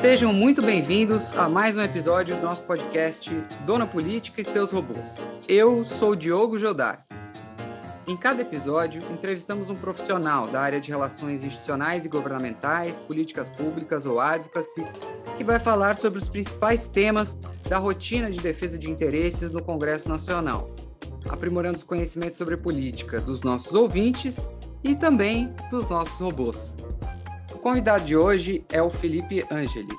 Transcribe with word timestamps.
Sejam 0.00 0.32
muito 0.32 0.62
bem-vindos 0.62 1.36
a 1.36 1.46
mais 1.46 1.76
um 1.76 1.82
episódio 1.82 2.34
do 2.34 2.40
nosso 2.40 2.64
podcast 2.64 3.30
Dona 3.66 3.86
Política 3.86 4.40
e 4.40 4.44
seus 4.44 4.72
robôs. 4.72 5.18
Eu 5.46 5.84
sou 5.84 6.16
Diogo 6.16 6.58
Jodar. 6.58 7.04
Em 8.08 8.16
cada 8.16 8.40
episódio, 8.40 9.02
entrevistamos 9.12 9.68
um 9.68 9.74
profissional 9.74 10.46
da 10.46 10.62
área 10.62 10.80
de 10.80 10.88
relações 10.88 11.44
institucionais 11.44 12.06
e 12.06 12.08
governamentais, 12.08 12.98
políticas 12.98 13.50
públicas 13.50 14.06
ou 14.06 14.18
advocacy, 14.18 14.82
que 15.36 15.44
vai 15.44 15.60
falar 15.60 15.94
sobre 15.96 16.18
os 16.18 16.30
principais 16.30 16.88
temas 16.88 17.34
da 17.68 17.76
rotina 17.76 18.30
de 18.30 18.40
defesa 18.40 18.78
de 18.78 18.90
interesses 18.90 19.50
no 19.50 19.62
Congresso 19.62 20.08
Nacional, 20.08 20.74
aprimorando 21.28 21.76
os 21.76 21.84
conhecimentos 21.84 22.38
sobre 22.38 22.56
política 22.56 23.20
dos 23.20 23.42
nossos 23.42 23.74
ouvintes 23.74 24.38
e 24.82 24.94
também 24.94 25.54
dos 25.70 25.90
nossos 25.90 26.18
robôs. 26.18 26.74
O 27.60 27.62
convidado 27.62 28.06
de 28.06 28.16
hoje 28.16 28.64
é 28.72 28.80
o 28.80 28.88
Felipe 28.88 29.44
Angeli, 29.50 29.94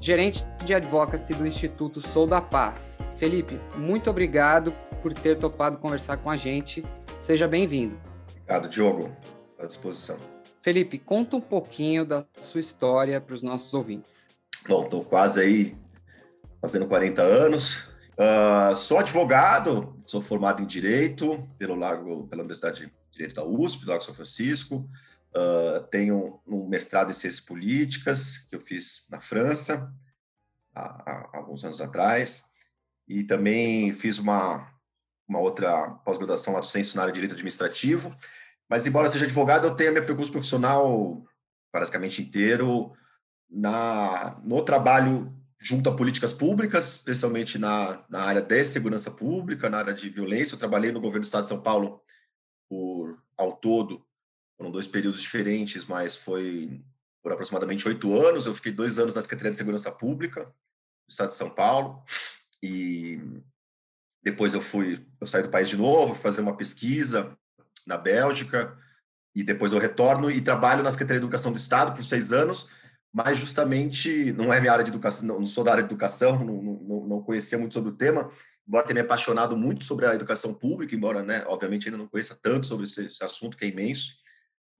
gerente 0.00 0.46
de 0.64 0.72
advocacy 0.72 1.34
do 1.34 1.44
Instituto 1.44 2.00
Sou 2.00 2.24
da 2.24 2.40
Paz. 2.40 2.98
Felipe, 3.18 3.58
muito 3.78 4.08
obrigado 4.08 4.70
por 5.02 5.12
ter 5.12 5.36
topado 5.36 5.78
conversar 5.78 6.18
com 6.18 6.30
a 6.30 6.36
gente. 6.36 6.84
Seja 7.18 7.48
bem-vindo. 7.48 7.98
Obrigado, 8.30 8.68
Diogo. 8.68 9.10
À 9.58 9.66
disposição. 9.66 10.20
Felipe, 10.62 11.00
conta 11.00 11.34
um 11.34 11.40
pouquinho 11.40 12.06
da 12.06 12.24
sua 12.40 12.60
história 12.60 13.20
para 13.20 13.34
os 13.34 13.42
nossos 13.42 13.74
ouvintes. 13.74 14.28
Bom, 14.68 14.84
estou 14.84 15.04
quase 15.04 15.40
aí 15.40 15.76
fazendo 16.60 16.86
40 16.86 17.22
anos. 17.22 17.88
Uh, 18.12 18.76
sou 18.76 18.98
advogado, 19.00 19.96
sou 20.04 20.22
formado 20.22 20.62
em 20.62 20.66
Direito 20.66 21.42
pelo 21.58 21.74
Largo, 21.74 22.28
pela 22.28 22.42
Universidade 22.42 22.86
de 22.86 22.92
Direito 23.10 23.34
da 23.34 23.44
USP, 23.44 23.84
do 23.84 23.90
Lago 23.90 24.04
São 24.04 24.14
Francisco. 24.14 24.88
Uh, 25.34 25.86
tenho 25.90 26.40
um 26.46 26.66
mestrado 26.66 27.10
em 27.10 27.14
Ciências 27.14 27.44
Políticas, 27.44 28.38
que 28.38 28.56
eu 28.56 28.60
fiz 28.60 29.06
na 29.10 29.20
França, 29.20 29.92
há, 30.74 30.80
há 30.80 31.36
alguns 31.36 31.64
anos 31.64 31.80
atrás. 31.80 32.44
E 33.06 33.24
também 33.24 33.92
fiz 33.92 34.18
uma, 34.18 34.68
uma 35.28 35.38
outra 35.38 35.90
pós-graduação 36.04 36.54
lá 36.54 36.60
do 36.60 36.66
Censo 36.66 36.96
na 36.96 37.02
área 37.02 37.12
de 37.12 37.16
Direito 37.16 37.32
Administrativo. 37.32 38.14
Mas, 38.68 38.86
embora 38.86 39.08
seja 39.08 39.24
advogado, 39.24 39.66
eu 39.66 39.74
tenho 39.74 39.92
meu 39.92 40.04
percurso 40.04 40.32
profissional 40.32 41.24
basicamente 41.72 42.22
inteiro 42.22 42.92
na, 43.48 44.40
no 44.44 44.64
trabalho 44.64 45.32
junto 45.60 45.90
a 45.90 45.94
políticas 45.94 46.32
públicas, 46.32 46.96
especialmente 46.96 47.58
na, 47.58 48.02
na 48.08 48.22
área 48.22 48.40
de 48.40 48.64
segurança 48.64 49.10
pública, 49.10 49.68
na 49.68 49.78
área 49.78 49.92
de 49.92 50.08
violência. 50.08 50.54
Eu 50.54 50.58
trabalhei 50.58 50.90
no 50.90 51.00
governo 51.00 51.20
do 51.20 51.24
Estado 51.24 51.42
de 51.42 51.48
São 51.48 51.60
Paulo 51.60 52.00
por, 52.68 53.22
ao 53.36 53.56
todo, 53.56 54.04
foram 54.60 54.70
dois 54.70 54.86
períodos 54.86 55.22
diferentes, 55.22 55.86
mas 55.86 56.16
foi 56.16 56.82
por 57.22 57.32
aproximadamente 57.32 57.88
oito 57.88 58.14
anos. 58.14 58.44
Eu 58.44 58.54
fiquei 58.54 58.70
dois 58.70 58.98
anos 58.98 59.14
na 59.14 59.22
Secretaria 59.22 59.52
de 59.52 59.56
Segurança 59.56 59.90
Pública 59.90 60.44
do 60.44 61.10
Estado 61.10 61.28
de 61.28 61.34
São 61.34 61.48
Paulo 61.48 62.02
e 62.62 63.18
depois 64.22 64.52
eu 64.52 64.60
fui, 64.60 65.02
eu 65.18 65.26
saí 65.26 65.42
do 65.42 65.48
país 65.48 65.70
de 65.70 65.78
novo, 65.78 66.12
fui 66.12 66.22
fazer 66.22 66.42
uma 66.42 66.58
pesquisa 66.58 67.34
na 67.86 67.96
Bélgica 67.96 68.76
e 69.34 69.42
depois 69.42 69.72
eu 69.72 69.78
retorno 69.78 70.30
e 70.30 70.42
trabalho 70.42 70.82
na 70.82 70.90
Secretaria 70.90 71.20
de 71.20 71.24
Educação 71.24 71.52
do 71.52 71.58
Estado 71.58 71.96
por 71.96 72.04
seis 72.04 72.30
anos 72.30 72.68
mas 73.12 73.38
justamente 73.38 74.32
não 74.34 74.52
é 74.52 74.60
minha 74.60 74.72
área 74.72 74.84
de 74.84 74.90
educação, 74.90 75.26
não, 75.26 75.44
sou 75.44 75.64
da 75.64 75.72
área 75.72 75.82
de 75.82 75.88
educação, 75.88 76.44
não, 76.44 76.62
não, 76.62 77.06
não, 77.08 77.22
conhecia 77.22 77.58
muito 77.58 77.74
sobre 77.74 77.90
o 77.90 77.96
tema, 77.96 78.30
embora 78.64 78.86
tenha 78.86 78.94
me 78.94 79.00
apaixonado 79.00 79.56
muito 79.56 79.84
sobre 79.84 80.06
a 80.06 80.14
educação 80.14 80.54
pública, 80.54 80.94
embora, 80.94 81.20
né, 81.20 81.42
obviamente 81.48 81.88
ainda 81.88 81.98
não 81.98 82.06
conheça 82.06 82.38
tanto 82.40 82.68
sobre 82.68 82.84
esse, 82.84 83.06
esse 83.06 83.24
assunto 83.24 83.56
que 83.56 83.64
é 83.64 83.68
imenso, 83.68 84.12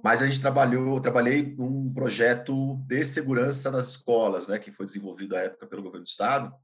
mas 0.02 0.22
a 0.22 0.26
gente 0.26 0.40
trabalhou, 0.40 1.00
trabalhei 1.00 1.54
num 1.56 1.92
projeto 1.92 2.76
de 2.86 3.04
segurança 3.04 3.70
nas 3.70 3.88
escolas, 3.88 4.48
né, 4.48 4.58
que 4.58 4.72
foi 4.72 4.86
desenvolvido 4.86 5.36
à 5.36 5.40
época 5.40 5.66
pelo 5.66 5.82
governo 5.82 6.04
do 6.04 6.08
estado, 6.08 6.54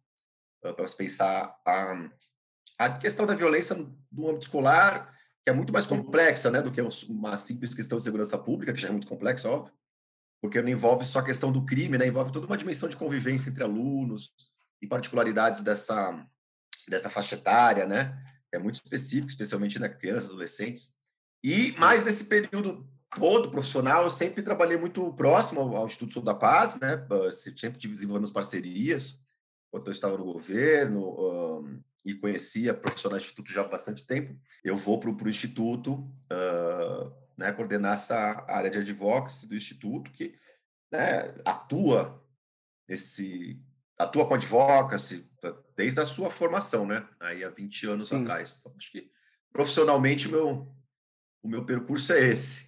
ah, 0.64 0.72
para 0.72 0.88
se 0.88 0.96
pensar 0.96 1.54
a, 1.66 2.10
a 2.78 2.98
questão 2.98 3.26
da 3.26 3.34
violência 3.34 3.76
no 4.10 4.28
âmbito 4.28 4.46
escolar, 4.46 5.14
que 5.44 5.50
é 5.50 5.52
muito 5.52 5.72
mais 5.72 5.86
complexa, 5.86 6.50
né, 6.50 6.62
do 6.62 6.72
que 6.72 6.80
uma 7.08 7.36
simples 7.36 7.74
questão 7.74 7.98
de 7.98 8.04
segurança 8.04 8.38
pública, 8.38 8.72
que 8.72 8.80
já 8.80 8.88
é 8.88 8.92
muito 8.92 9.06
complexa, 9.06 9.48
óbvio, 9.48 9.72
porque 10.40 10.60
não 10.62 10.68
envolve 10.68 11.04
só 11.04 11.20
a 11.20 11.24
questão 11.24 11.50
do 11.50 11.64
crime, 11.64 11.98
né? 11.98 12.06
envolve 12.06 12.32
toda 12.32 12.46
uma 12.46 12.56
dimensão 12.56 12.88
de 12.88 12.96
convivência 12.96 13.50
entre 13.50 13.64
alunos 13.64 14.32
e 14.80 14.86
particularidades 14.86 15.62
dessa, 15.62 16.24
dessa 16.88 17.10
faixa 17.10 17.34
etária, 17.34 17.86
né? 17.86 18.16
É 18.52 18.58
muito 18.58 18.76
específico, 18.76 19.28
especialmente 19.28 19.78
na 19.78 19.88
né, 19.88 19.94
crianças, 19.94 20.30
adolescentes. 20.30 20.94
E 21.42 21.72
mais 21.72 22.04
nesse 22.04 22.24
período 22.24 22.88
todo 23.14 23.50
profissional, 23.50 24.04
eu 24.04 24.10
sempre 24.10 24.42
trabalhei 24.42 24.76
muito 24.76 25.12
próximo 25.14 25.60
ao, 25.60 25.76
ao 25.76 25.86
Instituto 25.86 26.14
Sul 26.14 26.22
da 26.22 26.34
Paz, 26.34 26.78
né? 26.80 27.06
Sempre 27.32 27.78
desenvolvendo 27.78 28.32
parcerias, 28.32 29.20
enquanto 29.68 29.88
eu 29.88 29.92
estava 29.92 30.16
no 30.18 30.24
governo 30.24 31.00
um, 31.00 31.82
e 32.04 32.14
conhecia 32.14 32.74
profissionais 32.74 33.22
do 33.22 33.26
Instituto 33.26 33.52
já 33.52 33.62
há 33.62 33.68
bastante 33.68 34.06
tempo. 34.06 34.38
Eu 34.62 34.76
vou 34.76 34.98
para 35.00 35.10
o 35.10 35.28
Instituto 35.28 35.94
uh, 35.94 37.12
né, 37.36 37.52
coordenar 37.52 37.94
essa 37.94 38.44
área 38.48 38.70
de 38.70 38.78
advocacy 38.78 39.48
do 39.48 39.56
Instituto, 39.56 40.10
que 40.12 40.34
né, 40.90 41.34
atua 41.44 42.22
esse 42.88 43.60
atua 43.98 44.26
com 44.26 44.34
advocacy 44.34 45.28
desde 45.74 46.00
a 46.00 46.06
sua 46.06 46.30
formação, 46.30 46.86
né? 46.86 47.06
Aí 47.18 47.42
há 47.42 47.50
20 47.50 47.86
anos 47.86 48.08
Sim. 48.08 48.22
atrás. 48.22 48.58
Então, 48.60 48.74
acho 48.76 48.90
que 48.92 49.10
profissionalmente 49.52 50.28
o 50.28 50.30
meu, 50.30 50.76
o 51.42 51.48
meu 51.48 51.64
percurso 51.64 52.12
é 52.12 52.20
esse. 52.20 52.65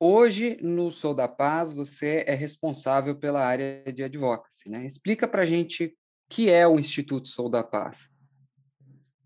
Hoje, 0.00 0.56
no 0.62 0.92
Sou 0.92 1.12
da 1.12 1.26
Paz, 1.26 1.72
você 1.72 2.22
é 2.24 2.34
responsável 2.34 3.16
pela 3.16 3.44
área 3.44 3.82
de 3.92 4.04
advocacy, 4.04 4.68
né? 4.68 4.86
Explica 4.86 5.26
para 5.26 5.42
a 5.42 5.46
gente 5.46 5.86
o 5.86 5.92
que 6.28 6.48
é 6.48 6.68
o 6.68 6.78
Instituto 6.78 7.26
Sou 7.26 7.48
da 7.48 7.64
Paz. 7.64 8.08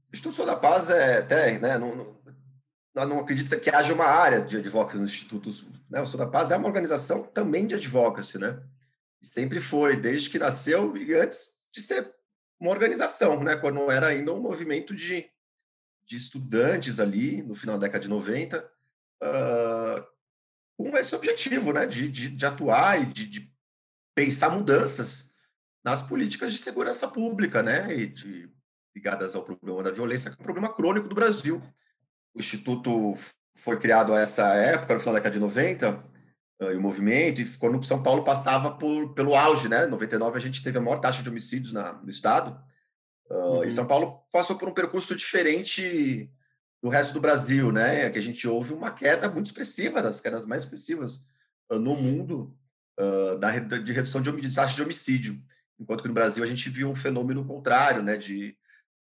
O 0.08 0.14
Instituto 0.14 0.34
Sou 0.34 0.46
da 0.46 0.56
Paz 0.56 0.88
é 0.88 1.18
até, 1.18 1.58
né, 1.58 1.76
não, 1.76 1.94
não, 1.94 3.06
não 3.06 3.20
acredito 3.20 3.54
que 3.60 3.68
haja 3.68 3.92
uma 3.92 4.06
área 4.06 4.40
de 4.40 4.56
advocacy 4.56 4.98
nos 4.98 5.12
institutos. 5.12 5.66
Né? 5.90 6.00
O 6.00 6.06
Sou 6.06 6.18
da 6.18 6.26
Paz 6.26 6.50
é 6.50 6.56
uma 6.56 6.68
organização 6.68 7.22
também 7.22 7.66
de 7.66 7.74
advocacy, 7.74 8.38
né? 8.38 8.62
Sempre 9.20 9.60
foi, 9.60 9.94
desde 9.96 10.30
que 10.30 10.38
nasceu 10.38 10.96
e 10.96 11.14
antes 11.14 11.50
de 11.70 11.82
ser 11.82 12.14
uma 12.58 12.70
organização, 12.70 13.42
né? 13.42 13.56
Quando 13.56 13.90
era 13.90 14.06
ainda 14.06 14.32
um 14.32 14.40
movimento 14.40 14.94
de, 14.94 15.28
de 16.06 16.16
estudantes 16.16 16.98
ali, 16.98 17.42
no 17.42 17.54
final 17.54 17.78
da 17.78 17.86
década 17.86 18.02
de 18.02 18.08
90, 18.08 18.58
uh, 18.58 18.64
ah, 19.22 20.11
com 20.76 20.96
esse 20.96 21.14
objetivo, 21.14 21.72
né? 21.72 21.86
De, 21.86 22.08
de, 22.08 22.30
de 22.30 22.46
atuar 22.46 23.00
e 23.00 23.06
de, 23.06 23.26
de, 23.26 23.52
pensar 24.14 24.50
mudanças 24.50 25.32
nas 25.82 26.02
políticas 26.02 26.52
de 26.52 26.58
segurança 26.58 27.08
pública, 27.08 27.62
né? 27.62 27.94
E 27.96 28.06
de, 28.06 28.50
ligadas 28.94 29.34
ao 29.34 29.42
problema 29.42 29.82
da 29.82 29.90
violência, 29.90 30.30
que 30.30 30.36
é 30.36 30.40
um 30.40 30.44
problema 30.44 30.72
crônico 30.72 31.08
do 31.08 31.14
Brasil 31.14 31.62
o 32.34 32.40
Instituto 32.40 33.12
foi 33.56 33.78
criado 33.78 34.14
a 34.14 34.20
essa 34.20 34.54
época, 34.54 34.94
no 34.94 35.00
final 35.00 35.14
da 35.14 35.20
década 35.20 35.34
de 35.34 35.40
90, 35.40 36.04
eh, 36.60 36.72
e 36.72 36.76
o 36.76 36.80
movimento, 36.80 37.40
e 37.40 37.58
quando 37.58 37.82
São 37.84 38.02
Paulo 38.02 38.24
passava 38.24 38.72
por, 38.72 39.14
pelo 39.14 39.34
auge, 39.34 39.68
né? 39.68 39.86
Em 39.86 39.90
99 39.90 40.36
a 40.36 40.40
gente 40.40 40.62
teve 40.62 40.78
a 40.78 40.80
maior 40.80 40.98
taxa 40.98 41.22
de 41.22 41.28
homicídios 41.28 41.72
na, 41.72 41.92
no 41.94 42.10
estado, 42.10 42.58
uh, 43.30 43.34
uhum. 43.34 43.64
e 43.64 43.70
São 43.70 43.86
Paulo 43.86 44.20
passou 44.32 44.56
por 44.56 44.68
um 44.68 44.74
percurso 44.74 45.14
diferente 45.14 46.30
do 46.82 46.88
resto 46.88 47.14
do 47.14 47.20
Brasil, 47.20 47.70
né? 47.70 48.10
Que 48.10 48.18
a 48.18 48.22
gente 48.22 48.46
houve 48.48 48.74
uma 48.74 48.90
queda 48.90 49.28
muito 49.28 49.46
expressiva, 49.46 50.02
das 50.02 50.20
quedas 50.20 50.44
mais 50.44 50.64
expressivas 50.64 51.26
uh, 51.70 51.78
no 51.78 51.94
mundo, 51.94 52.54
uh, 52.98 53.38
da, 53.38 53.56
de 53.58 53.92
redução 53.92 54.20
de, 54.20 54.32
de 54.32 54.54
taxa 54.54 54.74
de 54.74 54.82
homicídio, 54.82 55.40
enquanto 55.78 56.02
que 56.02 56.08
no 56.08 56.14
Brasil 56.14 56.42
a 56.42 56.46
gente 56.46 56.68
viu 56.68 56.90
um 56.90 56.94
fenômeno 56.94 57.44
contrário, 57.44 58.02
né? 58.02 58.16
De 58.16 58.56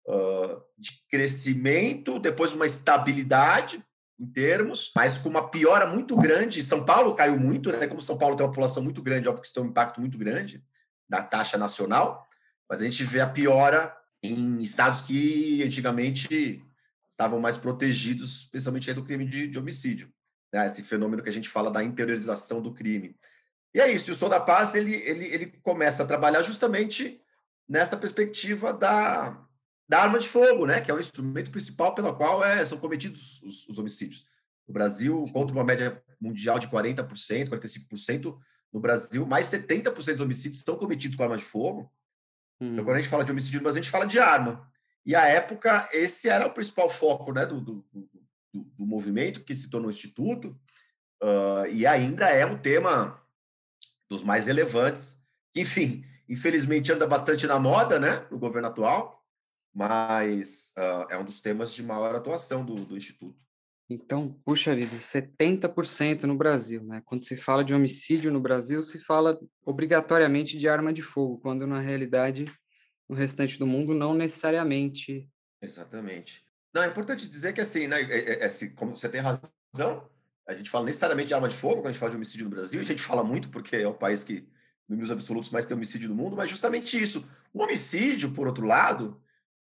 uh, 0.08 0.60
de 0.76 1.04
crescimento, 1.08 2.18
depois 2.18 2.52
uma 2.52 2.66
estabilidade 2.66 3.84
em 4.18 4.26
termos, 4.26 4.90
mas 4.96 5.16
com 5.16 5.28
uma 5.28 5.48
piora 5.48 5.86
muito 5.86 6.16
grande. 6.16 6.62
São 6.62 6.84
Paulo 6.84 7.14
caiu 7.14 7.38
muito, 7.38 7.70
né? 7.70 7.86
Como 7.86 8.00
São 8.00 8.18
Paulo 8.18 8.34
tem 8.34 8.44
uma 8.44 8.50
população 8.50 8.82
muito 8.82 9.00
grande, 9.00 9.28
óbvio 9.28 9.42
que 9.42 9.46
isso 9.46 9.54
tem 9.54 9.62
um 9.62 9.68
impacto 9.68 10.00
muito 10.00 10.18
grande 10.18 10.64
na 11.08 11.22
taxa 11.22 11.56
nacional, 11.56 12.26
mas 12.68 12.82
a 12.82 12.84
gente 12.84 13.04
vê 13.04 13.20
a 13.20 13.28
piora 13.28 13.96
em 14.20 14.60
estados 14.60 15.02
que 15.02 15.62
antigamente 15.62 16.62
estavam 17.18 17.40
mais 17.40 17.58
protegidos, 17.58 18.42
especialmente 18.42 18.92
do 18.94 19.04
crime 19.04 19.26
de, 19.26 19.48
de 19.48 19.58
homicídio. 19.58 20.08
Né? 20.52 20.64
Esse 20.64 20.84
fenômeno 20.84 21.20
que 21.20 21.28
a 21.28 21.32
gente 21.32 21.48
fala 21.48 21.68
da 21.68 21.82
interiorização 21.82 22.62
do 22.62 22.72
crime. 22.72 23.16
E 23.74 23.80
é 23.80 23.90
isso, 23.90 24.12
o 24.12 24.14
Sou 24.14 24.28
da 24.28 24.38
Paz 24.38 24.74
ele, 24.76 24.94
ele, 24.94 25.24
ele 25.26 25.46
começa 25.62 26.04
a 26.04 26.06
trabalhar 26.06 26.42
justamente 26.42 27.20
nessa 27.68 27.96
perspectiva 27.96 28.72
da, 28.72 29.44
da 29.88 30.00
arma 30.00 30.18
de 30.18 30.28
fogo, 30.28 30.64
né, 30.64 30.80
que 30.80 30.90
é 30.90 30.94
o 30.94 31.00
instrumento 31.00 31.50
principal 31.50 31.94
pelo 31.94 32.14
qual 32.14 32.42
é, 32.42 32.64
são 32.64 32.78
cometidos 32.78 33.42
os, 33.42 33.68
os 33.68 33.78
homicídios. 33.78 34.24
No 34.66 34.72
Brasil, 34.72 35.22
contra 35.32 35.54
uma 35.54 35.64
média 35.64 36.02
mundial 36.20 36.58
de 36.58 36.68
40%, 36.68 37.48
45%, 37.48 38.38
no 38.72 38.80
Brasil, 38.80 39.26
mais 39.26 39.46
70% 39.46 39.92
dos 39.92 40.20
homicídios 40.20 40.62
são 40.62 40.76
cometidos 40.76 41.16
com 41.16 41.24
arma 41.24 41.36
de 41.36 41.44
fogo. 41.44 41.92
Então, 42.60 42.84
quando 42.84 42.88
a 42.88 42.92
uhum. 42.92 42.96
gente 43.02 43.08
fala 43.08 43.24
de 43.24 43.32
homicídio, 43.32 43.66
a 43.66 43.72
gente 43.72 43.90
fala 43.90 44.06
de 44.06 44.18
arma. 44.18 44.68
E 45.04 45.14
à 45.14 45.26
época, 45.26 45.88
esse 45.92 46.28
era 46.28 46.46
o 46.46 46.52
principal 46.52 46.90
foco 46.90 47.32
né, 47.32 47.46
do, 47.46 47.60
do, 47.60 47.86
do, 47.92 48.10
do 48.52 48.86
movimento 48.86 49.44
que 49.44 49.54
se 49.54 49.70
tornou 49.70 49.90
instituto, 49.90 50.58
uh, 51.22 51.66
e 51.70 51.86
ainda 51.86 52.28
é 52.28 52.44
um 52.44 52.58
tema 52.58 53.22
dos 54.08 54.22
mais 54.22 54.46
relevantes 54.46 55.18
enfim, 55.58 56.04
infelizmente 56.28 56.92
anda 56.92 57.06
bastante 57.06 57.46
na 57.46 57.58
moda, 57.58 57.98
né, 57.98 58.26
no 58.30 58.38
governo 58.38 58.68
atual, 58.68 59.24
mas 59.74 60.72
uh, 60.78 61.06
é 61.10 61.18
um 61.18 61.24
dos 61.24 61.40
temas 61.40 61.74
de 61.74 61.82
maior 61.82 62.14
atuação 62.14 62.64
do, 62.64 62.74
do 62.74 62.96
Instituto. 62.96 63.36
Então, 63.90 64.38
puxa 64.44 64.74
vida, 64.74 64.94
70% 64.96 66.24
no 66.24 66.36
Brasil, 66.36 66.84
né? 66.84 67.00
Quando 67.06 67.24
se 67.24 67.38
fala 67.38 67.64
de 67.64 67.72
homicídio 67.72 68.30
no 68.30 68.38
Brasil, 68.38 68.82
se 68.82 68.98
fala 68.98 69.40
obrigatoriamente 69.64 70.58
de 70.58 70.68
arma 70.68 70.92
de 70.92 71.00
fogo, 71.00 71.38
quando 71.38 71.66
na 71.66 71.80
realidade 71.80 72.52
no 73.08 73.16
restante 73.16 73.58
do 73.58 73.66
mundo 73.66 73.94
não 73.94 74.14
necessariamente. 74.14 75.28
Exatamente. 75.62 76.44
Não, 76.72 76.82
é 76.82 76.86
importante 76.86 77.26
dizer 77.26 77.52
que 77.52 77.60
assim, 77.60 77.86
né, 77.86 78.02
é, 78.02 78.44
é, 78.44 78.46
é, 78.46 78.66
como 78.74 78.94
você 78.94 79.08
tem 79.08 79.20
razão, 79.20 80.08
a 80.46 80.54
gente 80.54 80.70
fala 80.70 80.84
necessariamente 80.84 81.28
de 81.28 81.34
arma 81.34 81.48
de 81.48 81.56
fogo 81.56 81.76
quando 81.76 81.86
a 81.86 81.92
gente 81.92 82.00
fala 82.00 82.10
de 82.10 82.16
homicídio 82.16 82.44
no 82.44 82.50
Brasil, 82.50 82.80
a 82.80 82.84
gente 82.84 83.02
fala 83.02 83.24
muito 83.24 83.48
porque 83.48 83.76
é 83.76 83.88
o 83.88 83.94
país 83.94 84.22
que, 84.22 84.48
números 84.88 85.10
absolutos, 85.10 85.50
mais 85.50 85.66
tem 85.66 85.76
homicídio 85.76 86.08
no 86.08 86.14
mundo, 86.14 86.36
mas 86.36 86.50
justamente 86.50 87.00
isso. 87.00 87.28
O 87.52 87.62
homicídio, 87.62 88.30
por 88.32 88.46
outro 88.46 88.66
lado, 88.66 89.20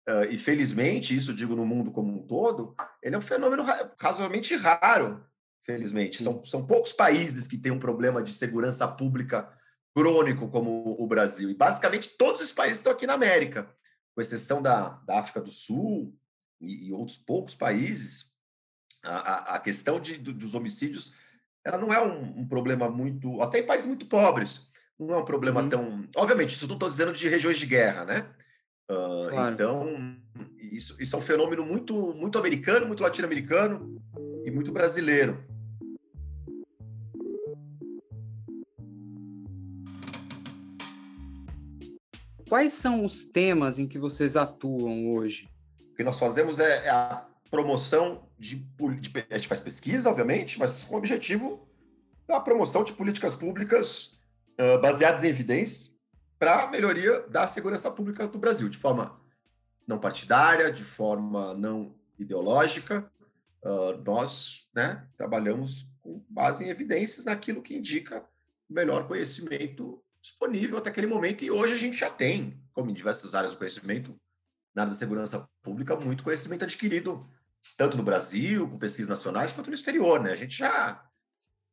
uh, 0.09 0.25
e 0.31 0.39
felizmente, 0.39 1.15
isso 1.15 1.35
digo 1.35 1.55
no 1.55 1.67
mundo 1.67 1.91
como 1.91 2.13
um 2.13 2.27
todo, 2.27 2.75
ele 3.03 3.15
é 3.15 3.19
um 3.19 3.23
fenômeno 3.23 3.65
razoavelmente 3.99 4.55
raro, 4.57 5.25
felizmente. 5.63 6.23
São, 6.23 6.45
são 6.45 6.67
poucos 6.67 6.93
países 6.93 7.47
que 7.47 7.59
têm 7.59 7.73
um 7.73 7.79
problema 7.79 8.23
de 8.23 8.33
segurança 8.33 8.89
pública 8.89 9.51
crônico 9.95 10.49
como 10.49 10.97
o 10.99 11.07
Brasil. 11.07 11.51
E 11.51 11.55
basicamente 11.55 12.11
todos 12.11 12.41
os 12.41 12.53
países 12.53 12.79
estão 12.79 12.93
aqui 12.93 13.07
na 13.07 13.15
América, 13.15 13.69
com 14.15 14.21
exceção 14.21 14.63
da, 14.63 14.91
da 15.07 15.19
África 15.19 15.41
do 15.41 15.51
Sul 15.51 16.15
e, 16.61 16.89
e 16.89 16.93
outros 16.93 17.17
poucos 17.17 17.55
países. 17.55 18.33
A, 19.05 19.17
a, 19.17 19.57
a 19.57 19.59
questão 19.59 20.01
de, 20.01 20.17
do, 20.17 20.33
dos 20.33 20.55
homicídios 20.55 21.13
ela 21.65 21.79
não 21.79 21.93
é 21.93 22.03
um, 22.03 22.41
um, 22.41 22.49
problema 22.49 22.89
muito. 22.91 23.41
Até 23.41 23.61
em 23.61 23.67
países 23.67 23.87
muito 23.87 24.07
pobres, 24.07 24.69
não 24.99 25.15
é 25.15 25.19
um 25.19 25.25
problema 25.25 25.63
uhum. 25.63 25.69
tão. 25.69 26.09
Obviamente, 26.17 26.55
isso 26.55 26.67
não 26.67 26.75
estou 26.75 26.89
dizendo 26.89 27.13
de 27.13 27.29
regiões 27.29 27.57
de 27.57 27.67
guerra, 27.67 28.05
né? 28.05 28.27
Uh, 28.91 29.29
claro. 29.31 29.55
Então, 29.55 30.17
isso, 30.59 31.01
isso 31.01 31.15
é 31.15 31.19
um 31.19 31.23
fenômeno 31.23 31.65
muito, 31.65 32.13
muito 32.15 32.39
americano, 32.39 32.87
muito 32.87 33.03
latino-americano 33.03 34.03
e 34.45 34.51
muito 34.51 34.73
brasileiro. 34.73 35.43
Quais 42.53 42.75
são 42.75 43.03
os 43.03 43.25
temas 43.25 43.79
em 43.79 43.89
que 43.89 43.99
vocês 43.99 44.37
atuam 44.37 45.11
hoje? 45.15 45.49
O 45.91 45.95
que 45.95 46.05
nós 46.05 46.19
fazemos 46.19 46.61
é, 46.61 46.85
é 46.85 46.91
a 46.91 47.27
promoção 47.51 48.29
de, 48.39 48.57
de, 48.57 49.11
A 49.31 49.37
gente 49.39 49.49
faz 49.49 49.59
pesquisa, 49.59 50.11
obviamente, 50.11 50.59
mas 50.59 50.85
com 50.85 50.97
o 50.97 50.99
objetivo 50.99 51.67
da 52.29 52.39
promoção 52.39 52.85
de 52.85 52.93
políticas 52.93 53.35
públicas 53.35 54.19
uh, 54.61 54.79
baseadas 54.83 55.25
em 55.25 55.29
evidência 55.29 55.95
para 56.39 56.65
a 56.65 56.71
melhoria 56.71 57.21
da 57.21 57.47
segurança 57.47 57.91
pública 57.91 58.29
do 58.29 58.39
Brasil, 58.39 58.69
de 58.69 58.77
forma 58.77 59.19
não 59.87 59.99
partidária, 59.99 60.71
de 60.71 60.85
forma 60.85 61.55
não 61.55 61.95
ideológica. 62.19 63.11
Uh, 63.65 63.97
nós 64.05 64.69
né, 64.75 65.09
trabalhamos 65.17 65.91
com 66.03 66.23
base 66.29 66.67
em 66.67 66.69
evidências 66.69 67.25
naquilo 67.25 67.63
que 67.63 67.79
indica 67.79 68.23
o 68.69 68.75
melhor 68.75 69.09
conhecimento 69.09 70.05
disponível 70.23 70.79
até 70.79 70.89
aquele 70.89 71.09
momento, 71.09 71.45
e 71.45 71.51
hoje 71.51 71.75
a 71.75 71.77
gente 71.77 71.97
já 71.97 72.09
tem, 72.09 72.63
como 72.73 72.91
em 72.91 72.95
diversas 72.95 73.35
áreas 73.35 73.53
do 73.53 73.59
conhecimento, 73.59 74.17
na 74.75 74.83
área 74.83 74.93
da 74.93 74.99
segurança 74.99 75.49
pública, 75.61 75.97
muito 75.97 76.23
conhecimento 76.23 76.65
adquirido, 76.65 77.29
tanto 77.77 77.97
no 77.97 78.03
Brasil, 78.03 78.69
com 78.69 78.79
pesquisas 78.79 79.09
nacionais, 79.09 79.53
quanto 79.53 79.69
no 79.69 79.75
exterior, 79.75 80.23
né? 80.23 80.33
A 80.33 80.37
gente 80.37 80.57
já 80.57 81.05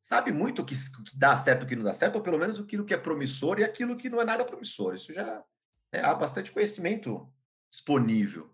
sabe 0.02 0.32
muito 0.32 0.62
o 0.62 0.66
que, 0.66 0.76
dá 1.16 1.36
certo 1.38 1.62
e 1.62 1.66
o 1.66 1.68
que 1.68 1.76
não 1.76 1.84
dá 1.84 1.94
certo, 1.94 2.16
ou 2.16 2.22
pelo 2.22 2.40
menos 2.40 2.60
aquilo 2.60 2.84
que 2.84 2.94
é 2.94 2.98
promissor 2.98 3.60
e 3.60 3.64
aquilo 3.64 3.96
que 3.96 4.10
não 4.10 4.20
é 4.20 4.26
nada 4.26 4.44
promissor. 4.44 4.96
Isso 4.96 5.14
já 5.14 5.44
é, 5.92 6.02
há 6.02 6.14
bastante 6.16 6.52
conhecimento 6.52 7.32
disponível. 7.70 8.50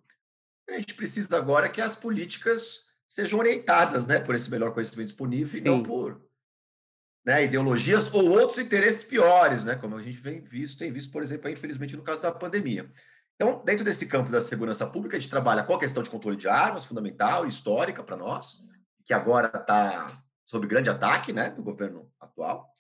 A 0.69 0.74
gente 0.74 0.94
precisa 0.94 1.38
agora 1.38 1.69
que 1.69 1.80
as 1.80 1.95
políticas 1.95 2.88
sejam 3.07 3.39
orientadas 3.39 4.06
né, 4.06 4.19
por 4.19 4.36
esse 4.36 4.50
melhor 4.50 4.74
conhecimento 4.74 5.07
disponível 5.07 5.51
Sim. 5.51 5.57
e 5.57 5.62
não 5.62 5.83
por 5.83 6.21
né, 7.25 7.44
ideologias 7.44 8.13
ou 8.13 8.30
outros 8.30 8.60
interesses 8.60 9.04
piores, 9.04 9.63
né, 9.63 9.75
como 9.75 9.98
a 9.98 10.04
gente 10.04 10.22
vem 10.22 10.42
visto, 10.42 10.77
tem 10.77 10.92
visto, 10.92 11.12
por 11.12 11.24
exemplo, 11.24 11.50
infelizmente 11.50 11.98
no 11.98 12.04
caso 12.04 12.22
da 12.22 12.31
pandemia. 12.31 12.89
Então, 13.36 13.62
dentro 13.66 13.83
desse 13.83 14.06
campo 14.06 14.31
da 14.31 14.39
segurança 14.39 14.86
pública, 14.86 15.18
a 15.18 15.19
gente 15.19 15.30
trabalha 15.30 15.63
com 15.63 15.74
a 15.74 15.80
questão 15.80 16.04
de 16.04 16.10
controle 16.10 16.38
de 16.38 16.48
armas, 16.48 16.86
fundamental, 16.86 17.45
histórica 17.45 18.04
para 18.04 18.16
nós, 18.16 18.63
que 19.04 19.13
agora 19.13 19.48
está 19.48 20.22
sob 20.45 20.68
grande 20.68 20.89
ataque 20.89 21.33
né, 21.33 21.50
do 21.50 21.63
governo 21.63 22.10
atual. 22.19 22.72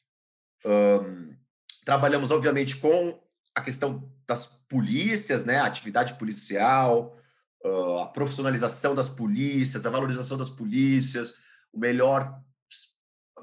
Um, 0.63 1.35
trabalhamos, 1.83 2.31
obviamente, 2.31 2.77
com 2.77 3.19
a 3.53 3.61
questão 3.61 4.09
das 4.27 4.45
polícias, 4.45 5.43
né, 5.43 5.57
a 5.57 5.65
atividade 5.65 6.13
policial, 6.15 7.17
uh, 7.65 7.99
a 7.99 8.07
profissionalização 8.07 8.95
das 8.95 9.09
polícias, 9.09 9.85
a 9.85 9.89
valorização 9.89 10.37
das 10.37 10.49
polícias, 10.49 11.35
o 11.73 11.79
melhor 11.79 12.41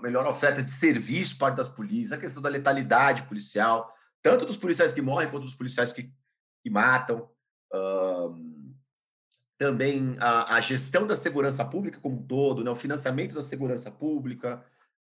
melhor 0.02 0.26
oferta 0.26 0.62
de 0.62 0.70
serviço 0.70 1.38
para 1.38 1.54
das 1.54 1.68
polícias, 1.68 2.12
a 2.12 2.18
questão 2.18 2.42
da 2.42 2.48
letalidade 2.48 3.22
policial, 3.22 3.94
tanto 4.20 4.44
dos 4.44 4.56
policiais 4.56 4.92
que 4.92 5.00
morrem 5.00 5.30
quanto 5.30 5.44
dos 5.44 5.54
policiais 5.54 5.92
que, 5.92 6.12
que 6.62 6.70
matam. 6.70 7.28
Um, 7.72 8.74
também 9.56 10.16
a, 10.18 10.56
a, 10.56 10.60
gestão 10.60 11.06
da 11.06 11.14
segurança 11.14 11.64
pública 11.64 12.00
como 12.00 12.16
um 12.16 12.26
todo, 12.26 12.64
né, 12.64 12.70
o 12.70 12.76
financiamento 12.76 13.34
da 13.34 13.42
segurança 13.42 13.92
pública, 13.92 14.62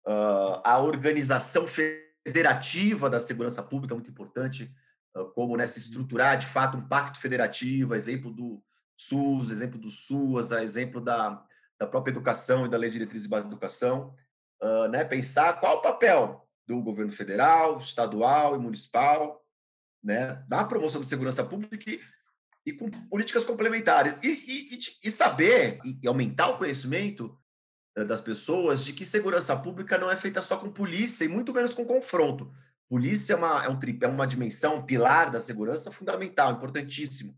uh, 0.07 0.59
a 0.63 0.79
organização 0.79 1.65
federativa 1.67 3.09
da 3.09 3.19
segurança 3.19 3.61
pública, 3.61 3.93
muito 3.93 4.09
importante, 4.09 4.73
uh, 5.15 5.25
como 5.33 5.55
né, 5.55 5.67
se 5.67 5.77
estruturar 5.77 6.39
de 6.39 6.47
fato 6.47 6.77
um 6.77 6.87
pacto 6.87 7.19
federativo, 7.19 7.93
exemplo 7.93 8.33
do 8.33 8.61
SUS, 8.97 9.51
exemplo 9.51 9.79
do 9.79 9.87
SUAS, 9.87 10.51
exemplo 10.51 10.99
da, 10.99 11.45
da 11.79 11.85
própria 11.85 12.11
educação 12.11 12.65
e 12.65 12.69
da 12.69 12.77
Lei 12.77 12.89
de 12.89 12.97
Diretriz 12.97 13.25
e 13.25 13.29
Base 13.29 13.45
de 13.45 13.51
Educação, 13.53 14.15
uh, 14.61 14.87
né, 14.87 15.03
pensar 15.03 15.59
qual 15.59 15.77
o 15.77 15.81
papel 15.81 16.47
do 16.67 16.81
governo 16.81 17.11
federal, 17.11 17.79
estadual 17.79 18.55
e 18.55 18.59
municipal, 18.59 19.43
né, 20.03 20.43
na 20.49 20.63
promoção 20.63 21.01
da 21.01 21.07
segurança 21.07 21.43
pública 21.43 21.89
e, 21.89 21.99
e 22.65 22.73
com 22.73 22.89
políticas 22.89 23.43
complementares. 23.43 24.17
E, 24.23 24.27
e, 24.27 24.79
e 25.03 25.11
saber 25.11 25.79
e 25.83 26.07
aumentar 26.07 26.49
o 26.49 26.57
conhecimento 26.57 27.37
das 28.05 28.21
pessoas 28.21 28.83
de 28.83 28.93
que 28.93 29.03
segurança 29.03 29.55
pública 29.55 29.97
não 29.97 30.09
é 30.09 30.15
feita 30.15 30.41
só 30.41 30.57
com 30.57 30.71
polícia 30.71 31.25
e 31.25 31.27
muito 31.27 31.53
menos 31.53 31.73
com 31.73 31.85
confronto. 31.85 32.51
Polícia 32.87 33.33
é 33.33 33.35
uma, 33.35 33.65
é 33.65 33.69
um, 33.69 33.79
é 34.01 34.07
uma 34.07 34.27
dimensão, 34.27 34.77
um 34.77 34.85
pilar 34.85 35.31
da 35.31 35.39
segurança 35.39 35.91
fundamental, 35.91 36.53
importantíssimo. 36.53 37.37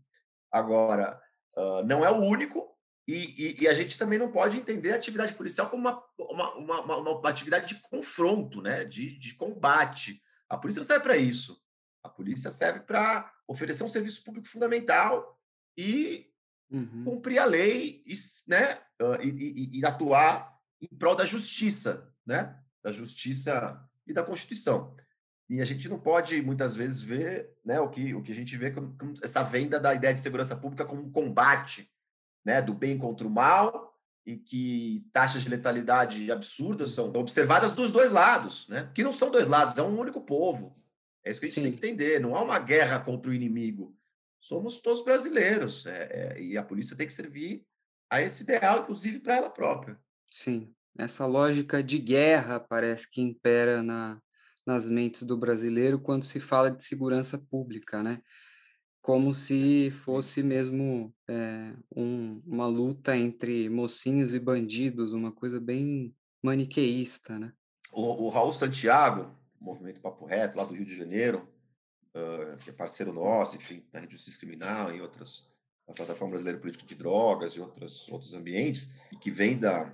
Agora, 0.50 1.20
uh, 1.56 1.82
não 1.84 2.04
é 2.04 2.10
o 2.10 2.22
único, 2.22 2.71
e, 3.06 3.14
e, 3.14 3.62
e, 3.62 3.68
a 3.68 3.74
gente 3.74 3.98
também 3.98 4.18
não 4.18 4.30
pode 4.30 4.56
entender 4.56 4.92
a 4.92 4.96
atividade 4.96 5.34
policial 5.34 5.68
como 5.68 5.88
uma, 5.88 6.04
uma, 6.18 6.54
uma, 6.54 6.96
uma, 6.98 7.28
atividade 7.28 7.74
de 7.74 7.82
confronto, 7.82 8.62
né? 8.62 8.84
de, 8.84 9.18
de 9.18 9.34
combate. 9.34 10.22
A 10.48 10.56
polícia 10.56 10.80
não 10.80 10.86
serve 10.86 11.02
para 11.02 11.16
isso. 11.16 11.60
A 12.02 12.08
polícia 12.08 12.50
serve 12.50 12.80
para 12.80 13.32
oferecer 13.46 13.82
um 13.82 13.88
serviço 13.88 14.22
público 14.22 14.46
fundamental 14.46 15.40
e 15.76 16.30
uhum. 16.70 17.04
cumprir 17.04 17.38
a 17.38 17.44
lei 17.44 18.04
e, 18.06 18.14
né? 18.46 18.78
E, 19.22 19.78
e, 19.80 19.84
atuar 19.84 20.56
em 20.80 20.96
prol 20.96 21.16
da 21.16 21.24
justiça, 21.24 22.08
né? 22.24 22.56
da 22.84 22.92
justiça 22.92 23.80
e 24.06 24.12
da 24.12 24.22
Constituição. 24.22 24.94
E 25.48 25.60
a 25.60 25.64
gente 25.64 25.88
não 25.88 25.98
pode, 25.98 26.40
muitas 26.40 26.76
vezes, 26.76 27.02
ver 27.02 27.50
né, 27.64 27.80
o, 27.80 27.88
que, 27.88 28.14
o 28.14 28.22
que 28.22 28.32
a 28.32 28.34
gente 28.34 28.56
vê 28.56 28.70
como, 28.70 28.96
como 28.96 29.12
essa 29.22 29.42
venda 29.42 29.78
da 29.78 29.92
ideia 29.92 30.14
de 30.14 30.20
segurança 30.20 30.56
pública 30.56 30.84
como 30.84 31.02
um 31.02 31.10
combate 31.10 31.92
né, 32.44 32.60
do 32.60 32.74
bem 32.74 32.98
contra 32.98 33.26
o 33.26 33.30
mal, 33.30 33.92
e 34.24 34.36
que 34.36 35.04
taxas 35.12 35.42
de 35.42 35.48
letalidade 35.48 36.30
absurdas 36.30 36.90
são 36.90 37.12
observadas 37.16 37.72
dos 37.72 37.90
dois 37.90 38.12
lados, 38.12 38.68
né? 38.68 38.88
que 38.94 39.02
não 39.02 39.12
são 39.12 39.30
dois 39.30 39.48
lados, 39.48 39.76
é 39.76 39.82
um 39.82 39.98
único 39.98 40.20
povo. 40.20 40.76
É 41.24 41.30
isso 41.30 41.40
que 41.40 41.46
a 41.46 41.48
gente 41.48 41.56
Sim. 41.56 41.62
tem 41.62 41.72
que 41.72 41.86
entender. 41.86 42.20
Não 42.20 42.36
há 42.36 42.42
uma 42.42 42.58
guerra 42.58 43.00
contra 43.00 43.30
o 43.30 43.34
inimigo. 43.34 43.96
Somos 44.40 44.80
todos 44.80 45.04
brasileiros. 45.04 45.86
É, 45.86 46.34
é, 46.36 46.42
e 46.42 46.56
a 46.56 46.62
polícia 46.62 46.96
tem 46.96 47.06
que 47.06 47.12
servir 47.12 47.64
a 48.10 48.20
esse 48.20 48.42
ideal, 48.42 48.80
inclusive 48.80 49.20
para 49.20 49.36
ela 49.36 49.50
própria. 49.50 49.98
Sim, 50.30 50.72
essa 50.98 51.26
lógica 51.26 51.82
de 51.82 51.98
guerra 51.98 52.60
parece 52.60 53.10
que 53.10 53.20
impera 53.20 53.82
na, 53.82 54.20
nas 54.66 54.88
mentes 54.88 55.22
do 55.22 55.36
brasileiro 55.36 56.00
quando 56.00 56.24
se 56.24 56.40
fala 56.40 56.70
de 56.70 56.84
segurança 56.84 57.38
pública, 57.38 58.02
né? 58.02 58.20
Como 59.02 59.34
se 59.34 59.90
fosse 59.90 60.44
mesmo 60.44 61.12
é, 61.28 61.74
um, 61.94 62.40
uma 62.46 62.68
luta 62.68 63.16
entre 63.16 63.68
mocinhos 63.68 64.32
e 64.32 64.38
bandidos, 64.38 65.12
uma 65.12 65.32
coisa 65.32 65.60
bem 65.60 66.14
maniqueísta, 66.40 67.36
né? 67.36 67.52
O, 67.92 68.24
o 68.24 68.28
Raul 68.28 68.52
Santiago, 68.52 69.36
movimento 69.60 70.00
Papo 70.00 70.24
Reto, 70.24 70.56
lá 70.56 70.64
do 70.64 70.72
Rio 70.72 70.86
de 70.86 70.96
Janeiro, 70.96 71.48
uh, 72.14 72.56
que 72.58 72.70
é 72.70 72.72
parceiro 72.72 73.12
nosso, 73.12 73.56
enfim, 73.56 73.84
na 73.92 74.00
Rede 74.00 74.12
Justiça 74.12 74.38
Criminal 74.38 74.94
e 74.94 75.00
outras, 75.00 75.52
na 75.86 75.94
Plataforma 75.94 76.30
Brasileira 76.30 76.60
Política 76.60 76.86
de 76.86 76.94
Drogas 76.94 77.52
e 77.54 77.60
outras, 77.60 78.08
outros 78.08 78.34
ambientes, 78.34 78.92
que 79.20 79.32
vem 79.32 79.58
da, 79.58 79.92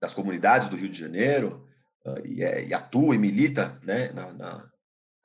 das 0.00 0.12
comunidades 0.12 0.68
do 0.68 0.76
Rio 0.76 0.90
de 0.90 0.98
Janeiro 0.98 1.66
uh, 2.04 2.26
e, 2.26 2.44
é, 2.44 2.66
e, 2.66 2.74
atua 2.74 3.14
e 3.14 3.18
milita 3.18 3.80
né, 3.82 4.12
na, 4.12 4.32
na 4.32 4.72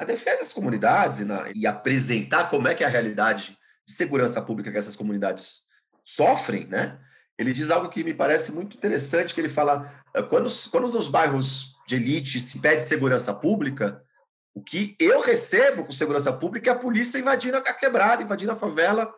a 0.02 0.04
defesa 0.04 0.40
das 0.40 0.52
comunidades 0.52 1.20
e, 1.20 1.26
na, 1.26 1.46
e 1.54 1.68
apresentar 1.68 2.50
como 2.50 2.68
é 2.68 2.74
que 2.74 2.84
é 2.84 2.88
a 2.88 2.90
realidade 2.90 3.56
de 3.86 3.94
segurança 3.94 4.42
pública 4.42 4.72
que 4.72 4.78
essas 4.78 4.96
comunidades 4.96 5.62
sofrem, 6.04 6.66
né? 6.66 7.00
Ele 7.38 7.54
diz 7.54 7.70
algo 7.70 7.88
que 7.88 8.04
me 8.04 8.14
parece 8.14 8.52
muito 8.52 8.76
interessante, 8.76 9.32
que 9.32 9.40
ele 9.40 9.48
fala, 9.48 9.94
ah, 10.14 10.24
quando, 10.24 10.52
quando 10.72 10.88
nos 10.88 11.08
bairros 11.08 11.76
de 11.88 11.98
elite 11.98 12.40
se 12.40 12.58
pede 12.58 12.82
segurança 12.82 13.32
pública, 13.32 14.02
o 14.56 14.62
que 14.64 14.96
eu 15.00 15.22
recebo 15.22 15.86
com 15.86 15.92
segurança 15.92 16.34
pública 16.34 16.72
é 16.72 16.74
a 16.74 16.80
polícia 16.80 17.20
invadindo 17.20 17.58
a 17.58 17.62
quebrada, 17.62 18.24
invadindo 18.24 18.52
a 18.52 18.56
favela 18.58 19.14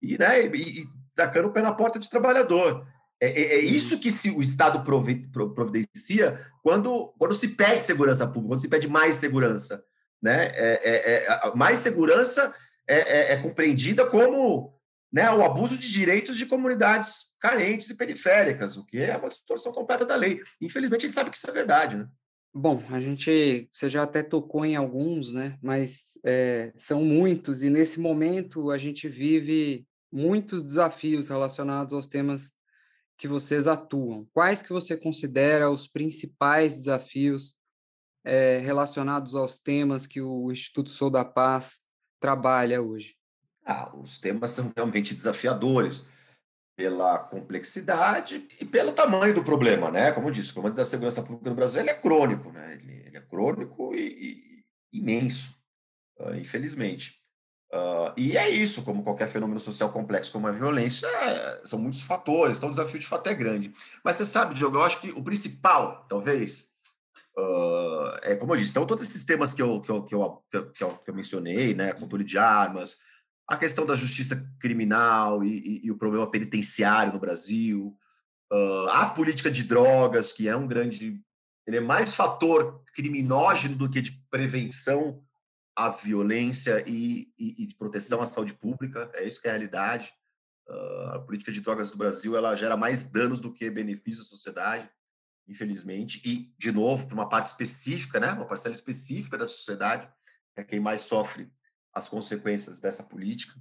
e, 0.00 0.16
né, 0.16 0.46
e, 0.46 0.82
e 0.82 0.88
tacando 1.16 1.48
o 1.48 1.52
pé 1.52 1.62
na 1.62 1.72
porta 1.72 1.98
de 1.98 2.08
trabalhador. 2.08 2.86
É, 3.20 3.26
é, 3.28 3.54
é 3.56 3.58
isso 3.58 3.98
que 3.98 4.10
se, 4.12 4.30
o 4.30 4.40
Estado 4.40 4.84
providencia 4.84 6.40
quando, 6.62 7.12
quando 7.18 7.34
se 7.34 7.48
pede 7.48 7.82
segurança 7.82 8.24
pública, 8.24 8.50
quando 8.50 8.60
se 8.60 8.68
pede 8.68 8.88
mais 8.88 9.16
segurança. 9.16 9.82
Né? 10.22 10.46
É, 10.54 10.80
é, 10.82 11.26
é 11.26 11.54
mais 11.54 11.78
segurança 11.78 12.54
é, 12.86 13.36
compreendida 13.36 14.06
como 14.06 14.74
né, 15.12 15.30
o 15.30 15.42
abuso 15.42 15.76
de 15.76 15.90
direitos 15.90 16.36
de 16.36 16.46
comunidades 16.46 17.28
carentes 17.40 17.90
e 17.90 17.96
periféricas, 17.96 18.76
o 18.76 18.84
que 18.84 18.98
é 18.98 19.16
uma 19.16 19.28
distorção 19.28 19.72
completa 19.72 20.04
da 20.04 20.16
lei. 20.16 20.42
Infelizmente, 20.60 21.04
a 21.04 21.06
gente 21.06 21.14
sabe 21.14 21.30
que 21.30 21.36
isso 21.36 21.48
é 21.48 21.52
verdade. 21.52 21.96
Né? 21.96 22.06
Bom, 22.54 22.82
a 22.90 23.00
gente, 23.00 23.68
você 23.70 23.88
já 23.88 24.02
até 24.02 24.22
tocou 24.22 24.64
em 24.64 24.76
alguns, 24.76 25.32
né? 25.32 25.58
Mas 25.62 26.18
é, 26.24 26.72
são 26.76 27.04
muitos, 27.04 27.62
e 27.62 27.70
nesse 27.70 28.00
momento 28.00 28.70
a 28.70 28.78
gente 28.78 29.08
vive 29.08 29.86
muitos 30.10 30.64
desafios 30.64 31.28
relacionados 31.28 31.92
aos 31.92 32.06
temas 32.06 32.52
que 33.16 33.28
vocês 33.28 33.66
atuam. 33.66 34.26
Quais 34.32 34.62
que 34.62 34.72
você 34.72 34.96
considera 34.96 35.70
os 35.70 35.86
principais 35.86 36.76
desafios 36.76 37.54
é, 38.28 38.58
relacionados 38.58 39.34
aos 39.34 39.58
temas 39.58 40.06
que 40.06 40.20
o 40.20 40.52
Instituto 40.52 40.90
Sou 40.90 41.08
da 41.08 41.24
Paz 41.24 41.80
trabalha 42.20 42.82
hoje? 42.82 43.16
Ah, 43.64 43.90
os 43.96 44.18
temas 44.18 44.50
são 44.50 44.70
realmente 44.76 45.14
desafiadores 45.14 46.06
pela 46.76 47.18
complexidade 47.18 48.46
e 48.60 48.64
pelo 48.66 48.92
tamanho 48.92 49.34
do 49.34 49.42
problema, 49.42 49.90
né? 49.90 50.12
Como 50.12 50.28
eu 50.28 50.32
disse, 50.32 50.50
o 50.50 50.52
problema 50.52 50.76
da 50.76 50.84
segurança 50.84 51.22
pública 51.22 51.48
no 51.48 51.56
Brasil 51.56 51.80
é 51.80 51.94
crônico, 51.94 52.52
né? 52.52 52.74
Ele, 52.74 53.02
ele 53.06 53.16
é 53.16 53.20
crônico 53.20 53.94
e, 53.94 54.62
e 54.92 54.98
imenso, 54.98 55.54
uh, 56.20 56.34
infelizmente. 56.34 57.18
Uh, 57.72 58.12
e 58.16 58.36
é 58.36 58.48
isso, 58.48 58.82
como 58.82 59.02
qualquer 59.02 59.28
fenômeno 59.28 59.60
social 59.60 59.90
complexo 59.90 60.32
como 60.32 60.46
a 60.46 60.52
violência, 60.52 61.06
é, 61.06 61.62
são 61.64 61.78
muitos 61.78 62.00
fatores, 62.00 62.56
então 62.56 62.68
o 62.68 62.72
desafio 62.72 62.98
de 62.98 63.06
fato 63.06 63.28
é 63.28 63.34
grande. 63.34 63.72
Mas 64.04 64.16
você 64.16 64.24
sabe, 64.24 64.54
Diogo, 64.54 64.76
eu 64.76 64.82
acho 64.82 65.00
que 65.00 65.10
o 65.10 65.22
principal, 65.22 66.06
talvez, 66.08 66.67
uh, 67.38 68.18
é 68.22 68.36
como 68.36 68.52
eu 68.52 68.56
disse, 68.56 68.70
então 68.70 68.86
todos 68.86 69.04
esses 69.04 69.24
temas 69.24 69.54
que 69.54 69.62
eu, 69.62 69.80
que 69.80 69.90
eu, 69.90 70.02
que 70.04 70.14
eu, 70.14 70.42
que 70.50 70.56
eu, 70.84 70.98
que 70.98 71.10
eu 71.10 71.14
mencionei, 71.14 71.74
né, 71.74 71.92
controle 71.92 72.24
de 72.24 72.36
armas, 72.36 72.98
a 73.48 73.56
questão 73.56 73.86
da 73.86 73.94
justiça 73.94 74.46
criminal 74.60 75.42
e, 75.42 75.58
e, 75.58 75.86
e 75.86 75.90
o 75.90 75.96
problema 75.96 76.30
penitenciário 76.30 77.12
no 77.12 77.18
Brasil, 77.18 77.96
uh, 78.52 78.88
a 78.90 79.06
política 79.06 79.50
de 79.50 79.62
drogas, 79.62 80.32
que 80.32 80.48
é 80.48 80.56
um 80.56 80.66
grande. 80.66 81.22
Ele 81.66 81.78
é 81.78 81.80
mais 81.80 82.14
fator 82.14 82.82
criminógeno 82.94 83.76
do 83.76 83.88
que 83.88 84.00
de 84.00 84.12
prevenção 84.30 85.22
à 85.76 85.90
violência 85.90 86.82
e, 86.86 87.30
e, 87.38 87.66
de 87.66 87.74
proteção 87.74 88.20
à 88.20 88.26
saúde 88.26 88.54
pública. 88.54 89.10
É 89.14 89.26
isso 89.26 89.40
que 89.40 89.46
é 89.46 89.50
a 89.50 89.54
realidade. 89.54 90.12
Uh, 90.68 91.14
a 91.14 91.18
política 91.20 91.52
de 91.52 91.60
drogas 91.60 91.90
do 91.90 91.96
Brasil 91.96 92.36
ela 92.36 92.54
gera 92.54 92.76
mais 92.76 93.10
danos 93.10 93.40
do 93.40 93.52
que 93.52 93.70
benefícios 93.70 94.26
à 94.26 94.28
sociedade, 94.28 94.90
infelizmente. 95.48 96.20
E, 96.24 96.54
de 96.58 96.70
novo, 96.70 97.06
para 97.06 97.14
uma 97.14 97.28
parte 97.28 97.46
específica, 97.46 98.20
né, 98.20 98.32
uma 98.32 98.46
parcela 98.46 98.74
específica 98.74 99.38
da 99.38 99.46
sociedade, 99.46 100.08
é 100.54 100.62
quem 100.62 100.78
mais 100.78 101.02
sofre 101.02 101.50
as 101.92 102.08
consequências 102.08 102.80
dessa 102.80 103.02
política. 103.02 103.58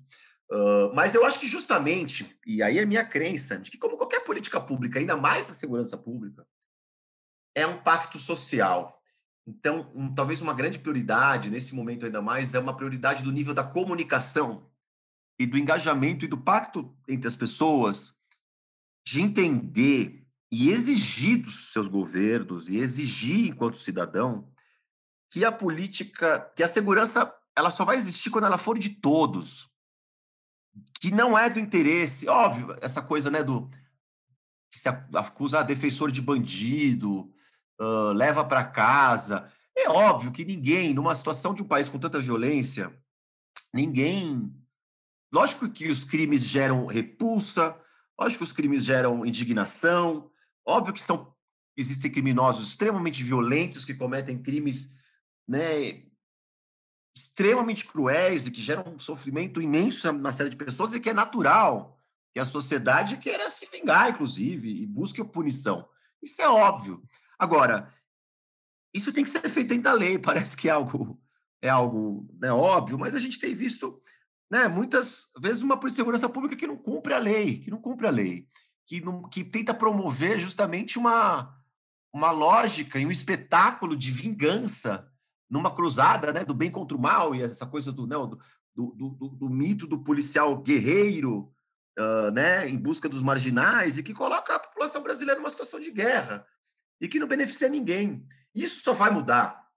Uh, 0.51 0.93
mas 0.93 1.15
eu 1.15 1.25
acho 1.25 1.39
que 1.39 1.47
justamente, 1.47 2.37
e 2.45 2.61
aí 2.61 2.77
é 2.77 2.85
minha 2.85 3.05
crença, 3.05 3.57
de 3.57 3.71
que 3.71 3.77
como 3.77 3.97
qualquer 3.97 4.23
política 4.23 4.59
pública, 4.59 4.99
ainda 4.99 5.17
mais 5.17 5.49
a 5.49 5.53
segurança 5.53 5.97
pública, 5.97 6.45
é 7.55 7.65
um 7.65 7.81
pacto 7.81 8.19
social. 8.19 9.01
Então, 9.45 9.91
um, 9.95 10.13
talvez 10.13 10.41
uma 10.41 10.53
grande 10.53 10.79
prioridade, 10.79 11.49
nesse 11.49 11.73
momento 11.73 12.05
ainda 12.05 12.21
mais, 12.21 12.53
é 12.53 12.59
uma 12.59 12.75
prioridade 12.75 13.23
do 13.23 13.31
nível 13.31 13.53
da 13.53 13.63
comunicação 13.63 14.69
e 15.39 15.45
do 15.45 15.57
engajamento 15.57 16.25
e 16.25 16.27
do 16.27 16.37
pacto 16.37 16.95
entre 17.07 17.27
as 17.27 17.35
pessoas, 17.35 18.15
de 19.05 19.21
entender 19.21 20.26
e 20.51 20.69
exigir 20.69 21.41
dos 21.41 21.71
seus 21.71 21.87
governos, 21.87 22.69
e 22.69 22.77
exigir 22.77 23.49
enquanto 23.49 23.77
cidadão, 23.77 24.49
que 25.29 25.43
a 25.43 25.51
política, 25.51 26.51
que 26.55 26.63
a 26.63 26.67
segurança 26.67 27.33
ela 27.55 27.69
só 27.69 27.83
vai 27.83 27.97
existir 27.97 28.29
quando 28.29 28.45
ela 28.45 28.57
for 28.57 28.77
de 28.77 28.89
todos. 28.89 29.67
Que 31.01 31.11
não 31.11 31.37
é 31.37 31.49
do 31.49 31.59
interesse, 31.59 32.27
óbvio, 32.27 32.75
essa 32.81 33.01
coisa, 33.01 33.31
né, 33.31 33.43
do 33.43 33.67
que 34.71 34.79
se 34.79 34.87
acusa 34.87 35.63
defensor 35.63 36.11
de 36.11 36.21
bandido, 36.21 37.33
uh, 37.81 38.11
leva 38.13 38.45
para 38.45 38.63
casa. 38.63 39.51
É 39.75 39.89
óbvio 39.89 40.31
que 40.31 40.45
ninguém, 40.45 40.93
numa 40.93 41.15
situação 41.15 41.53
de 41.53 41.63
um 41.63 41.67
país 41.67 41.89
com 41.89 41.99
tanta 41.99 42.19
violência, 42.19 42.95
ninguém. 43.73 44.53
Lógico 45.33 45.69
que 45.69 45.89
os 45.89 46.03
crimes 46.03 46.41
geram 46.41 46.85
repulsa, 46.85 47.75
lógico 48.19 48.43
que 48.43 48.49
os 48.49 48.53
crimes 48.53 48.85
geram 48.85 49.25
indignação, 49.25 50.31
óbvio 50.67 50.93
que 50.93 51.01
são 51.01 51.35
existem 51.75 52.11
criminosos 52.11 52.69
extremamente 52.69 53.23
violentos 53.23 53.85
que 53.85 53.93
cometem 53.93 54.41
crimes 54.41 54.89
né, 55.47 56.03
extremamente 57.15 57.85
cruéis 57.85 58.47
e 58.47 58.51
que 58.51 58.61
geram 58.61 58.95
um 58.95 58.99
sofrimento 58.99 59.61
imenso 59.61 60.11
na 60.11 60.31
série 60.31 60.49
de 60.49 60.55
pessoas 60.55 60.93
e 60.93 60.99
que 60.99 61.09
é 61.09 61.13
natural 61.13 61.99
que 62.33 62.39
a 62.39 62.45
sociedade 62.45 63.17
queira 63.17 63.49
se 63.49 63.65
vingar, 63.71 64.09
inclusive, 64.09 64.69
e 64.69 64.85
busque 64.85 65.23
punição. 65.23 65.87
Isso 66.21 66.41
é 66.41 66.49
óbvio. 66.49 67.03
Agora, 67.39 67.93
isso 68.93 69.13
tem 69.13 69.23
que 69.23 69.29
ser 69.29 69.47
feito 69.49 69.69
dentro 69.69 69.83
da 69.83 69.93
lei. 69.93 70.17
Parece 70.19 70.55
que 70.55 70.67
é 70.67 70.71
algo, 70.71 71.19
é 71.61 71.69
algo 71.69 72.27
né, 72.39 72.51
óbvio, 72.51 72.99
mas 72.99 73.15
a 73.15 73.19
gente 73.19 73.39
tem 73.39 73.55
visto 73.55 74.01
né, 74.51 74.67
muitas 74.67 75.31
vezes 75.39 75.63
uma 75.63 75.79
polícia 75.79 75.97
segurança 75.97 76.29
pública 76.29 76.55
que 76.55 76.67
não 76.67 76.77
cumpre 76.77 77.13
a 77.13 77.19
lei, 77.19 77.59
que 77.59 77.71
não 77.71 77.81
cumpre 77.81 78.07
a 78.07 78.11
lei, 78.11 78.47
que, 78.87 79.01
não, 79.01 79.23
que 79.23 79.43
tenta 79.43 79.73
promover 79.73 80.39
justamente 80.39 80.97
uma, 80.97 81.53
uma 82.13 82.31
lógica 82.31 82.97
e 82.97 83.05
um 83.05 83.11
espetáculo 83.11 83.95
de 83.95 84.09
vingança 84.09 85.11
numa 85.49 85.73
cruzada 85.73 86.31
né, 86.31 86.45
do 86.45 86.53
bem 86.53 86.71
contra 86.71 86.97
o 86.97 87.01
mal 87.01 87.35
e 87.35 87.43
essa 87.43 87.65
coisa 87.65 87.91
do, 87.91 88.07
né, 88.07 88.15
do, 88.15 88.39
do, 88.73 89.09
do, 89.09 89.29
do 89.29 89.49
mito 89.49 89.85
do 89.85 90.03
policial 90.03 90.57
guerreiro 90.61 91.53
uh, 91.99 92.31
né, 92.31 92.67
em 92.67 92.77
busca 92.77 93.09
dos 93.09 93.21
marginais 93.21 93.97
e 93.97 94.03
que 94.03 94.13
coloca 94.13 94.55
a 94.55 94.59
população 94.59 95.03
brasileira 95.03 95.39
numa 95.39 95.49
situação 95.49 95.79
de 95.79 95.91
guerra 95.91 96.47
e 97.01 97.07
que 97.07 97.19
não 97.19 97.27
beneficia 97.27 97.67
ninguém. 97.67 98.25
Isso 98.55 98.83
só 98.83 98.93
vai 98.93 99.11
mudar. 99.11 99.67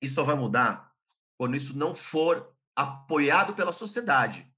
Isso 0.00 0.14
só 0.16 0.24
vai 0.24 0.34
mudar 0.34 0.92
quando 1.38 1.56
isso 1.56 1.76
não 1.76 1.94
for 1.94 2.52
apoiado 2.74 3.54
pela 3.54 3.72
sociedade. 3.72 4.50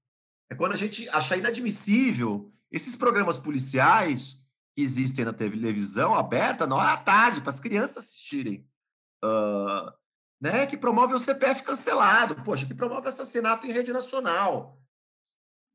É 0.49 0.55
quando 0.55 0.73
a 0.73 0.77
gente 0.77 1.07
achar 1.09 1.37
inadmissível 1.37 2.54
esses 2.75 2.95
programas 2.95 3.37
policiais 3.37 4.37
que 4.75 4.81
existem 4.81 5.23
na 5.23 5.31
televisão 5.31 6.13
aberta 6.13 6.67
na 6.67 6.75
hora 6.75 6.95
da 6.97 7.03
tarde 7.03 7.39
para 7.39 7.49
as 7.49 7.59
crianças 7.61 7.99
assistirem. 7.99 8.67
Uh, 9.23 9.91
né, 10.41 10.67
que 10.67 10.75
promove 10.75 11.13
o 11.13 11.19
CPF 11.19 11.63
cancelado, 11.63 12.43
poxa, 12.43 12.65
que 12.65 12.73
promove 12.73 13.07
assassinato 13.07 13.65
em 13.65 13.71
rede 13.71 13.93
nacional. 13.93 14.77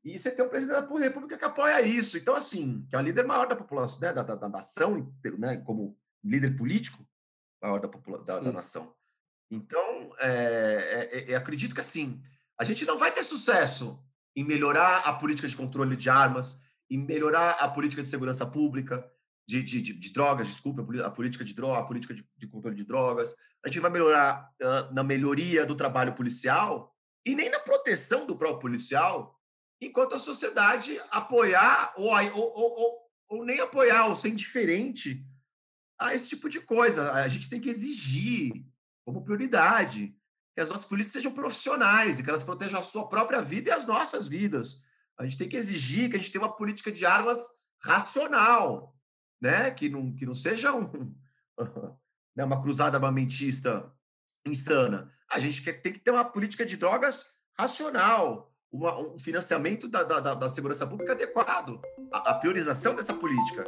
E 0.03 0.17
você 0.17 0.29
tem 0.29 0.45
um 0.45 0.49
presidente 0.49 0.79
da 0.79 0.99
República 0.99 1.37
que 1.37 1.43
apoia 1.43 1.81
isso. 1.81 2.17
Então, 2.17 2.35
assim, 2.35 2.85
que 2.87 2.95
é 2.95 2.99
o 2.99 3.01
líder 3.01 3.25
maior 3.25 3.47
da 3.47 3.55
população, 3.55 3.99
né, 3.99 4.13
da, 4.13 4.21
da, 4.21 4.35
da 4.35 4.47
nação, 4.47 5.11
né, 5.39 5.57
como 5.57 5.97
líder 6.23 6.55
político 6.55 7.05
maior 7.61 7.79
da, 7.79 7.87
da, 7.87 8.39
da 8.39 8.51
nação. 8.51 8.93
Então, 9.49 10.13
é, 10.19 11.09
é, 11.11 11.31
é, 11.31 11.35
acredito 11.35 11.73
que, 11.73 11.81
assim, 11.81 12.21
a 12.57 12.63
gente 12.63 12.85
não 12.85 12.97
vai 12.97 13.11
ter 13.11 13.23
sucesso 13.23 13.99
em 14.35 14.43
melhorar 14.43 14.99
a 14.99 15.13
política 15.13 15.47
de 15.47 15.57
controle 15.57 15.95
de 15.95 16.09
armas, 16.09 16.61
em 16.91 16.97
melhorar 16.97 17.51
a 17.51 17.69
política 17.69 18.01
de 18.01 18.07
segurança 18.09 18.45
pública, 18.45 19.09
de, 19.47 19.63
de, 19.63 19.81
de, 19.81 19.93
de 19.93 20.13
drogas, 20.13 20.47
desculpa, 20.47 20.85
a 21.03 21.09
política 21.09 21.43
de 21.43 21.53
droga, 21.53 21.79
a 21.79 21.85
política 21.85 22.13
de, 22.13 22.27
de 22.37 22.47
controle 22.47 22.75
de 22.75 22.83
drogas. 22.83 23.33
A 23.63 23.69
gente 23.69 23.79
vai 23.79 23.89
melhorar 23.89 24.51
uh, 24.61 24.93
na 24.93 25.03
melhoria 25.03 25.65
do 25.65 25.75
trabalho 25.75 26.13
policial 26.13 26.93
e 27.25 27.33
nem 27.33 27.49
na 27.49 27.59
proteção 27.59 28.25
do 28.25 28.35
próprio 28.35 28.59
policial, 28.59 29.39
enquanto 29.81 30.15
a 30.15 30.19
sociedade 30.19 31.01
apoiar 31.09 31.93
ou, 31.95 32.11
ou, 32.11 32.53
ou, 32.55 32.79
ou, 32.79 32.97
ou 33.29 33.45
nem 33.45 33.59
apoiar 33.61 34.07
ou 34.07 34.15
ser 34.15 34.29
indiferente 34.29 35.25
a 35.97 36.13
esse 36.13 36.29
tipo 36.29 36.49
de 36.49 36.59
coisa. 36.59 37.13
A 37.13 37.27
gente 37.27 37.49
tem 37.49 37.61
que 37.61 37.69
exigir 37.69 38.65
como 39.05 39.23
prioridade 39.23 40.13
que 40.53 40.61
as 40.61 40.69
nossas 40.69 40.85
polícias 40.85 41.13
sejam 41.13 41.31
profissionais 41.31 42.19
e 42.19 42.23
que 42.23 42.29
elas 42.29 42.43
protejam 42.43 42.79
a 42.79 42.83
sua 42.83 43.07
própria 43.07 43.41
vida 43.41 43.69
e 43.69 43.73
as 43.73 43.85
nossas 43.85 44.27
vidas. 44.27 44.77
A 45.21 45.23
gente 45.23 45.37
tem 45.37 45.47
que 45.47 45.55
exigir 45.55 46.09
que 46.09 46.15
a 46.15 46.19
gente 46.19 46.31
tenha 46.31 46.43
uma 46.43 46.51
política 46.51 46.91
de 46.91 47.05
armas 47.05 47.37
racional, 47.79 48.95
né? 49.39 49.69
que, 49.69 49.87
não, 49.87 50.11
que 50.15 50.25
não 50.25 50.33
seja 50.33 50.73
um, 50.73 51.13
né? 52.35 52.43
uma 52.43 52.59
cruzada 52.59 52.97
armamentista 52.97 53.93
insana. 54.43 55.13
A 55.29 55.37
gente 55.37 55.61
tem 55.73 55.93
que 55.93 55.99
ter 55.99 56.09
uma 56.09 56.25
política 56.25 56.65
de 56.65 56.75
drogas 56.75 57.27
racional, 57.55 58.51
uma, 58.71 58.97
um 58.97 59.19
financiamento 59.19 59.87
da, 59.87 60.01
da, 60.01 60.33
da, 60.33 60.49
segurança 60.49 60.87
pública 60.87 61.11
adequado, 61.11 61.79
a, 62.11 62.31
a 62.31 62.33
priorização 62.39 62.95
dessa 62.95 63.13
política. 63.13 63.63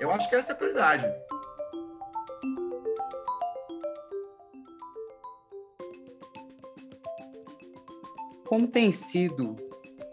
Eu 0.00 0.10
acho 0.10 0.26
que 0.30 0.36
essa 0.36 0.52
é 0.52 0.54
a 0.54 0.56
prioridade. 0.56 1.04
Como 8.46 8.66
tem 8.68 8.90
sido 8.90 9.54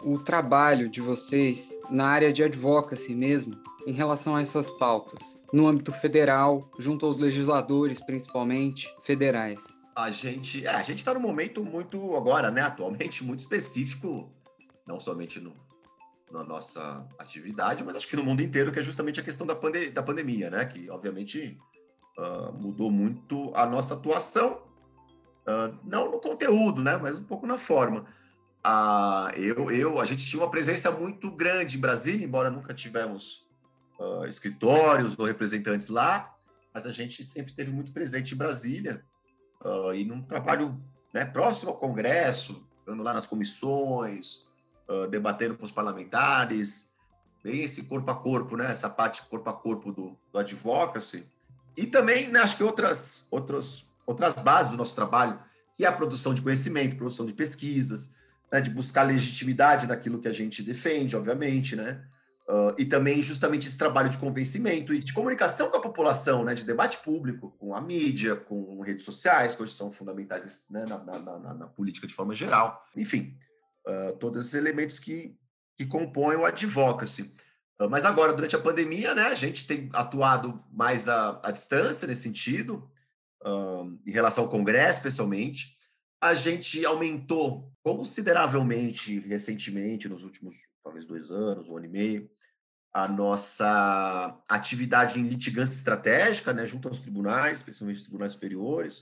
o 0.04 0.18
trabalho 0.18 0.88
de 0.88 1.00
vocês 1.00 1.74
na 1.90 2.06
área 2.06 2.32
de 2.32 2.42
advocacy 2.42 3.14
mesmo, 3.14 3.54
em 3.86 3.92
relação 3.92 4.36
a 4.36 4.42
essas 4.42 4.70
pautas, 4.72 5.40
no 5.52 5.66
âmbito 5.66 5.92
federal, 5.92 6.70
junto 6.78 7.06
aos 7.06 7.16
legisladores, 7.16 8.00
principalmente 8.00 8.88
federais? 9.02 9.62
A 9.94 10.10
gente, 10.10 10.66
é, 10.66 10.70
a 10.70 10.82
gente 10.82 10.98
está 10.98 11.12
num 11.12 11.20
momento 11.20 11.64
muito 11.64 12.16
agora, 12.16 12.50
né, 12.50 12.62
atualmente 12.62 13.24
muito 13.24 13.40
específico, 13.40 14.30
não 14.86 14.98
somente 14.98 15.40
no, 15.40 15.52
na 16.30 16.42
nossa 16.42 17.06
atividade, 17.18 17.84
mas 17.84 17.96
acho 17.96 18.08
que 18.08 18.16
no 18.16 18.24
mundo 18.24 18.40
inteiro, 18.40 18.72
que 18.72 18.78
é 18.78 18.82
justamente 18.82 19.20
a 19.20 19.22
questão 19.22 19.46
da, 19.46 19.54
pande 19.54 19.90
da 19.90 20.02
pandemia, 20.02 20.48
né, 20.48 20.64
que 20.64 20.88
obviamente 20.88 21.58
uh, 22.18 22.52
mudou 22.52 22.90
muito 22.90 23.52
a 23.54 23.66
nossa 23.66 23.94
atuação, 23.94 24.62
uh, 25.46 25.76
não 25.84 26.10
no 26.10 26.20
conteúdo, 26.20 26.82
né, 26.82 26.96
mas 26.96 27.18
um 27.18 27.24
pouco 27.24 27.46
na 27.46 27.58
forma 27.58 28.06
a, 28.62 29.32
eu, 29.36 29.70
eu, 29.70 30.00
a 30.00 30.04
gente 30.04 30.24
tinha 30.24 30.42
uma 30.42 30.50
presença 30.50 30.90
muito 30.90 31.30
grande 31.30 31.76
em 31.76 31.80
Brasília, 31.80 32.24
embora 32.24 32.50
nunca 32.50 32.72
tivemos 32.72 33.44
uh, 33.98 34.24
escritórios 34.26 35.18
ou 35.18 35.24
representantes 35.24 35.88
lá, 35.88 36.34
mas 36.72 36.86
a 36.86 36.92
gente 36.92 37.24
sempre 37.24 37.52
teve 37.52 37.70
muito 37.70 37.92
presente 37.92 38.34
em 38.34 38.36
Brasília 38.36 39.04
uh, 39.64 39.92
e 39.92 40.04
num 40.04 40.22
trabalho 40.22 40.80
né, 41.12 41.24
próximo 41.24 41.70
ao 41.70 41.76
Congresso, 41.76 42.64
andando 42.86 43.02
lá 43.02 43.12
nas 43.12 43.26
comissões, 43.26 44.48
uh, 44.88 45.08
debatendo 45.08 45.56
com 45.56 45.64
os 45.64 45.72
parlamentares, 45.72 46.90
bem 47.42 47.64
esse 47.64 47.84
corpo 47.84 48.10
a 48.10 48.14
corpo, 48.14 48.56
né, 48.56 48.70
essa 48.70 48.88
parte 48.88 49.22
corpo 49.22 49.50
a 49.50 49.52
corpo 49.52 49.92
do, 49.92 50.16
do 50.32 50.38
advocacy. 50.38 51.26
E 51.76 51.86
também, 51.86 52.28
né, 52.28 52.40
acho 52.40 52.56
que 52.56 52.62
outras, 52.62 53.26
outras, 53.28 53.84
outras 54.06 54.34
bases 54.34 54.70
do 54.70 54.76
nosso 54.76 54.94
trabalho, 54.94 55.40
que 55.74 55.84
é 55.84 55.88
a 55.88 55.92
produção 55.92 56.32
de 56.32 56.42
conhecimento, 56.42 56.96
produção 56.96 57.26
de 57.26 57.34
pesquisas, 57.34 58.14
né, 58.52 58.60
de 58.60 58.68
buscar 58.68 59.04
legitimidade 59.04 59.86
naquilo 59.86 60.20
que 60.20 60.28
a 60.28 60.32
gente 60.32 60.62
defende, 60.62 61.16
obviamente, 61.16 61.74
né? 61.74 62.04
Uh, 62.46 62.74
e 62.76 62.84
também 62.84 63.22
justamente 63.22 63.66
esse 63.66 63.78
trabalho 63.78 64.10
de 64.10 64.18
convencimento 64.18 64.92
e 64.92 64.98
de 64.98 65.12
comunicação 65.14 65.70
com 65.70 65.76
a 65.76 65.80
população, 65.80 66.44
né, 66.44 66.54
de 66.54 66.64
debate 66.64 66.98
público, 66.98 67.52
com 67.52 67.74
a 67.74 67.80
mídia, 67.80 68.34
com 68.34 68.80
redes 68.82 69.04
sociais, 69.04 69.54
que 69.54 69.62
hoje 69.62 69.72
são 69.72 69.90
fundamentais 69.92 70.66
né, 70.68 70.84
na, 70.84 70.98
na, 70.98 71.18
na, 71.18 71.54
na, 71.54 71.66
política 71.68 72.06
de 72.06 72.12
forma 72.12 72.34
geral. 72.34 72.84
Enfim, 72.96 73.38
uh, 73.86 74.16
todos 74.18 74.44
esses 74.44 74.54
elementos 74.54 74.98
que, 74.98 75.34
que 75.78 75.86
compõem 75.86 76.36
o 76.36 76.44
advocacy. 76.44 77.32
Uh, 77.80 77.88
mas 77.88 78.04
agora, 78.04 78.32
durante 78.32 78.56
a 78.56 78.60
pandemia, 78.60 79.14
né, 79.14 79.28
a 79.28 79.36
gente 79.36 79.66
tem 79.66 79.88
atuado 79.92 80.58
mais 80.70 81.08
à, 81.08 81.40
à 81.44 81.50
distância 81.52 82.06
nesse 82.06 82.22
sentido, 82.22 82.90
em 84.06 84.12
relação 84.12 84.44
ao 84.44 84.50
Congresso, 84.50 84.98
especialmente, 84.98 85.76
a 86.22 86.34
gente 86.34 86.86
aumentou 86.86 87.68
consideravelmente 87.82 89.18
recentemente, 89.18 90.08
nos 90.08 90.22
últimos 90.22 90.54
talvez 90.84 91.04
dois 91.04 91.32
anos, 91.32 91.68
um 91.68 91.76
ano 91.76 91.86
e 91.86 91.88
meio, 91.88 92.30
a 92.94 93.08
nossa 93.08 94.40
atividade 94.48 95.18
em 95.18 95.24
litigância 95.24 95.74
estratégica, 95.74 96.52
né, 96.52 96.64
junto 96.64 96.86
aos 96.86 97.00
tribunais, 97.00 97.58
especialmente 97.58 97.96
os 97.96 98.04
tribunais 98.04 98.32
superiores, 98.34 98.98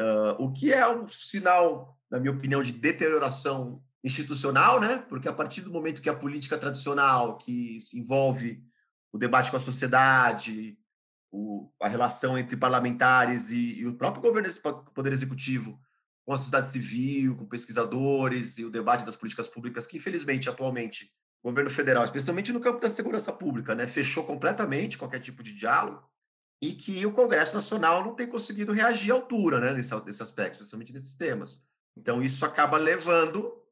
uh, 0.00 0.42
o 0.42 0.50
que 0.50 0.72
é 0.72 0.88
um 0.88 1.06
sinal, 1.06 1.98
na 2.10 2.18
minha 2.18 2.32
opinião, 2.32 2.62
de 2.62 2.72
deterioração 2.72 3.82
institucional, 4.02 4.80
né, 4.80 5.04
porque 5.06 5.28
a 5.28 5.32
partir 5.34 5.60
do 5.60 5.70
momento 5.70 6.00
que 6.00 6.08
a 6.08 6.14
política 6.14 6.56
tradicional, 6.56 7.36
que 7.36 7.78
envolve 7.92 8.64
o 9.12 9.18
debate 9.18 9.50
com 9.50 9.56
a 9.58 9.60
sociedade, 9.60 10.78
o, 11.30 11.70
a 11.82 11.88
relação 11.88 12.38
entre 12.38 12.56
parlamentares 12.56 13.50
e, 13.50 13.80
e 13.80 13.86
o 13.86 13.96
próprio 13.96 14.22
governo, 14.22 14.48
poder 14.94 15.12
executivo, 15.12 15.78
com 16.28 16.34
a 16.34 16.36
sociedade 16.36 16.70
civil, 16.70 17.34
com 17.34 17.46
pesquisadores 17.46 18.58
e 18.58 18.64
o 18.66 18.70
debate 18.70 19.02
das 19.02 19.16
políticas 19.16 19.48
públicas, 19.48 19.86
que 19.86 19.96
infelizmente 19.96 20.46
atualmente 20.46 21.10
o 21.42 21.48
governo 21.48 21.70
federal, 21.70 22.04
especialmente 22.04 22.52
no 22.52 22.60
campo 22.60 22.78
da 22.78 22.88
segurança 22.90 23.32
pública, 23.32 23.74
né, 23.74 23.86
fechou 23.86 24.26
completamente 24.26 24.98
qualquer 24.98 25.20
tipo 25.20 25.42
de 25.42 25.54
diálogo 25.54 26.06
e 26.60 26.74
que 26.74 27.06
o 27.06 27.12
Congresso 27.12 27.54
Nacional 27.54 28.04
não 28.04 28.14
tem 28.14 28.26
conseguido 28.26 28.74
reagir 28.74 29.10
à 29.10 29.14
altura 29.14 29.58
né, 29.58 29.72
nesse, 29.72 29.94
nesse 30.04 30.22
aspecto, 30.22 30.52
especialmente 30.52 30.92
nesses 30.92 31.14
temas. 31.14 31.62
Então, 31.96 32.20
isso 32.20 32.44
acaba 32.44 32.76
levando, 32.76 33.64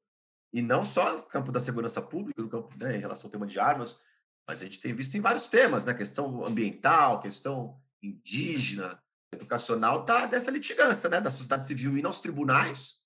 e 0.50 0.62
não 0.62 0.82
só 0.82 1.12
no 1.12 1.24
campo 1.24 1.52
da 1.52 1.60
segurança 1.60 2.00
pública, 2.00 2.40
no 2.40 2.48
campo, 2.48 2.74
né, 2.80 2.96
em 2.96 3.00
relação 3.00 3.26
ao 3.26 3.32
tema 3.32 3.46
de 3.46 3.60
armas, 3.60 4.00
mas 4.48 4.62
a 4.62 4.64
gente 4.64 4.80
tem 4.80 4.94
visto 4.94 5.14
em 5.14 5.20
vários 5.20 5.46
temas, 5.46 5.84
né, 5.84 5.92
questão 5.92 6.42
ambiental, 6.42 7.20
questão 7.20 7.78
indígena, 8.02 8.98
educacional 9.32 10.00
está 10.00 10.26
dessa 10.26 10.50
litigância, 10.50 11.08
né, 11.08 11.20
da 11.20 11.30
sociedade 11.30 11.66
civil 11.66 11.96
indo 11.96 12.06
aos 12.06 12.20
tribunais 12.20 12.96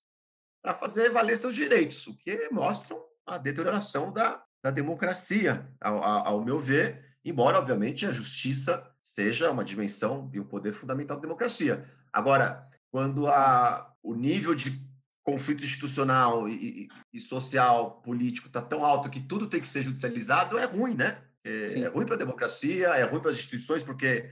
para 0.62 0.74
fazer 0.74 1.11
valer 1.11 1.37
seus 1.37 1.54
direitos, 1.54 2.06
o 2.06 2.16
que 2.16 2.48
mostra 2.50 2.96
a 3.26 3.38
deterioração 3.38 4.12
da, 4.12 4.42
da 4.62 4.70
democracia, 4.70 5.66
ao, 5.80 6.02
ao, 6.02 6.44
meu 6.44 6.59
ver, 6.59 7.16
embora, 7.24 7.59
obviamente, 7.59 8.04
a 8.04 8.12
justiça 8.12 8.87
seja 9.00 9.50
uma 9.50 9.64
dimensão 9.64 10.30
e 10.35 10.40
um 10.40 10.44
poder 10.44 10.72
fundamental 10.72 11.16
da 11.16 11.22
democracia. 11.22 11.88
Agora, 12.12 12.68
quando 12.90 13.26
a, 13.26 13.94
o 14.02 14.14
nível 14.14 14.54
de 14.54 14.87
conflito 15.22 15.64
institucional 15.64 16.48
e, 16.48 16.52
e, 16.52 16.88
e 17.14 17.20
social, 17.20 18.02
político, 18.02 18.48
está 18.48 18.61
tão 18.61 18.85
alto 18.85 19.09
que 19.09 19.20
tudo 19.20 19.46
tem 19.46 19.61
que 19.61 19.68
ser 19.68 19.83
judicializado, 19.83 20.59
é 20.59 20.64
ruim, 20.64 20.94
né? 20.94 21.22
É, 21.44 21.80
é 21.80 21.88
ruim 21.88 22.04
para 22.04 22.16
a 22.16 22.18
democracia, 22.18 22.88
é 22.88 23.04
ruim 23.04 23.20
para 23.20 23.30
as 23.30 23.37
instituições, 23.37 23.83
porque 23.83 24.30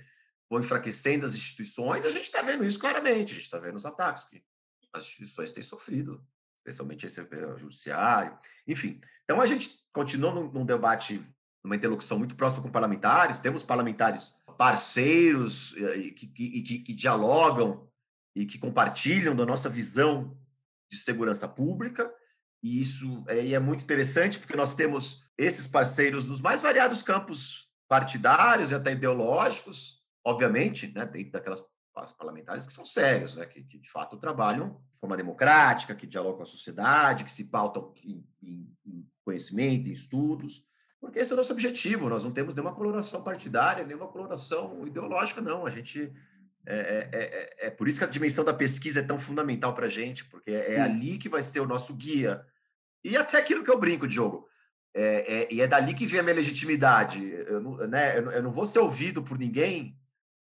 vão 0.50 0.60
enfraquecendo 0.60 1.26
as 1.26 1.34
instituições, 1.34 2.04
a 2.04 2.10
gente 2.10 2.24
está 2.24 2.42
vendo 2.42 2.64
isso 2.64 2.78
claramente, 2.78 3.32
a 3.32 3.36
gente 3.36 3.44
está 3.44 3.58
vendo 3.58 3.76
os 3.76 3.86
ataques 3.86 4.24
que 4.24 4.42
as 4.92 5.02
instituições 5.02 5.52
têm 5.52 5.62
sofrido, 5.62 6.24
especialmente 6.58 7.06
esse 7.06 7.26
judiciário, 7.56 8.38
enfim. 8.66 9.00
Então 9.24 9.40
a 9.40 9.46
gente 9.46 9.70
continua 9.92 10.32
num, 10.32 10.50
num 10.50 10.64
debate, 10.64 11.22
numa 11.62 11.76
interlocução 11.76 12.18
muito 12.18 12.36
próxima 12.36 12.62
com 12.62 12.70
parlamentares, 12.70 13.38
temos 13.38 13.62
parlamentares 13.62 14.34
parceiros 14.56 15.72
que, 16.16 16.26
que, 16.26 16.62
que, 16.62 16.78
que 16.80 16.94
dialogam 16.94 17.88
e 18.34 18.44
que 18.44 18.58
compartilham 18.58 19.34
da 19.34 19.46
nossa 19.46 19.68
visão 19.68 20.36
de 20.90 20.96
segurança 20.96 21.46
pública, 21.46 22.12
e 22.62 22.80
isso 22.80 23.24
é, 23.28 23.52
é 23.52 23.58
muito 23.58 23.84
interessante 23.84 24.38
porque 24.38 24.56
nós 24.56 24.74
temos 24.74 25.24
esses 25.36 25.66
parceiros 25.66 26.24
nos 26.24 26.40
mais 26.40 26.60
variados 26.60 27.02
campos 27.02 27.68
partidários 27.88 28.70
e 28.70 28.74
até 28.74 28.92
ideológicos, 28.92 29.97
obviamente, 30.28 30.92
né, 30.94 31.06
dentro 31.06 31.32
daquelas 31.32 31.62
parlamentares 32.18 32.66
que 32.66 32.72
são 32.72 32.84
sérios, 32.84 33.34
né, 33.34 33.46
que, 33.46 33.62
que, 33.64 33.78
de 33.78 33.90
fato 33.90 34.16
trabalham 34.18 34.80
de 34.92 35.00
forma 35.00 35.16
democrática, 35.16 35.94
que 35.94 36.06
dialogam 36.06 36.36
com 36.36 36.42
a 36.42 36.46
sociedade, 36.46 37.24
que 37.24 37.32
se 37.32 37.44
pautam 37.44 37.92
em, 38.04 38.24
em, 38.42 38.76
em, 38.86 39.08
conhecimento, 39.24 39.88
em 39.88 39.92
estudos, 39.92 40.66
porque 41.00 41.18
esse 41.18 41.30
é 41.30 41.34
o 41.34 41.36
nosso 41.36 41.52
objetivo. 41.52 42.08
Nós 42.08 42.24
não 42.24 42.32
temos 42.32 42.54
nenhuma 42.54 42.74
coloração 42.74 43.22
partidária, 43.22 43.84
nenhuma 43.84 44.08
coloração 44.08 44.86
ideológica, 44.86 45.40
não. 45.40 45.64
A 45.64 45.70
gente 45.70 46.12
é, 46.66 46.76
é, 46.76 47.08
é, 47.12 47.22
é, 47.22 47.66
é 47.66 47.70
por 47.70 47.86
isso 47.86 47.98
que 47.98 48.04
a 48.04 48.08
dimensão 48.08 48.44
da 48.44 48.52
pesquisa 48.52 49.00
é 49.00 49.02
tão 49.02 49.18
fundamental 49.18 49.74
para 49.74 49.86
a 49.86 49.90
gente, 49.90 50.24
porque 50.24 50.50
é, 50.50 50.74
é 50.74 50.80
ali 50.80 51.16
que 51.16 51.28
vai 51.28 51.42
ser 51.42 51.60
o 51.60 51.66
nosso 51.66 51.94
guia. 51.94 52.44
E 53.04 53.16
até 53.16 53.38
aquilo 53.38 53.62
que 53.62 53.70
eu 53.70 53.78
brinco, 53.78 54.08
Diogo. 54.08 54.48
É, 54.94 55.42
é, 55.42 55.52
e 55.52 55.60
é 55.60 55.66
dali 55.66 55.94
que 55.94 56.06
vem 56.06 56.20
a 56.20 56.22
minha 56.22 56.34
legitimidade. 56.34 57.22
Eu 57.46 57.60
não, 57.60 57.76
né, 57.86 58.18
eu 58.18 58.42
não 58.42 58.50
vou 58.50 58.64
ser 58.64 58.80
ouvido 58.80 59.22
por 59.22 59.38
ninguém 59.38 59.96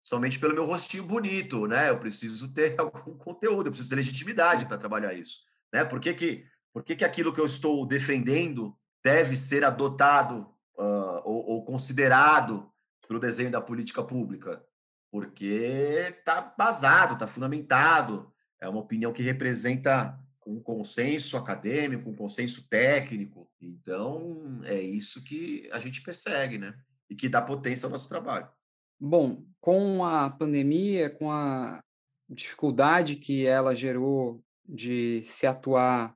somente 0.07 0.39
pelo 0.39 0.53
meu 0.53 0.63
rostinho 0.63 1.03
bonito, 1.03 1.67
né? 1.67 1.89
Eu 1.89 1.99
preciso 1.99 2.47
ter 2.53 2.75
algum 2.79 3.17
conteúdo, 3.17 3.67
eu 3.67 3.71
preciso 3.71 3.89
ter 3.89 3.97
legitimidade 3.97 4.65
para 4.65 4.77
trabalhar 4.77 5.13
isso, 5.13 5.41
né? 5.73 5.83
Por 5.83 5.99
que 5.99 6.13
que, 6.13 6.45
por 6.73 6.81
que 6.81 6.95
que 6.95 7.03
aquilo 7.03 7.33
que 7.33 7.41
eu 7.41 7.45
estou 7.45 7.85
defendendo 7.85 8.73
deve 9.03 9.35
ser 9.35 9.65
adotado 9.65 10.47
uh, 10.77 11.21
ou, 11.25 11.49
ou, 11.49 11.65
considerado 11.65 12.71
para 13.05 13.17
o 13.17 13.19
desenho 13.19 13.51
da 13.51 13.59
política 13.59 14.01
pública? 14.01 14.63
Porque 15.11 16.15
está 16.17 16.41
basado, 16.57 17.15
está 17.15 17.27
fundamentado, 17.27 18.31
é 18.61 18.69
uma 18.69 18.79
opinião 18.79 19.11
que 19.11 19.21
representa 19.21 20.17
um 20.45 20.61
consenso 20.61 21.35
acadêmico, 21.35 22.09
um 22.09 22.15
consenso 22.15 22.69
técnico. 22.69 23.51
Então, 23.59 24.61
é 24.63 24.79
isso 24.79 25.21
que 25.21 25.69
a 25.73 25.79
gente 25.79 26.01
persegue, 26.01 26.57
né? 26.57 26.73
E 27.09 27.15
que 27.15 27.27
dá 27.27 27.41
potência 27.41 27.85
ao 27.85 27.91
nosso 27.91 28.07
trabalho. 28.07 28.47
Bom, 28.99 29.43
com 29.61 30.03
a 30.03 30.29
pandemia, 30.29 31.09
com 31.09 31.31
a 31.31 31.81
dificuldade 32.29 33.15
que 33.15 33.45
ela 33.45 33.75
gerou 33.75 34.43
de 34.65 35.21
se 35.23 35.45
atuar 35.47 36.15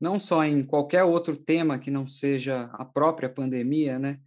não 0.00 0.18
só 0.18 0.44
em 0.44 0.64
qualquer 0.64 1.04
outro 1.04 1.36
tema 1.36 1.78
que 1.78 1.90
não 1.90 2.08
seja 2.08 2.64
a 2.72 2.84
própria 2.84 3.28
pandemia, 3.28 4.00
né, 4.00 4.18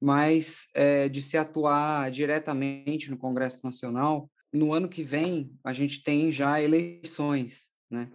mas 0.00 0.68
é, 0.72 1.08
de 1.08 1.20
se 1.20 1.36
atuar 1.36 2.08
diretamente 2.10 3.10
no 3.10 3.18
Congresso 3.18 3.60
Nacional, 3.64 4.30
no 4.52 4.72
ano 4.72 4.88
que 4.88 5.02
vem 5.02 5.50
a 5.64 5.72
gente 5.72 6.04
tem 6.04 6.30
já 6.30 6.62
eleições, 6.62 7.72
né? 7.90 8.10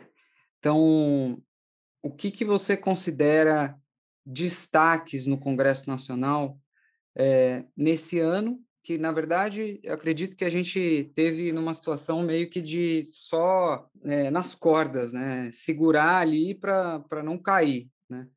Então, 0.59 1.41
o 2.01 2.09
que, 2.09 2.31
que 2.31 2.45
você 2.45 2.77
considera 2.77 3.75
destaques 4.25 5.25
no 5.25 5.37
Congresso 5.37 5.89
Nacional 5.89 6.57
é, 7.17 7.65
nesse 7.75 8.19
ano? 8.19 8.61
Que, 8.83 8.97
na 8.97 9.11
verdade, 9.11 9.81
acredito 9.87 10.35
que 10.35 10.45
a 10.45 10.49
gente 10.49 11.11
teve 11.13 11.51
numa 11.51 11.73
situação 11.73 12.23
meio 12.23 12.49
que 12.49 12.61
de 12.61 13.03
só 13.05 13.87
é, 14.03 14.31
nas 14.31 14.55
cordas, 14.55 15.13
né? 15.13 15.49
Segurar 15.51 16.17
ali 16.17 16.55
para 16.55 17.23
não 17.23 17.37
cair, 17.37 17.89
né? 18.09 18.27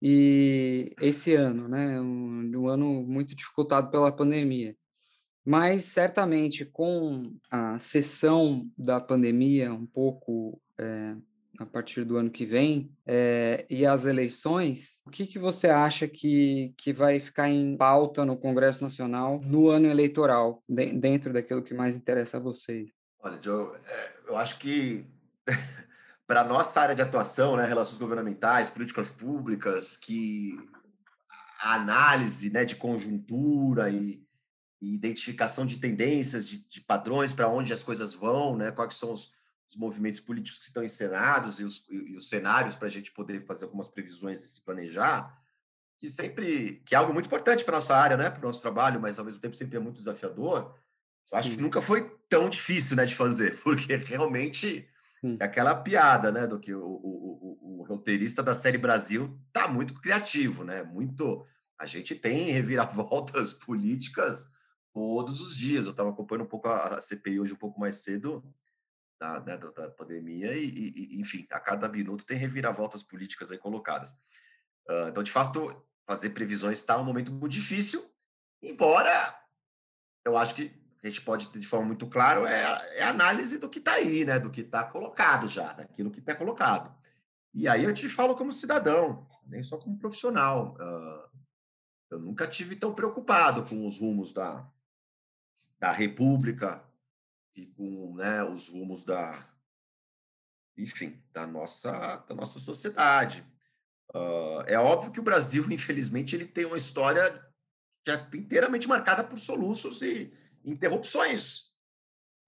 E 0.00 0.94
esse 1.00 1.34
ano, 1.34 1.68
né? 1.68 2.00
Um, 2.00 2.50
um 2.54 2.68
ano 2.68 3.02
muito 3.02 3.34
dificultado 3.34 3.90
pela 3.90 4.12
pandemia. 4.12 4.76
Mas 5.44 5.86
certamente 5.86 6.64
com 6.64 7.22
a 7.50 7.78
sessão 7.78 8.70
da 8.76 9.00
pandemia 9.00 9.72
um 9.72 9.86
pouco 9.86 10.60
é, 10.78 11.16
a 11.60 11.66
partir 11.66 12.04
do 12.04 12.16
ano 12.16 12.30
que 12.30 12.46
vem 12.46 12.90
é, 13.06 13.66
e 13.68 13.84
as 13.84 14.06
eleições, 14.06 15.02
o 15.06 15.10
que, 15.10 15.26
que 15.26 15.38
você 15.38 15.68
acha 15.68 16.08
que, 16.08 16.74
que 16.78 16.90
vai 16.90 17.20
ficar 17.20 17.50
em 17.50 17.76
pauta 17.76 18.24
no 18.24 18.34
Congresso 18.34 18.82
Nacional 18.82 19.38
no 19.44 19.68
ano 19.68 19.86
eleitoral, 19.86 20.62
de, 20.66 20.92
dentro 20.94 21.34
daquilo 21.34 21.62
que 21.62 21.74
mais 21.74 21.94
interessa 21.96 22.38
a 22.38 22.40
vocês? 22.40 22.88
Olha, 23.22 23.38
Joe, 23.42 23.76
é, 23.76 24.12
eu 24.26 24.38
acho 24.38 24.58
que 24.58 25.04
para 26.26 26.40
a 26.40 26.44
nossa 26.44 26.80
área 26.80 26.94
de 26.94 27.02
atuação, 27.02 27.56
né, 27.56 27.66
relações 27.66 27.98
governamentais, 27.98 28.70
políticas 28.70 29.10
públicas, 29.10 29.98
que 29.98 30.56
a 31.60 31.74
análise 31.74 32.50
né, 32.50 32.64
de 32.64 32.74
conjuntura 32.74 33.90
e 33.90 34.24
e 34.82 34.94
identificação 34.94 35.66
de 35.66 35.76
tendências, 35.76 36.48
de, 36.48 36.66
de 36.66 36.80
padrões 36.80 37.34
para 37.34 37.50
onde 37.50 37.70
as 37.70 37.82
coisas 37.82 38.14
vão, 38.14 38.56
né? 38.56 38.70
quais 38.70 38.94
são 38.94 39.12
os, 39.12 39.30
os, 39.70 39.76
movimentos 39.76 40.20
políticos 40.20 40.58
que 40.58 40.66
estão 40.66 40.84
encenados 40.84 41.60
e 41.60 41.64
os, 41.64 41.86
e, 41.90 42.16
os 42.16 42.28
cenários 42.28 42.76
para 42.76 42.88
a 42.88 42.90
gente 42.90 43.12
poder 43.12 43.44
fazer 43.44 43.64
algumas 43.64 43.88
previsões 43.88 44.42
e 44.42 44.48
se 44.48 44.60
planejar, 44.62 45.38
que 45.98 46.08
sempre 46.08 46.82
que 46.84 46.94
é 46.94 46.98
algo 46.98 47.12
muito 47.12 47.26
importante 47.26 47.64
para 47.64 47.76
nossa 47.76 47.94
área, 47.94 48.16
né? 48.16 48.30
para 48.30 48.40
o 48.40 48.46
nosso 48.46 48.60
trabalho, 48.60 49.00
mas 49.00 49.18
ao 49.18 49.24
mesmo 49.24 49.40
tempo 49.40 49.54
sempre 49.54 49.76
é 49.76 49.80
muito 49.80 49.98
desafiador. 49.98 50.74
Eu 51.30 51.38
acho 51.38 51.50
que 51.50 51.56
nunca 51.56 51.80
foi 51.80 52.10
tão 52.28 52.48
difícil 52.48 52.96
né, 52.96 53.04
de 53.04 53.14
fazer, 53.14 53.58
porque 53.62 53.96
realmente 53.96 54.88
Sim. 55.20 55.36
é 55.38 55.44
aquela 55.44 55.74
piada 55.74 56.32
né, 56.32 56.46
do 56.46 56.58
que 56.58 56.74
o, 56.74 56.82
o, 56.82 57.58
o, 57.62 57.80
o 57.80 57.82
roteirista 57.84 58.42
da 58.42 58.54
série 58.54 58.78
Brasil 58.78 59.38
está 59.48 59.68
muito 59.68 59.94
criativo, 59.94 60.64
né? 60.64 60.82
Muito. 60.82 61.44
A 61.78 61.86
gente 61.86 62.14
tem 62.14 62.50
reviravoltas 62.50 63.52
políticas 63.64 64.50
todos 64.92 65.40
os 65.40 65.56
dias. 65.56 65.84
Eu 65.86 65.92
estava 65.92 66.10
acompanhando 66.10 66.44
um 66.44 66.48
pouco 66.48 66.68
a, 66.68 66.96
a, 66.96 67.00
CPI 67.00 67.40
hoje 67.40 67.52
um 67.52 67.56
pouco 67.56 67.78
mais 67.78 67.96
cedo 67.96 68.42
da, 69.20 69.38
né, 69.40 69.56
da, 69.58 69.90
pandemia 69.90 70.56
e, 70.56 70.92
e, 70.96 71.20
enfim, 71.20 71.46
a 71.50 71.60
cada 71.60 71.86
minuto 71.86 72.24
tem 72.24 72.38
reviravoltas 72.38 73.02
políticas 73.02 73.52
aí 73.52 73.58
colocadas. 73.58 74.12
Uh, 74.88 75.08
então, 75.10 75.22
de 75.22 75.30
fato, 75.30 75.76
fazer 76.06 76.30
previsões 76.30 76.78
está 76.78 76.98
um 76.98 77.04
momento 77.04 77.30
muito 77.30 77.52
difícil, 77.52 78.02
embora 78.62 79.38
eu 80.24 80.38
acho 80.38 80.54
que 80.54 80.72
a 81.02 81.06
gente 81.06 81.20
pode 81.20 81.48
ter 81.48 81.58
de 81.58 81.66
forma 81.66 81.86
muito 81.86 82.06
clara 82.06 82.48
é, 82.50 82.98
é 83.00 83.02
análise 83.02 83.58
do 83.58 83.68
que 83.68 83.78
está 83.78 83.92
aí, 83.92 84.24
né, 84.24 84.38
do 84.38 84.50
que 84.50 84.62
está 84.62 84.84
colocado 84.84 85.46
já, 85.46 85.72
daquilo 85.74 86.10
que 86.10 86.20
está 86.20 86.34
colocado. 86.34 86.94
E 87.52 87.68
aí 87.68 87.84
eu 87.84 87.92
te 87.92 88.08
falo 88.08 88.34
como 88.34 88.52
cidadão, 88.52 89.26
nem 89.46 89.62
só 89.62 89.76
como 89.76 89.98
profissional. 89.98 90.76
Uh, 90.80 91.30
eu 92.10 92.18
nunca 92.18 92.46
tive 92.46 92.74
tão 92.74 92.94
preocupado 92.94 93.64
com 93.64 93.86
os 93.86 93.98
rumos 93.98 94.32
da, 94.32 94.66
da 95.78 95.92
República 95.92 96.82
e 97.56 97.66
com 97.66 98.14
né, 98.14 98.42
os 98.44 98.68
rumos 98.68 99.04
da, 99.04 99.32
enfim, 100.76 101.22
da 101.32 101.46
nossa, 101.46 102.16
da 102.28 102.34
nossa 102.34 102.58
sociedade. 102.58 103.44
Uh, 104.14 104.62
é 104.66 104.78
óbvio 104.78 105.12
que 105.12 105.20
o 105.20 105.24
Brasil, 105.24 105.64
infelizmente, 105.70 106.34
ele 106.34 106.46
tem 106.46 106.64
uma 106.64 106.76
história 106.76 107.44
que 108.04 108.10
é 108.10 108.28
inteiramente 108.34 108.88
marcada 108.88 109.22
por 109.22 109.38
soluços 109.38 110.02
e 110.02 110.32
interrupções 110.64 111.70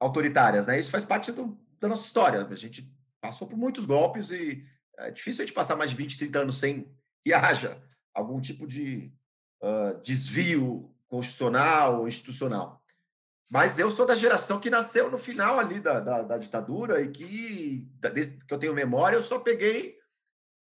autoritárias, 0.00 0.66
né? 0.66 0.78
Isso 0.78 0.90
faz 0.90 1.04
parte 1.04 1.30
do, 1.30 1.58
da 1.78 1.88
nossa 1.88 2.06
história. 2.06 2.44
A 2.44 2.56
gente 2.56 2.90
passou 3.20 3.46
por 3.46 3.56
muitos 3.56 3.86
golpes 3.86 4.30
e 4.30 4.66
é 4.98 5.10
difícil 5.10 5.42
a 5.42 5.46
gente 5.46 5.54
passar 5.54 5.76
mais 5.76 5.90
de 5.90 5.96
20, 5.96 6.18
30 6.18 6.38
anos 6.40 6.56
sem 6.56 6.90
que 7.24 7.32
haja 7.32 7.80
algum 8.12 8.40
tipo 8.40 8.66
de 8.66 9.12
uh, 9.62 10.00
desvio 10.02 10.92
constitucional 11.06 12.00
ou 12.00 12.08
institucional. 12.08 12.81
Mas 13.50 13.78
eu 13.78 13.90
sou 13.90 14.06
da 14.06 14.14
geração 14.14 14.60
que 14.60 14.70
nasceu 14.70 15.10
no 15.10 15.18
final 15.18 15.58
ali 15.58 15.78
da, 15.78 16.00
da, 16.00 16.22
da 16.22 16.38
ditadura 16.38 17.02
e 17.02 17.10
que, 17.10 17.86
desde 18.00 18.44
que 18.44 18.52
eu 18.52 18.58
tenho 18.58 18.74
memória, 18.74 19.16
eu 19.16 19.22
só 19.22 19.38
peguei 19.38 19.98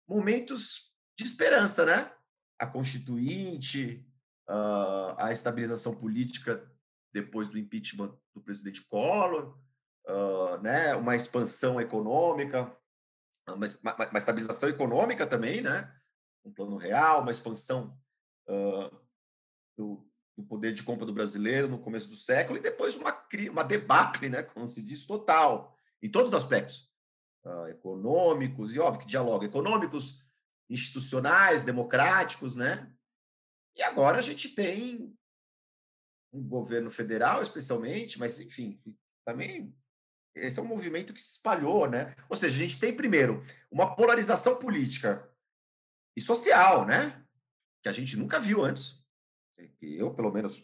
momentos 0.07 0.93
de 1.17 1.25
esperança, 1.25 1.85
né? 1.85 2.11
A 2.59 2.67
Constituinte, 2.67 4.05
uh, 4.49 5.15
a 5.17 5.31
estabilização 5.31 5.95
política 5.95 6.71
depois 7.11 7.49
do 7.49 7.57
impeachment 7.57 8.15
do 8.33 8.41
presidente 8.41 8.85
Collor, 8.85 9.57
uh, 10.07 10.57
né? 10.61 10.95
uma 10.95 11.15
expansão 11.15 11.81
econômica, 11.81 12.75
uma, 13.47 13.65
uma, 13.81 14.09
uma, 14.09 14.17
estabilização 14.17 14.69
econômica 14.69 15.25
também, 15.25 15.61
né? 15.61 15.91
um 16.45 16.51
plano 16.51 16.77
real, 16.77 17.21
uma 17.21 17.31
expansão 17.31 17.97
uh, 18.47 18.95
do, 19.77 20.07
do 20.37 20.43
poder 20.43 20.71
de 20.71 20.83
compra 20.83 21.05
do 21.05 21.13
brasileiro 21.13 21.67
no 21.67 21.79
começo 21.79 22.07
do 22.07 22.15
século 22.15 22.59
e 22.59 22.61
depois 22.61 22.95
uma, 22.95 23.25
uma 23.49 23.63
debacle, 23.63 24.29
né, 24.29 24.43
como 24.43 24.67
se 24.67 24.83
diz, 24.83 25.07
total, 25.07 25.75
em 26.01 26.09
todos 26.09 26.29
os 26.29 26.35
aspectos, 26.35 26.91
uh, 27.43 27.67
econômicos, 27.67 28.73
e 28.73 28.79
óbvio 28.79 29.01
que 29.01 29.07
dialoga, 29.07 29.47
econômicos, 29.47 30.21
institucionais, 30.69 31.63
democráticos, 31.63 32.55
né? 32.55 32.91
E 33.75 33.81
agora 33.81 34.19
a 34.19 34.21
gente 34.21 34.49
tem 34.49 35.17
um 36.31 36.43
governo 36.43 36.91
federal, 36.91 37.41
especialmente, 37.41 38.19
mas, 38.19 38.39
enfim, 38.39 38.79
também 39.25 39.73
esse 40.35 40.59
é 40.59 40.61
um 40.61 40.67
movimento 40.67 41.13
que 41.13 41.21
se 41.21 41.31
espalhou, 41.31 41.89
né? 41.89 42.13
Ou 42.29 42.35
seja, 42.35 42.55
a 42.55 42.59
gente 42.59 42.79
tem, 42.79 42.93
primeiro, 42.93 43.41
uma 43.71 43.95
polarização 43.95 44.59
política 44.59 45.27
e 46.15 46.21
social, 46.21 46.85
né? 46.85 47.25
Que 47.81 47.89
a 47.89 47.93
gente 47.93 48.17
nunca 48.17 48.39
viu 48.39 48.63
antes 48.63 49.01
eu, 49.81 50.13
pelo 50.13 50.31
menos, 50.31 50.63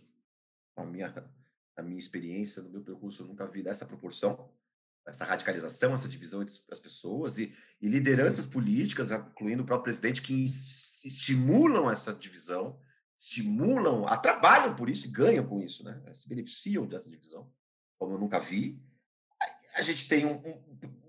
na 0.75 0.85
minha, 0.85 1.31
na 1.77 1.83
minha 1.83 1.99
experiência, 1.99 2.61
no 2.61 2.69
meu 2.69 2.81
percurso, 2.81 3.23
eu 3.23 3.27
nunca 3.27 3.47
vi 3.47 3.63
dessa 3.63 3.85
proporção, 3.85 4.49
essa 5.05 5.25
radicalização, 5.25 5.93
essa 5.93 6.07
divisão 6.07 6.41
entre 6.41 6.55
as 6.71 6.79
pessoas 6.79 7.37
e, 7.37 7.53
e 7.81 7.89
lideranças 7.89 8.45
políticas, 8.45 9.11
incluindo 9.11 9.63
o 9.63 9.65
próprio 9.65 9.85
presidente, 9.85 10.21
que 10.21 10.43
estimulam 10.43 11.91
essa 11.91 12.13
divisão, 12.13 12.79
estimulam, 13.17 14.05
trabalham 14.21 14.75
por 14.75 14.89
isso 14.89 15.07
e 15.07 15.11
ganham 15.11 15.45
com 15.45 15.61
isso, 15.61 15.83
né? 15.83 16.01
Se 16.13 16.27
beneficiam 16.27 16.85
dessa 16.85 17.09
divisão, 17.09 17.51
como 17.97 18.13
eu 18.13 18.19
nunca 18.19 18.39
vi. 18.39 18.81
A 19.75 19.81
gente 19.81 20.07
tem 20.07 20.25
um, 20.25 20.35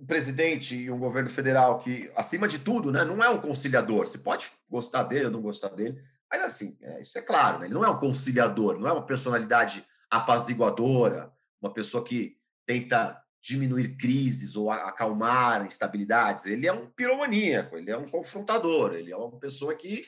um, 0.01 0.07
presidente 0.07 0.75
e 0.75 0.91
um 0.91 0.99
governo 0.99 1.29
federal 1.29 1.79
que, 1.79 2.11
acima 2.17 2.49
de 2.49 2.59
tudo, 2.59 2.91
né, 2.91 3.05
não 3.05 3.23
é 3.23 3.29
um 3.29 3.41
conciliador. 3.41 4.07
Você 4.07 4.19
pode 4.19 4.51
gostar 4.69 5.05
dele 5.05 5.27
ou 5.27 5.31
não 5.31 5.43
gostar 5.43 5.69
dele, 5.69 6.03
mas, 6.35 6.43
assim, 6.43 6.77
é, 6.81 7.01
isso 7.01 7.17
é 7.17 7.23
claro, 7.23 7.61
né? 7.61 7.67
ele 7.67 7.75
não 7.75 7.85
é 7.85 7.89
um 7.89 7.97
conciliador, 7.97 8.77
não 8.77 8.89
é 8.89 8.93
uma 8.93 9.07
personalidade 9.07 9.87
apaziguadora, 10.11 11.33
uma 11.63 11.73
pessoa 11.73 12.03
que 12.03 12.37
tenta 12.67 13.23
diminuir 13.41 13.97
crises 13.97 14.57
ou 14.57 14.69
acalmar 14.69 15.65
instabilidades. 15.65 16.47
Ele 16.47 16.67
é 16.67 16.73
um 16.73 16.91
piromaníaco, 16.91 17.77
ele 17.77 17.89
é 17.89 17.97
um 17.97 18.09
confrontador, 18.09 18.95
ele 18.95 19.13
é 19.13 19.17
uma 19.17 19.39
pessoa 19.39 19.77
que 19.77 20.05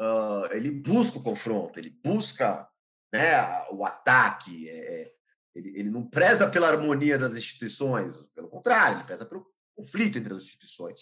uh, 0.00 0.46
ele 0.52 0.70
busca 0.70 1.18
o 1.18 1.22
confronto, 1.24 1.76
ele 1.76 1.90
busca 1.90 2.68
né, 3.12 3.34
o 3.72 3.84
ataque, 3.84 4.68
é, 4.68 4.76
é, 4.76 5.12
ele, 5.56 5.70
ele 5.76 5.90
não 5.90 6.06
preza 6.06 6.48
pela 6.48 6.68
harmonia 6.68 7.18
das 7.18 7.34
instituições, 7.34 8.22
pelo 8.32 8.48
contrário, 8.48 8.98
ele 8.98 9.04
preza 9.04 9.26
pelo 9.26 9.44
conflito 9.74 10.18
entre 10.20 10.34
as 10.34 10.44
instituições. 10.44 11.00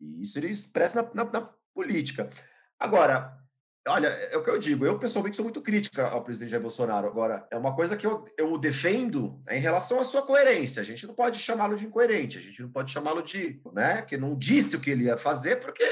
E 0.00 0.22
isso 0.22 0.38
ele 0.38 0.48
expressa 0.48 1.02
na, 1.02 1.24
na, 1.24 1.30
na 1.30 1.54
política. 1.74 2.30
Agora, 2.78 3.43
Olha, 3.86 4.06
é 4.08 4.36
o 4.36 4.42
que 4.42 4.48
eu 4.48 4.58
digo. 4.58 4.86
Eu, 4.86 4.98
pessoalmente, 4.98 5.36
sou 5.36 5.44
muito 5.44 5.60
crítica 5.60 6.08
ao 6.08 6.24
presidente 6.24 6.50
Jair 6.50 6.62
Bolsonaro. 6.62 7.06
Agora, 7.06 7.46
é 7.50 7.56
uma 7.56 7.74
coisa 7.74 7.96
que 7.96 8.06
eu, 8.06 8.24
eu 8.38 8.56
defendo 8.56 9.42
em 9.50 9.60
relação 9.60 10.00
à 10.00 10.04
sua 10.04 10.22
coerência. 10.22 10.80
A 10.80 10.84
gente 10.84 11.06
não 11.06 11.14
pode 11.14 11.38
chamá-lo 11.38 11.76
de 11.76 11.84
incoerente, 11.84 12.38
a 12.38 12.40
gente 12.40 12.62
não 12.62 12.70
pode 12.70 12.90
chamá-lo 12.90 13.22
de. 13.22 13.60
Né, 13.72 14.00
que 14.02 14.16
não 14.16 14.36
disse 14.36 14.74
o 14.74 14.80
que 14.80 14.90
ele 14.90 15.04
ia 15.04 15.18
fazer, 15.18 15.56
porque, 15.56 15.84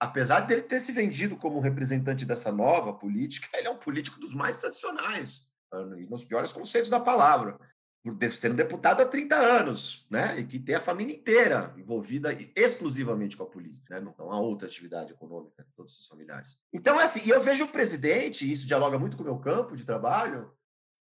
apesar 0.00 0.40
dele 0.40 0.62
ter 0.62 0.80
se 0.80 0.90
vendido 0.90 1.36
como 1.36 1.60
representante 1.60 2.24
dessa 2.24 2.50
nova 2.50 2.92
política, 2.92 3.48
ele 3.54 3.68
é 3.68 3.70
um 3.70 3.78
político 3.78 4.18
dos 4.18 4.34
mais 4.34 4.56
tradicionais, 4.56 5.46
e 5.98 6.08
nos 6.08 6.24
piores 6.24 6.52
conceitos 6.52 6.90
da 6.90 6.98
palavra 6.98 7.58
por 8.12 8.32
sendo 8.32 8.54
deputado 8.54 9.02
há 9.02 9.06
30 9.06 9.36
anos, 9.36 10.06
né? 10.10 10.38
E 10.38 10.44
que 10.44 10.58
tem 10.58 10.74
a 10.74 10.80
família 10.80 11.14
inteira 11.14 11.74
envolvida 11.76 12.36
exclusivamente 12.54 13.36
com 13.36 13.42
a 13.42 13.48
política, 13.48 13.98
né? 13.98 14.14
Não 14.18 14.32
há 14.32 14.38
outra 14.38 14.68
atividade 14.68 15.12
econômica 15.12 15.64
de 15.64 15.72
todos 15.72 15.98
os 15.98 16.06
familiares. 16.06 16.56
Então, 16.72 17.00
é 17.00 17.04
assim, 17.04 17.28
eu 17.30 17.40
vejo 17.40 17.64
o 17.64 17.68
presidente, 17.68 18.46
e 18.46 18.52
isso 18.52 18.66
dialoga 18.66 18.98
muito 18.98 19.16
com 19.16 19.22
o 19.22 19.26
meu 19.26 19.38
campo 19.38 19.76
de 19.76 19.84
trabalho, 19.84 20.52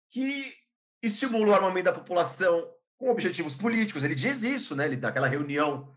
que 0.10 0.54
estimula 1.02 1.48
o 1.48 1.54
armamento 1.54 1.86
da 1.86 1.94
população 1.94 2.68
com 2.98 3.10
objetivos 3.10 3.54
políticos. 3.54 4.04
Ele 4.04 4.16
diz 4.16 4.44
isso, 4.44 4.76
né? 4.76 4.86
Ele 4.86 4.98
daquela 4.98 5.28
reunião 5.28 5.96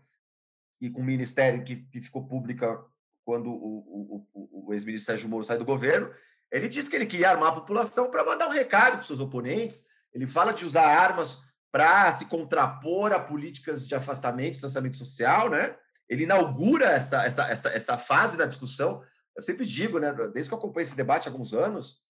e 0.81 0.89
com 0.89 1.01
o 1.01 1.05
ministério 1.05 1.63
que, 1.63 1.75
que 1.75 2.01
ficou 2.01 2.27
pública 2.27 2.83
quando 3.25 3.49
o, 3.49 4.25
o, 4.33 4.67
o 4.67 4.73
ex-ministro 4.73 5.05
Sérgio 5.05 5.29
Moro 5.29 5.43
sai 5.43 5.57
do 5.57 5.65
governo. 5.65 6.11
Ele 6.51 6.67
diz 6.67 6.87
que 6.87 6.95
ele 6.95 7.05
queria 7.05 7.31
armar 7.31 7.49
a 7.49 7.55
população 7.55 8.09
para 8.09 8.25
mandar 8.25 8.47
um 8.47 8.51
recado 8.51 8.93
para 8.93 9.01
seus 9.03 9.19
oponentes. 9.19 9.85
Ele 10.13 10.27
fala 10.27 10.53
de 10.53 10.65
usar 10.65 10.85
armas 10.85 11.43
para 11.71 12.11
se 12.11 12.25
contrapor 12.25 13.11
a 13.11 13.19
políticas 13.19 13.87
de 13.87 13.93
afastamento, 13.95 14.53
distanciamento 14.53 14.97
social, 14.97 15.49
né? 15.49 15.75
Ele 16.07 16.23
inaugura 16.23 16.85
essa, 16.85 17.23
essa, 17.23 17.43
essa, 17.43 17.69
essa 17.69 17.97
fase 17.97 18.35
da 18.35 18.45
discussão. 18.45 19.03
Eu 19.35 19.43
sempre 19.43 19.65
digo, 19.65 19.99
né, 19.99 20.11
desde 20.33 20.49
que 20.49 20.53
eu 20.53 20.57
acompanho 20.57 20.83
esse 20.83 20.95
debate 20.95 21.27
há 21.27 21.31
alguns 21.31 21.53
anos, 21.53 22.01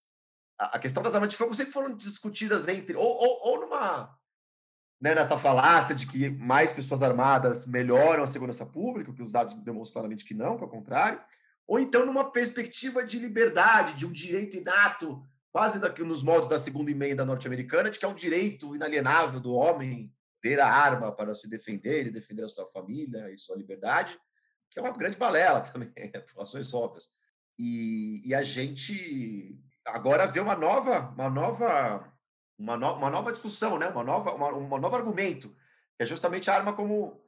a, 0.58 0.78
a 0.78 0.80
questão 0.80 1.04
das 1.04 1.14
armas 1.14 1.30
de 1.30 1.36
fogo 1.36 1.54
sempre 1.54 1.74
foram 1.74 1.96
discutidas 1.96 2.68
entre, 2.68 2.96
ou, 2.96 3.06
ou, 3.06 3.40
ou 3.44 3.62
numa, 3.62 4.18
né, 5.02 5.14
nessa 5.14 5.38
falácia 5.38 5.94
de 5.94 6.06
que 6.06 6.30
mais 6.30 6.72
pessoas 6.72 7.04
armadas 7.04 7.66
melhoram 7.66 8.24
a 8.24 8.28
segurança 8.28 8.66
pública, 8.66 9.14
que 9.14 9.22
os 9.22 9.32
dados 9.32 9.54
demonstram 9.64 10.02
claramente 10.02 10.26
que 10.26 10.34
não, 10.34 10.58
que 10.58 10.64
é 10.64 10.68
o 10.68 10.70
contrário, 10.70 11.22
ou 11.68 11.80
então 11.80 12.06
numa 12.06 12.32
perspectiva 12.32 13.04
de 13.04 13.20
liberdade, 13.20 13.94
de 13.94 14.06
um 14.06 14.12
direito 14.12 14.58
inato 14.58 15.24
quase 15.52 15.80
daqui, 15.80 16.04
nos 16.04 16.24
moldes 16.24 16.50
da 16.50 16.60
segunda 16.60 16.92
emenda 16.92 17.26
norte-americana, 17.26 17.90
de 17.90 17.98
que 17.98 18.06
é 18.06 18.08
um 18.08 18.16
direito 18.16 18.76
inalienável 18.76 19.40
do 19.40 19.54
homem 19.54 20.14
ter 20.42 20.60
a 20.60 20.68
arma 20.68 21.12
para 21.12 21.34
se 21.34 21.50
defender 21.50 22.08
e 22.08 22.12
defender 22.12 22.44
a 22.44 22.50
sua 22.50 22.68
família 22.68 23.30
e 23.32 23.38
sua 23.38 23.58
liberdade, 23.58 24.18
que 24.70 24.80
é 24.80 24.82
uma 24.82 24.96
grande 24.96 25.18
balela 25.18 25.62
também, 25.62 25.92
ações 26.38 26.74
óbvias. 26.74 27.10
E, 27.58 28.22
e, 28.26 28.34
a 28.34 28.42
gente 28.42 29.60
agora 29.84 30.26
vê 30.26 30.40
uma 30.40 30.56
nova, 30.56 31.10
uma 31.10 31.30
nova, 31.30 32.14
uma, 32.58 32.78
no, 32.78 32.94
uma 32.94 33.10
nova 33.10 33.32
discussão, 33.34 33.78
né? 33.78 33.90
uma 33.90 34.04
nova, 34.04 34.34
uma, 34.34 34.54
um 34.54 34.78
novo 34.78 34.96
argumento, 34.96 35.50
que 35.98 36.04
é 36.04 36.06
justamente 36.06 36.50
a 36.50 36.56
arma 36.56 36.72
como 36.72 37.22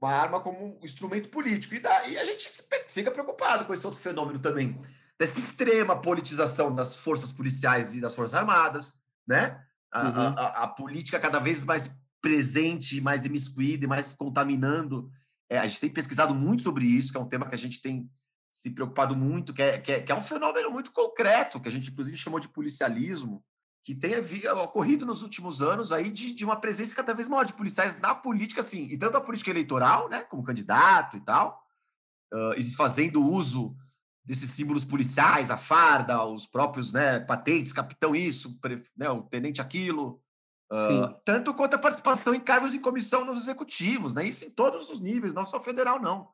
uma 0.00 0.10
arma 0.10 0.40
como 0.40 0.80
instrumento 0.82 1.28
político. 1.28 1.74
E 1.74 1.80
daí 1.80 2.18
a 2.18 2.24
gente 2.24 2.50
fica 2.88 3.10
preocupado 3.10 3.64
com 3.66 3.74
esse 3.74 3.86
outro 3.86 4.00
fenômeno 4.00 4.40
também, 4.40 4.80
dessa 5.18 5.38
extrema 5.38 6.00
politização 6.00 6.74
das 6.74 6.96
forças 6.96 7.32
policiais 7.32 7.94
e 7.94 8.00
das 8.00 8.14
forças 8.14 8.34
armadas, 8.34 8.94
né? 9.26 9.60
A, 9.90 10.02
uhum. 10.02 10.14
a, 10.14 10.28
a, 10.28 10.64
a 10.64 10.68
política 10.68 11.18
cada 11.18 11.38
vez 11.38 11.64
mais 11.64 11.90
presente, 12.20 13.00
mais 13.00 13.24
imiscuída 13.24 13.84
e 13.84 13.88
mais 13.88 14.14
contaminando. 14.14 15.10
É, 15.48 15.58
a 15.58 15.66
gente 15.66 15.80
tem 15.80 15.90
pesquisado 15.90 16.34
muito 16.34 16.62
sobre 16.62 16.84
isso, 16.84 17.10
que 17.10 17.18
é 17.18 17.20
um 17.20 17.28
tema 17.28 17.48
que 17.48 17.54
a 17.54 17.58
gente 17.58 17.80
tem 17.80 18.08
se 18.50 18.70
preocupado 18.70 19.14
muito, 19.16 19.52
que 19.52 19.62
é, 19.62 19.78
que 19.78 19.92
é, 19.92 20.00
que 20.00 20.12
é 20.12 20.14
um 20.14 20.22
fenômeno 20.22 20.70
muito 20.70 20.92
concreto, 20.92 21.60
que 21.60 21.68
a 21.68 21.70
gente 21.70 21.90
inclusive 21.90 22.16
chamou 22.16 22.40
de 22.40 22.48
policialismo, 22.48 23.44
que 23.82 23.94
tem 23.94 24.14
ocorrido 24.62 25.06
nos 25.06 25.22
últimos 25.22 25.62
anos 25.62 25.92
aí 25.92 26.10
de, 26.10 26.34
de, 26.34 26.44
uma 26.44 26.60
presença 26.60 26.94
cada 26.94 27.14
vez 27.14 27.28
maior 27.28 27.44
de 27.44 27.54
policiais 27.54 27.98
na 28.00 28.14
política, 28.14 28.60
assim, 28.60 28.84
e 28.90 28.98
tanto 28.98 29.16
a 29.16 29.20
política 29.20 29.50
eleitoral, 29.50 30.08
né, 30.08 30.20
como 30.24 30.42
candidato 30.42 31.16
e 31.16 31.20
tal, 31.20 31.62
uh, 32.34 32.76
fazendo 32.76 33.22
uso 33.22 33.76
desses 34.28 34.50
símbolos 34.50 34.84
policiais, 34.84 35.50
a 35.50 35.56
farda, 35.56 36.22
os 36.22 36.46
próprios 36.46 36.92
né, 36.92 37.18
patentes, 37.18 37.72
capitão 37.72 38.14
isso, 38.14 38.60
né, 38.94 39.08
o 39.08 39.22
tenente 39.22 39.62
aquilo, 39.62 40.20
uh, 40.70 41.18
tanto 41.24 41.54
quanto 41.54 41.76
a 41.76 41.78
participação 41.78 42.34
em 42.34 42.40
cargos 42.40 42.74
em 42.74 42.78
comissão 42.78 43.24
nos 43.24 43.38
executivos, 43.38 44.12
né, 44.12 44.26
isso 44.26 44.44
em 44.44 44.50
todos 44.50 44.90
os 44.90 45.00
níveis, 45.00 45.32
não 45.32 45.46
só 45.46 45.58
federal, 45.58 45.98
não. 45.98 46.28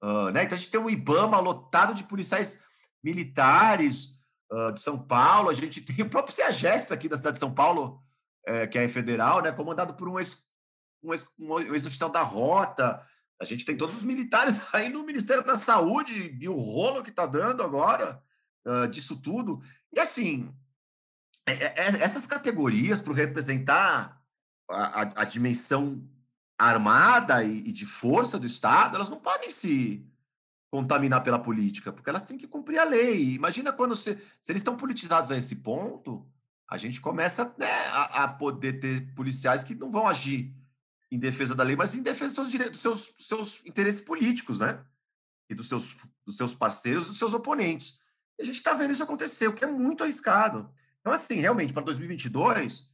Uh, 0.00 0.30
né, 0.30 0.44
então 0.44 0.54
a 0.54 0.58
gente 0.58 0.70
tem 0.70 0.80
um 0.80 0.88
IBAMA 0.88 1.40
lotado 1.40 1.94
de 1.94 2.04
policiais 2.04 2.60
militares 3.02 4.14
uh, 4.52 4.70
de 4.72 4.80
São 4.80 4.96
Paulo, 4.96 5.50
a 5.50 5.54
gente 5.54 5.80
tem 5.82 6.04
o 6.04 6.08
próprio 6.08 6.36
CEAGESP 6.36 6.94
aqui 6.94 7.08
da 7.08 7.16
cidade 7.16 7.34
de 7.34 7.40
São 7.40 7.52
Paulo, 7.52 8.00
é, 8.46 8.68
que 8.68 8.78
é 8.78 8.88
federal, 8.88 9.42
né, 9.42 9.50
comandado 9.50 9.94
por 9.94 10.08
um 10.08 10.16
ex-oficial 10.16 10.46
um 11.02 11.12
ex, 11.12 11.26
um 11.40 11.74
ex 11.74 11.98
da 12.12 12.22
Rota, 12.22 13.04
a 13.42 13.44
gente 13.44 13.64
tem 13.64 13.76
todos 13.76 13.96
os 13.96 14.04
militares 14.04 14.62
aí 14.72 14.88
no 14.88 15.04
Ministério 15.04 15.42
da 15.42 15.56
Saúde 15.56 16.36
e 16.40 16.48
o 16.48 16.54
rolo 16.54 17.02
que 17.02 17.10
está 17.10 17.26
dando 17.26 17.62
agora 17.62 18.22
uh, 18.64 18.86
disso 18.86 19.20
tudo. 19.20 19.60
E 19.92 19.98
assim, 19.98 20.48
é, 21.44 21.52
é, 21.52 21.74
é 21.76 22.02
essas 22.02 22.24
categorias 22.24 23.00
para 23.00 23.12
representar 23.12 24.22
a, 24.70 25.02
a, 25.02 25.22
a, 25.22 25.24
dimensão 25.24 26.08
armada 26.56 27.42
e, 27.42 27.58
e, 27.58 27.72
de 27.72 27.84
força 27.84 28.38
do 28.38 28.46
Estado, 28.46 28.94
elas 28.94 29.10
não 29.10 29.18
podem 29.18 29.50
se 29.50 30.06
contaminar 30.70 31.24
pela 31.24 31.38
política, 31.38 31.92
porque 31.92 32.08
elas 32.08 32.24
têm 32.24 32.38
que 32.38 32.46
cumprir 32.46 32.78
a 32.78 32.84
lei. 32.84 33.34
Imagina 33.34 33.72
quando 33.72 33.96
se, 33.96 34.16
se 34.40 34.52
eles 34.52 34.60
estão 34.60 34.76
politizados 34.76 35.32
a 35.32 35.36
esse 35.36 35.56
ponto, 35.56 36.24
a 36.68 36.78
gente 36.78 37.00
começa 37.00 37.52
né, 37.58 37.70
a, 37.88 38.24
a 38.24 38.28
poder 38.28 38.78
ter 38.78 39.12
policiais 39.14 39.64
que 39.64 39.74
não 39.74 39.90
vão 39.90 40.06
agir 40.06 40.54
em 41.12 41.18
defesa 41.18 41.54
da 41.54 41.62
lei, 41.62 41.76
mas 41.76 41.94
em 41.94 42.02
defesa 42.02 42.28
dos 42.28 42.34
seus 42.34 42.50
direitos, 42.50 42.80
dos 42.80 42.82
seus, 42.82 43.14
dos 43.14 43.28
seus 43.28 43.66
interesses 43.66 44.00
políticos, 44.00 44.60
né? 44.60 44.82
E 45.50 45.54
dos 45.54 45.68
seus, 45.68 45.94
dos 46.24 46.38
seus 46.38 46.54
parceiros, 46.54 47.06
dos 47.06 47.18
seus 47.18 47.34
oponentes. 47.34 48.00
E 48.38 48.42
a 48.42 48.46
gente 48.46 48.56
está 48.56 48.72
vendo 48.72 48.92
isso 48.92 49.02
acontecer, 49.02 49.46
o 49.46 49.52
que 49.52 49.62
é 49.62 49.66
muito 49.66 50.02
arriscado. 50.02 50.72
Então, 51.00 51.12
assim, 51.12 51.34
realmente, 51.34 51.74
para 51.74 51.82
2022, 51.82 52.90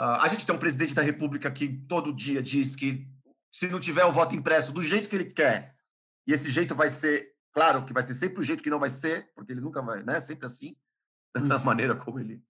uh, 0.00 0.16
a 0.18 0.28
gente 0.28 0.46
tem 0.46 0.54
um 0.54 0.58
presidente 0.58 0.94
da 0.94 1.02
República 1.02 1.50
que 1.50 1.68
todo 1.86 2.14
dia 2.14 2.42
diz 2.42 2.74
que 2.74 3.06
se 3.52 3.68
não 3.68 3.78
tiver 3.78 4.06
o 4.06 4.12
voto 4.12 4.34
impresso 4.34 4.72
do 4.72 4.82
jeito 4.82 5.06
que 5.06 5.16
ele 5.16 5.26
quer, 5.26 5.76
e 6.26 6.32
esse 6.32 6.48
jeito 6.48 6.74
vai 6.74 6.88
ser, 6.88 7.34
claro, 7.52 7.84
que 7.84 7.92
vai 7.92 8.02
ser 8.02 8.14
sempre 8.14 8.40
o 8.40 8.42
jeito 8.42 8.62
que 8.62 8.70
não 8.70 8.80
vai 8.80 8.88
ser, 8.88 9.30
porque 9.34 9.52
ele 9.52 9.60
nunca 9.60 9.82
vai, 9.82 10.02
né? 10.02 10.18
Sempre 10.20 10.46
assim, 10.46 10.74
da 11.46 11.58
maneira 11.58 11.94
como 11.94 12.18
ele 12.18 12.42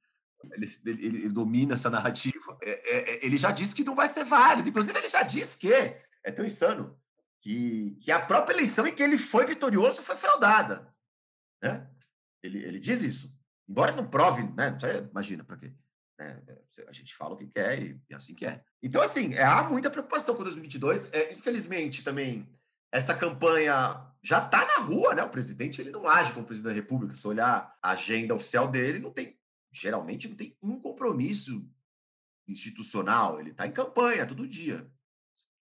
ele, 0.53 0.71
ele, 0.87 1.07
ele, 1.07 1.29
domina 1.29 1.75
essa 1.75 1.91
narrativa. 1.91 2.59
É, 2.63 2.71
é, 2.71 3.11
é, 3.11 3.27
ele 3.27 3.37
já 3.37 3.51
disse 3.51 3.75
que 3.75 3.85
não 3.85 3.95
vai 3.95 4.09
ser 4.09 4.25
válido. 4.25 4.69
Inclusive, 4.69 4.99
ele 4.99 5.09
já 5.09 5.23
disse 5.23 5.59
que 5.59 5.73
é 5.73 6.33
tão 6.35 6.45
insano 6.45 6.99
que, 7.43 7.97
que 8.01 8.13
a 8.13 8.21
própria 8.21 8.55
eleição 8.55 8.87
em 8.87 8.95
que 8.95 9.03
ele 9.03 9.19
foi 9.19 9.45
vitorioso 9.45 10.03
foi 10.03 10.17
fraudada. 10.17 10.93
Né? 11.63 11.89
Ele, 12.43 12.63
ele 12.65 12.79
diz 12.79 13.03
isso. 13.03 13.37
Embora 13.69 13.93
não 13.93 14.09
prove, 14.09 14.43
né? 14.55 14.77
Você 14.79 15.09
imagina 15.11 15.45
para 15.45 15.57
quê? 15.57 15.73
Né? 16.19 16.43
A 16.87 16.93
gente 16.93 17.15
fala 17.15 17.35
o 17.35 17.37
que 17.37 17.47
quer 17.47 17.81
e, 17.81 18.01
e 18.09 18.15
assim 18.15 18.35
que 18.35 18.47
é. 18.47 18.63
Então, 18.83 19.03
assim, 19.03 19.35
é, 19.35 19.45
há 19.45 19.63
muita 19.65 19.91
preocupação 19.91 20.35
com 20.35 20.43
2022. 20.43 21.13
É, 21.13 21.35
infelizmente, 21.35 22.03
também, 22.03 22.49
essa 22.93 23.15
campanha 23.15 24.05
já 24.23 24.45
está 24.45 24.65
na 24.65 24.85
rua, 24.85 25.15
né? 25.15 25.23
O 25.23 25.31
presidente 25.31 25.81
ele 25.81 25.91
não 25.91 26.09
age 26.09 26.33
como 26.33 26.47
presidente 26.47 26.75
da 26.75 26.81
República. 26.81 27.15
Se 27.15 27.27
olhar 27.27 27.77
a 27.83 27.91
agenda 27.91 28.35
oficial 28.35 28.69
dele, 28.69 28.99
não 28.99 29.11
tem 29.11 29.38
geralmente 29.71 30.29
não 30.29 30.37
tem 30.37 30.57
um 30.63 30.79
compromisso 30.79 31.69
institucional, 32.47 33.41
ele 33.41 33.51
está 33.51 33.67
em 33.67 33.73
campanha 33.73 34.27
todo 34.27 34.49
dia, 34.49 34.91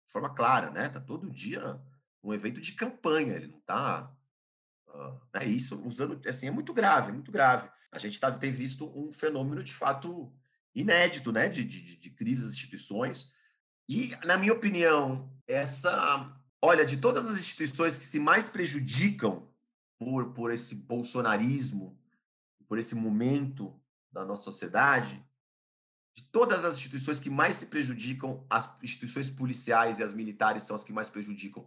de 0.07 0.13
forma 0.13 0.35
clara, 0.35 0.71
né? 0.71 0.87
Está 0.87 1.01
todo 1.01 1.31
dia 1.31 1.81
um 2.23 2.35
evento 2.35 2.61
de 2.61 2.73
campanha, 2.73 3.35
ele 3.35 3.49
não 3.49 3.59
está. 3.59 4.13
Uh, 4.89 5.21
é 5.35 5.47
isso, 5.47 5.81
usando. 5.85 6.21
Assim, 6.29 6.47
é 6.47 6.51
muito 6.51 6.73
grave, 6.73 7.11
é 7.11 7.13
muito 7.13 7.31
grave. 7.31 7.69
A 7.91 7.99
gente 7.99 8.19
tá, 8.19 8.31
tem 8.33 8.51
visto 8.51 8.87
um 8.99 9.13
fenômeno 9.13 9.63
de 9.63 9.73
fato 9.73 10.33
inédito, 10.75 11.33
né? 11.33 11.49
De, 11.49 11.65
de, 11.65 11.97
de 11.97 12.11
crise 12.11 12.45
das 12.45 12.55
instituições. 12.55 13.33
E, 13.89 14.13
na 14.25 14.37
minha 14.37 14.53
opinião, 14.53 15.33
essa. 15.47 16.33
Olha, 16.61 16.85
de 16.85 16.97
todas 16.97 17.29
as 17.29 17.39
instituições 17.39 17.99
que 17.99 18.05
se 18.05 18.19
mais 18.19 18.49
prejudicam 18.49 19.49
por, 19.99 20.33
por 20.33 20.53
esse 20.53 20.75
bolsonarismo, 20.75 21.99
por 22.67 22.79
esse 22.79 22.95
momento 22.95 23.79
da 24.17 24.25
nossa 24.25 24.45
sociedade, 24.45 25.23
de 26.17 26.23
todas 26.33 26.65
as 26.65 26.77
instituições 26.77 27.21
que 27.21 27.29
mais 27.29 27.57
se 27.57 27.67
prejudicam, 27.67 28.47
as 28.49 28.71
instituições 28.83 29.29
policiais 29.29 29.99
e 29.99 30.03
as 30.03 30.15
militares 30.15 30.63
são 30.63 30.75
as 30.75 30.83
que 30.83 30.93
mais 30.93 31.11
prejudicam, 31.11 31.67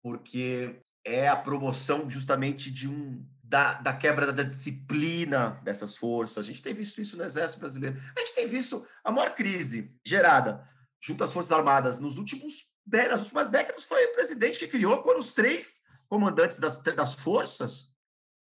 porque 0.00 0.80
é 1.04 1.28
a 1.28 1.34
promoção 1.34 2.08
justamente 2.08 2.70
de 2.70 2.88
um 2.88 3.26
da, 3.42 3.74
da 3.74 3.92
quebra 3.92 4.32
da 4.32 4.44
disciplina 4.44 5.60
dessas 5.64 5.96
forças. 5.96 6.38
A 6.38 6.46
gente 6.46 6.62
tem 6.62 6.72
visto 6.72 7.00
isso 7.00 7.16
no 7.16 7.24
Exército 7.24 7.58
Brasileiro. 7.58 8.00
A 8.16 8.20
gente 8.20 8.34
tem 8.36 8.46
visto 8.46 8.86
a 9.02 9.10
maior 9.10 9.34
crise 9.34 9.92
gerada 10.06 10.64
junto 11.02 11.24
às 11.24 11.32
Forças 11.32 11.50
Armadas 11.50 11.98
nos 11.98 12.16
últimos 12.16 12.70
nas 12.86 13.22
últimas 13.22 13.48
décadas 13.48 13.84
foi 13.84 14.04
o 14.06 14.12
presidente 14.14 14.58
que 14.58 14.66
criou 14.66 15.00
quando 15.02 15.18
os 15.18 15.32
três 15.32 15.80
comandantes 16.08 16.58
das, 16.58 16.80
das 16.80 17.14
forças 17.14 17.94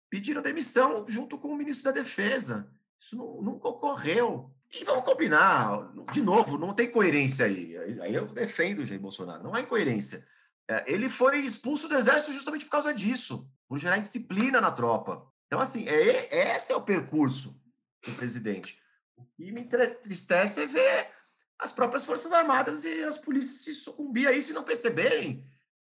pediram 0.09 0.41
demissão 0.41 1.05
junto 1.09 1.37
com 1.37 1.49
o 1.49 1.57
ministro 1.57 1.85
da 1.85 1.99
Defesa. 1.99 2.71
Isso 2.99 3.15
não, 3.15 3.41
nunca 3.41 3.67
ocorreu. 3.67 4.51
E 4.71 4.83
vamos 4.83 5.03
combinar, 5.03 5.91
de 6.11 6.21
novo, 6.21 6.57
não 6.57 6.73
tem 6.73 6.91
coerência 6.91 7.45
aí. 7.45 7.75
Aí 8.01 8.13
eu 8.13 8.27
defendo 8.27 8.79
o 8.79 8.85
Jair 8.85 8.99
Bolsonaro, 8.99 9.43
não 9.43 9.55
há 9.55 9.61
incoerência. 9.61 10.27
É, 10.69 10.93
ele 10.93 11.09
foi 11.09 11.39
expulso 11.39 11.87
do 11.87 11.95
exército 11.95 12.31
justamente 12.31 12.65
por 12.65 12.71
causa 12.71 12.93
disso, 12.93 13.49
por 13.67 13.79
gerar 13.79 13.97
indisciplina 13.97 14.61
na 14.61 14.71
tropa. 14.71 15.25
Então, 15.47 15.59
assim, 15.59 15.87
é, 15.87 16.55
esse 16.55 16.71
é 16.71 16.75
o 16.75 16.83
percurso 16.83 17.59
do 18.05 18.13
presidente. 18.13 18.79
O 19.17 19.25
que 19.25 19.51
me 19.51 19.61
entristece 19.61 20.61
é 20.61 20.67
ver 20.67 21.09
as 21.57 21.71
próprias 21.71 22.05
Forças 22.05 22.31
Armadas 22.31 22.83
e 22.83 23.03
as 23.03 23.17
polícias 23.17 23.63
se 23.63 23.73
sucumbir 23.73 24.27
a 24.27 24.31
isso 24.31 24.51
e 24.51 24.53
não 24.53 24.63
perceberem 24.63 25.43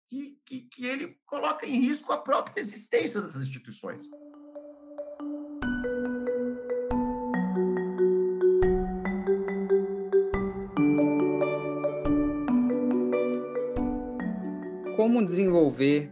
que, 0.08 0.40
que, 0.44 0.62
que 0.62 0.86
ele 0.86 1.20
coloca 1.26 1.66
em 1.66 1.78
risco 1.78 2.12
a 2.12 2.18
própria 2.18 2.60
existência 2.60 3.20
dessas 3.20 3.42
instituições. 3.42 4.08
Como 15.10 15.26
desenvolver 15.26 16.08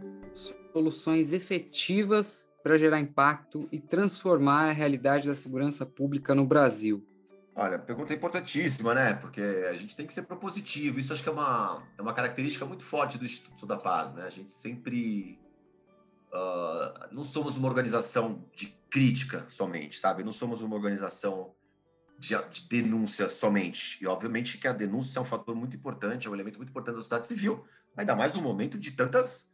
soluções 0.73 1.31
efetivas 1.31 2.51
para 2.61 2.77
gerar 2.77 2.99
impacto 2.99 3.65
e 3.71 3.79
transformar 3.79 4.67
a 4.67 4.71
realidade 4.73 5.25
da 5.25 5.33
segurança 5.33 5.85
pública 5.85 6.35
no 6.35 6.45
Brasil? 6.45 7.01
Olha, 7.55 7.79
pergunta 7.79 8.13
importantíssima, 8.13 8.93
né? 8.93 9.13
Porque 9.13 9.39
a 9.39 9.73
gente 9.73 9.95
tem 9.95 10.05
que 10.05 10.11
ser 10.11 10.23
propositivo. 10.23 10.99
Isso 10.99 11.13
acho 11.13 11.23
que 11.23 11.29
é 11.29 11.31
uma, 11.31 11.81
é 11.97 12.01
uma 12.01 12.11
característica 12.11 12.65
muito 12.65 12.83
forte 12.83 13.17
do 13.17 13.23
Instituto 13.23 13.65
da 13.65 13.77
Paz, 13.77 14.13
né? 14.13 14.23
A 14.23 14.29
gente 14.29 14.51
sempre. 14.51 15.39
Uh, 16.33 17.07
não 17.13 17.23
somos 17.23 17.55
uma 17.55 17.69
organização 17.69 18.43
de 18.53 18.67
crítica 18.89 19.45
somente, 19.47 19.97
sabe? 19.97 20.25
Não 20.25 20.33
somos 20.33 20.61
uma 20.61 20.75
organização 20.75 21.53
de, 22.19 22.35
de, 22.49 22.67
denúncia 22.67 23.29
somente. 23.29 23.97
E, 24.01 24.07
obviamente, 24.07 24.57
que 24.57 24.67
a 24.67 24.73
denúncia 24.73 25.19
é 25.19 25.21
um 25.21 25.25
fator 25.25 25.55
muito 25.55 25.75
importante, 25.75 26.27
é 26.27 26.29
um 26.29 26.33
elemento 26.33 26.57
muito 26.57 26.69
importante 26.69 26.95
da 26.95 27.01
sociedade 27.01 27.25
civil, 27.25 27.65
ainda 27.95 28.15
mais 28.15 28.33
no 28.33 28.41
momento 28.41 28.77
de 28.77 28.91
tantas, 28.91 29.51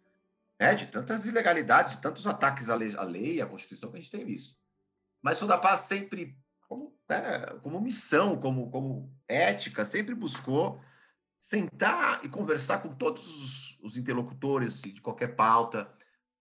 né, 0.60 0.74
de 0.74 0.88
tantas 0.88 1.26
ilegalidades, 1.26 1.94
de 1.94 2.02
tantos 2.02 2.26
ataques 2.26 2.70
à 2.70 2.76
lei, 2.76 2.96
à 2.96 3.04
lei, 3.04 3.42
à 3.42 3.46
Constituição 3.46 3.92
que 3.92 3.98
a 3.98 4.00
gente 4.00 4.12
tem 4.12 4.26
visto. 4.26 4.56
Mas 5.22 5.42
o 5.42 5.48
da 5.48 5.58
Paz 5.58 5.82
sempre 5.82 6.38
como, 6.68 6.98
né, 7.08 7.46
como 7.62 7.80
missão, 7.80 8.38
como, 8.38 8.70
como 8.72 9.14
ética, 9.28 9.86
sempre 9.86 10.16
buscou 10.16 10.82
sentar 11.40 12.26
e 12.26 12.30
conversar 12.30 12.80
com 12.80 12.90
todos 12.96 13.28
os, 13.28 13.80
os 13.84 13.98
interlocutores 13.98 14.82
de 14.82 15.00
qualquer 15.02 15.36
pauta 15.36 15.88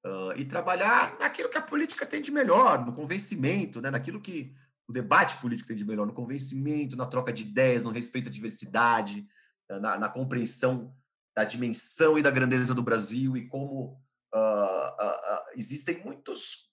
uh, 0.04 0.32
e 0.36 0.44
trabalhar 0.44 1.18
naquilo 1.18 1.50
que 1.50 1.58
a 1.58 1.62
política 1.62 2.06
tem 2.06 2.22
de 2.22 2.30
melhor, 2.30 2.84
no 2.84 2.94
convencimento, 2.94 3.82
né, 3.82 3.90
naquilo 3.90 4.20
que 4.20 4.54
o 4.88 4.92
debate 4.92 5.36
político 5.36 5.68
tem 5.68 5.76
de 5.76 5.84
melhor, 5.84 6.06
no 6.06 6.12
convencimento, 6.12 6.96
na 6.96 7.06
troca 7.06 7.32
de 7.32 7.42
ideias, 7.42 7.84
no 7.84 7.90
respeito 7.90 8.28
à 8.28 8.32
diversidade, 8.32 9.26
na, 9.68 9.98
na 9.98 10.08
compreensão 10.08 10.94
da 11.34 11.44
dimensão 11.44 12.18
e 12.18 12.22
da 12.22 12.30
grandeza 12.30 12.74
do 12.74 12.82
Brasil 12.82 13.36
e 13.36 13.48
como 13.48 13.98
uh, 14.34 14.38
uh, 14.38 15.42
existem 15.56 16.02
muitos. 16.04 16.70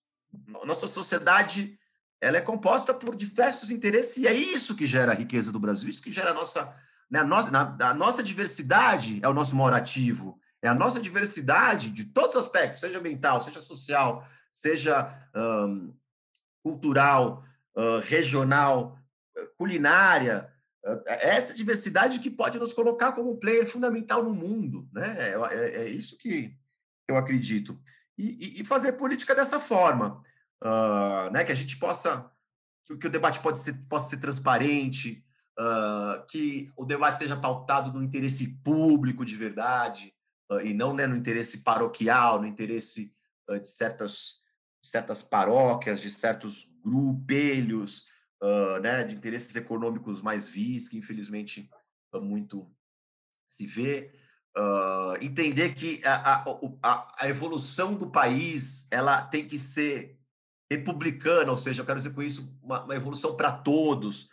Nossa 0.66 0.88
sociedade 0.88 1.78
ela 2.22 2.38
é 2.38 2.42
composta 2.42 2.94
por 2.94 3.16
diversos 3.16 3.72
interesses 3.72 4.18
e 4.18 4.28
é 4.28 4.34
isso 4.34 4.76
que 4.76 4.86
gera 4.86 5.12
a 5.12 5.16
riqueza 5.16 5.52
do 5.52 5.60
Brasil, 5.60 5.90
isso 5.90 6.04
que 6.04 6.12
gera 6.12 6.30
a 6.32 6.34
nossa, 6.34 6.74
né, 7.10 7.20
a 7.20 7.24
nossa, 7.24 7.50
a 7.58 7.94
nossa 7.94 8.22
diversidade 8.22 9.20
é 9.24 9.28
o 9.28 9.34
nosso 9.34 9.56
maior 9.56 9.74
ativo, 9.74 10.40
é 10.62 10.68
a 10.68 10.76
nossa 10.76 11.00
diversidade 11.00 11.90
de 11.90 12.06
todos 12.06 12.36
os 12.36 12.44
aspectos, 12.44 12.80
seja 12.80 13.00
ambiental, 13.00 13.42
seja 13.42 13.60
social, 13.60 14.24
seja 14.54 15.12
um, 15.36 15.92
cultural, 16.62 17.44
regional, 18.04 18.98
culinária, 19.58 20.50
uh, 20.86 21.02
essa 21.06 21.54
diversidade 21.54 22.20
que 22.20 22.30
pode 22.30 22.60
nos 22.60 22.74
colocar 22.74 23.12
como 23.12 23.38
player 23.38 23.68
fundamental 23.68 24.24
no 24.24 24.34
mundo, 24.34 24.90
né? 24.92 25.16
É, 25.20 25.56
é, 25.56 25.84
é 25.84 25.90
isso 25.90 26.18
que 26.18 26.56
eu 27.08 27.18
acredito. 27.18 27.80
E, 28.18 28.62
e, 28.62 28.66
fazer 28.66 28.94
política 28.94 29.34
dessa 29.34 29.60
forma 29.60 30.22
uh, 30.64 31.32
né, 31.32 31.44
que 31.44 31.52
a 31.52 31.56
gente 31.56 31.78
possa, 31.78 32.30
que, 32.86 32.96
que, 32.98 33.08
o 33.08 33.10
debate 33.10 33.40
pode 33.40 33.60
ser, 33.60 33.74
possa 33.88 34.12
ser 34.12 34.18
transparente, 34.18 35.24
uh, 35.60 36.26
que 36.28 36.70
o 36.78 36.86
debate 36.86 37.20
seja 37.20 37.36
pautado 37.36 37.92
no 37.92 38.04
interesse 38.04 38.48
público 38.64 39.26
de 39.26 39.36
verdade, 39.36 40.14
uh, 40.52 40.60
e 40.60 40.74
não 40.74 40.94
né, 40.94 41.08
no 41.08 41.16
interesse 41.16 41.64
paroquial, 41.64 42.42
no 42.42 42.48
interesse 42.48 43.14
de 43.50 43.68
certas, 43.68 44.38
certas 44.82 45.22
paróquias, 45.22 46.00
de 46.00 46.10
certos 46.10 46.71
grupelhos, 46.84 48.06
né, 48.82 49.04
de 49.04 49.16
interesses 49.16 49.56
econômicos 49.56 50.22
mais 50.22 50.50
vis, 50.50 50.90
que 50.90 50.98
infelizmente 50.98 51.70
muito 52.20 52.68
se 53.48 53.68
vê. 53.68 54.12
Uh, 54.58 55.16
entender 55.22 55.74
que 55.74 56.02
a, 56.06 56.44
a, 56.84 57.16
a, 57.22 57.30
evolução 57.30 57.94
do 57.94 58.12
país 58.12 58.86
ela 58.92 59.22
tem 59.22 59.48
que 59.48 59.58
ser 59.58 60.20
republicana, 60.70 61.52
ou 61.52 61.56
seja, 61.56 61.82
eu 61.82 61.86
quero 61.86 62.00
dizer 62.00 62.14
com 62.14 62.22
isso 62.22 62.58
uma, 62.62 62.84
uma 62.84 62.96
evolução 62.96 63.38
para 63.38 63.52
todos. 63.52 64.30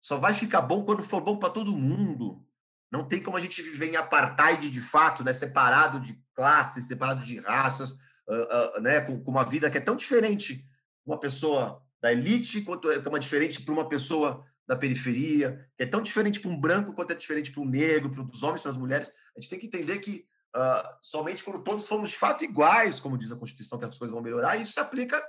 Só 0.00 0.18
vai 0.18 0.34
ficar 0.34 0.62
bom 0.62 0.84
quando 0.84 1.04
for 1.04 1.20
bom 1.20 1.36
para 1.36 1.50
todo 1.50 1.76
mundo. 1.76 2.44
Não 2.90 3.06
tem 3.06 3.22
como 3.22 3.36
a 3.36 3.40
gente 3.40 3.62
viver 3.62 3.92
em 3.92 3.96
apartheid 3.96 4.68
de 4.68 4.80
fato, 4.80 5.22
né? 5.22 5.32
separado 5.32 6.00
de 6.00 6.20
classes, 6.34 6.88
separado 6.88 7.22
de 7.22 7.38
raças, 7.38 7.92
uh, 8.28 8.78
uh, 8.78 8.80
né? 8.80 9.00
Com, 9.02 9.22
com, 9.22 9.30
uma 9.30 9.44
vida 9.44 9.70
que 9.70 9.78
é 9.78 9.80
tão 9.80 9.94
diferente 9.94 10.66
uma 11.06 11.18
pessoa 11.20 11.80
da 12.00 12.12
elite 12.12 12.62
quanto 12.62 12.90
é 12.90 12.98
uma 12.98 13.20
diferente 13.20 13.62
para 13.62 13.74
uma 13.74 13.88
pessoa 13.88 14.44
da 14.66 14.76
periferia, 14.76 15.68
que 15.76 15.82
é 15.82 15.86
tão 15.86 16.00
diferente 16.00 16.38
para 16.38 16.50
um 16.50 16.58
branco 16.58 16.92
quanto 16.92 17.10
é 17.12 17.14
diferente 17.14 17.50
para 17.50 17.60
um 17.60 17.66
negro, 17.66 18.10
para 18.10 18.22
os 18.22 18.42
homens, 18.42 18.62
para 18.62 18.70
as 18.70 18.76
mulheres. 18.76 19.12
A 19.36 19.40
gente 19.40 19.50
tem 19.50 19.58
que 19.58 19.66
entender 19.66 19.98
que 19.98 20.24
uh, 20.56 20.96
somente 21.00 21.42
quando 21.42 21.62
todos 21.62 21.88
formos 21.88 22.10
de 22.10 22.16
fato 22.16 22.44
iguais, 22.44 23.00
como 23.00 23.18
diz 23.18 23.32
a 23.32 23.36
Constituição, 23.36 23.78
que 23.78 23.84
as 23.84 23.98
coisas 23.98 24.14
vão 24.14 24.22
melhorar, 24.22 24.56
isso 24.56 24.72
se 24.72 24.80
aplica 24.80 25.20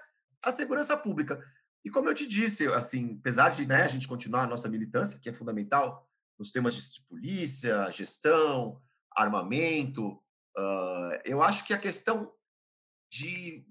a 0.44 0.52
segurança 0.52 0.96
pública. 0.96 1.44
E 1.84 1.90
como 1.90 2.08
eu 2.08 2.14
te 2.14 2.28
disse, 2.28 2.68
assim, 2.68 3.18
apesar 3.20 3.50
de 3.50 3.66
né, 3.66 3.82
a 3.82 3.88
gente 3.88 4.08
continuar 4.08 4.44
a 4.44 4.48
nossa 4.48 4.70
militância, 4.70 5.20
que 5.20 5.30
é 5.30 5.34
fundamental 5.34 6.08
nos 6.38 6.52
temas 6.52 6.76
de 6.76 7.02
polícia, 7.04 7.90
gestão, 7.92 8.80
armamento, 9.12 10.12
uh, 10.58 11.20
eu 11.26 11.42
acho 11.42 11.66
que 11.66 11.74
a 11.74 11.80
questão 11.80 12.32
de 13.12 13.66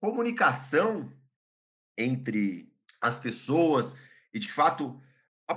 comunicação 0.00 1.12
entre 1.96 2.72
as 3.00 3.18
pessoas 3.18 3.96
e, 4.32 4.38
de 4.38 4.50
fato, 4.50 5.00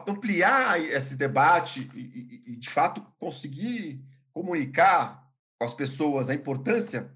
ampliar 0.07 0.79
esse 0.79 1.15
debate 1.15 1.89
e, 1.93 2.51
e, 2.53 2.55
de 2.55 2.69
fato, 2.69 3.01
conseguir 3.17 4.03
comunicar 4.33 5.31
com 5.57 5.65
as 5.65 5.73
pessoas 5.73 6.29
a 6.29 6.33
importância 6.33 7.11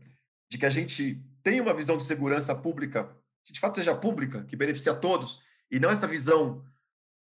de 0.50 0.58
que 0.58 0.66
a 0.66 0.70
gente 0.70 1.22
tenha 1.44 1.62
uma 1.62 1.74
visão 1.74 1.98
de 1.98 2.04
segurança 2.04 2.56
pública 2.56 3.16
que 3.50 3.54
de 3.54 3.60
fato 3.60 3.78
seja 3.78 3.96
pública, 3.96 4.44
que 4.44 4.56
beneficie 4.56 4.92
a 4.92 4.96
todos, 4.96 5.42
e 5.72 5.80
não 5.80 5.90
essa 5.90 6.06
visão 6.06 6.64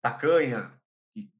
tacanha 0.02 0.72
e, 1.14 1.30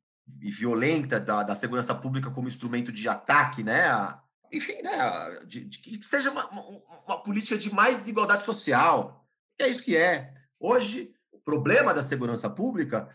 e 0.43 0.51
violenta 0.51 1.19
da, 1.19 1.43
da, 1.43 1.55
segurança 1.55 1.95
pública 1.95 2.31
como 2.31 2.49
instrumento 2.49 2.93
de 2.93 3.09
ataque, 3.09 3.63
né? 3.63 3.87
A, 3.87 4.23
enfim, 4.53 4.83
né? 4.83 5.41
De, 5.47 5.65
de, 5.65 5.79
que 5.79 6.05
seja 6.05 6.31
uma, 6.31 6.51
uma, 6.51 7.23
política 7.23 7.57
de 7.57 7.73
mais 7.73 7.99
desigualdade 7.99 8.45
social. 8.45 9.27
É 9.59 9.69
isso 9.69 9.83
que 9.83 9.97
é. 9.97 10.35
Hoje, 10.65 11.15
o 11.31 11.39
problema 11.39 11.93
da 11.93 12.03
segurança 12.03 12.49
pública 12.49 13.09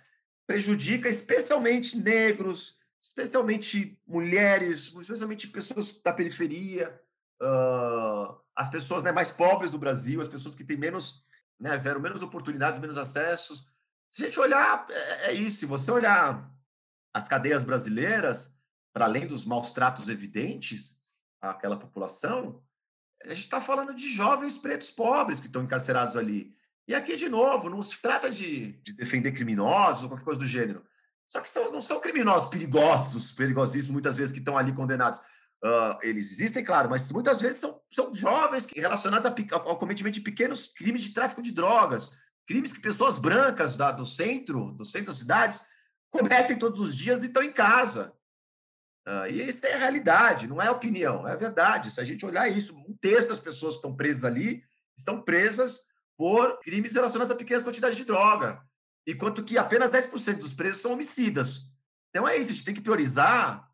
prejudica 0.46 1.08
especialmente 1.08 1.98
negros, 1.98 2.78
especialmente 3.02 4.00
mulheres, 4.06 4.94
especialmente 5.00 5.48
pessoas 5.48 6.00
da 6.04 6.14
periferia, 6.14 7.00
uh, 7.42 8.38
as 8.56 8.70
pessoas 8.70 9.04
né, 9.04 9.12
mais 9.12 9.32
pobres 9.32 9.72
do 9.72 9.80
Brasil, 9.80 10.22
as 10.22 10.28
pessoas 10.28 10.56
que 10.56 10.64
têm 10.64 10.78
menos 10.78 11.24
né? 11.60 11.78
Tiveram 11.78 12.00
menos 12.00 12.24
oportunidades, 12.24 12.80
menos 12.80 12.98
acessos. 12.98 13.68
Se 14.10 14.24
a 14.24 14.26
gente 14.28 14.40
olhar, 14.40 14.88
é, 14.90 15.32
é 15.32 15.34
isso. 15.34 15.58
Se 15.58 15.66
você 15.66 15.92
olhar 15.92 16.50
as 17.14 17.28
cadeias 17.28 17.64
brasileiras, 17.64 18.56
para 18.94 19.06
além 19.06 19.28
dos 19.28 19.46
maus 19.46 19.72
tratos 19.72 20.08
evidentes 20.08 20.98
àquela 21.42 21.78
população, 21.78 22.64
a 23.24 23.34
gente 23.34 23.42
está 23.42 23.60
falando 23.60 23.94
de 23.94 24.14
jovens 24.14 24.58
pretos 24.58 24.90
pobres 24.90 25.40
que 25.40 25.48
estão 25.48 25.64
encarcerados 25.64 26.16
ali. 26.16 26.56
E 26.90 26.96
aqui, 26.96 27.16
de 27.16 27.30
novo, 27.30 27.70
não 27.70 27.84
se 27.84 28.02
trata 28.02 28.32
de, 28.32 28.72
de 28.82 28.94
defender 28.94 29.32
criminosos 29.32 30.02
ou 30.02 30.10
qualquer 30.10 30.26
coisa 30.26 30.40
do 30.40 30.48
gênero. 30.48 30.84
Só 31.28 31.40
que 31.40 31.48
são, 31.48 31.72
não 31.72 31.80
são 31.80 32.00
criminosos 32.00 32.50
perigosos, 32.50 33.32
perigosíssimos, 33.32 33.94
muitas 33.94 34.18
vezes, 34.18 34.32
que 34.32 34.40
estão 34.40 34.58
ali 34.58 34.74
condenados. 34.74 35.20
Uh, 35.64 36.02
eles 36.02 36.32
existem, 36.32 36.64
claro, 36.64 36.90
mas 36.90 37.12
muitas 37.12 37.40
vezes 37.40 37.60
são, 37.60 37.80
são 37.92 38.12
jovens 38.12 38.66
relacionados 38.76 39.24
ao 39.52 39.78
cometimento 39.78 40.16
de 40.16 40.22
pequenos 40.22 40.66
crimes 40.66 41.04
de 41.04 41.14
tráfico 41.14 41.44
de 41.44 41.52
drogas, 41.52 42.10
crimes 42.48 42.74
que 42.74 42.82
pessoas 42.82 43.20
brancas 43.20 43.78
da, 43.78 43.92
do 43.92 44.04
centro, 44.04 44.72
do 44.72 44.84
centro 44.84 45.08
das 45.08 45.18
cidades, 45.18 45.62
cometem 46.10 46.58
todos 46.58 46.82
os 46.82 46.96
dias 46.96 47.22
e 47.22 47.28
estão 47.28 47.44
em 47.44 47.54
casa. 47.54 48.12
Uh, 49.08 49.28
e 49.30 49.48
isso 49.48 49.64
é 49.68 49.76
a 49.76 49.78
realidade, 49.78 50.48
não 50.48 50.60
é 50.60 50.72
opinião, 50.72 51.28
é 51.28 51.38
verdade. 51.38 51.92
Se 51.92 52.02
a 52.02 52.04
gente 52.04 52.26
olhar 52.26 52.50
isso, 52.50 52.76
um 52.76 52.98
terço 53.00 53.30
das 53.30 53.40
pessoas 53.40 53.76
que 53.76 53.78
estão 53.78 53.96
presas 53.96 54.26
ali 54.26 54.64
estão 54.98 55.22
presas 55.22 55.88
por 56.20 56.60
crimes 56.60 56.94
relacionados 56.94 57.32
a 57.32 57.36
pequenas 57.36 57.64
quantidades 57.64 57.96
de 57.96 58.04
droga, 58.04 58.62
enquanto 59.08 59.42
que 59.42 59.58
apenas 59.58 59.90
10% 59.90 60.40
dos 60.40 60.54
presos 60.54 60.82
são 60.82 60.92
homicidas. 60.92 61.62
Então 62.10 62.28
é 62.28 62.36
isso, 62.36 62.52
a 62.52 62.54
gente 62.54 62.66
tem 62.66 62.74
que 62.74 62.82
priorizar 62.82 63.66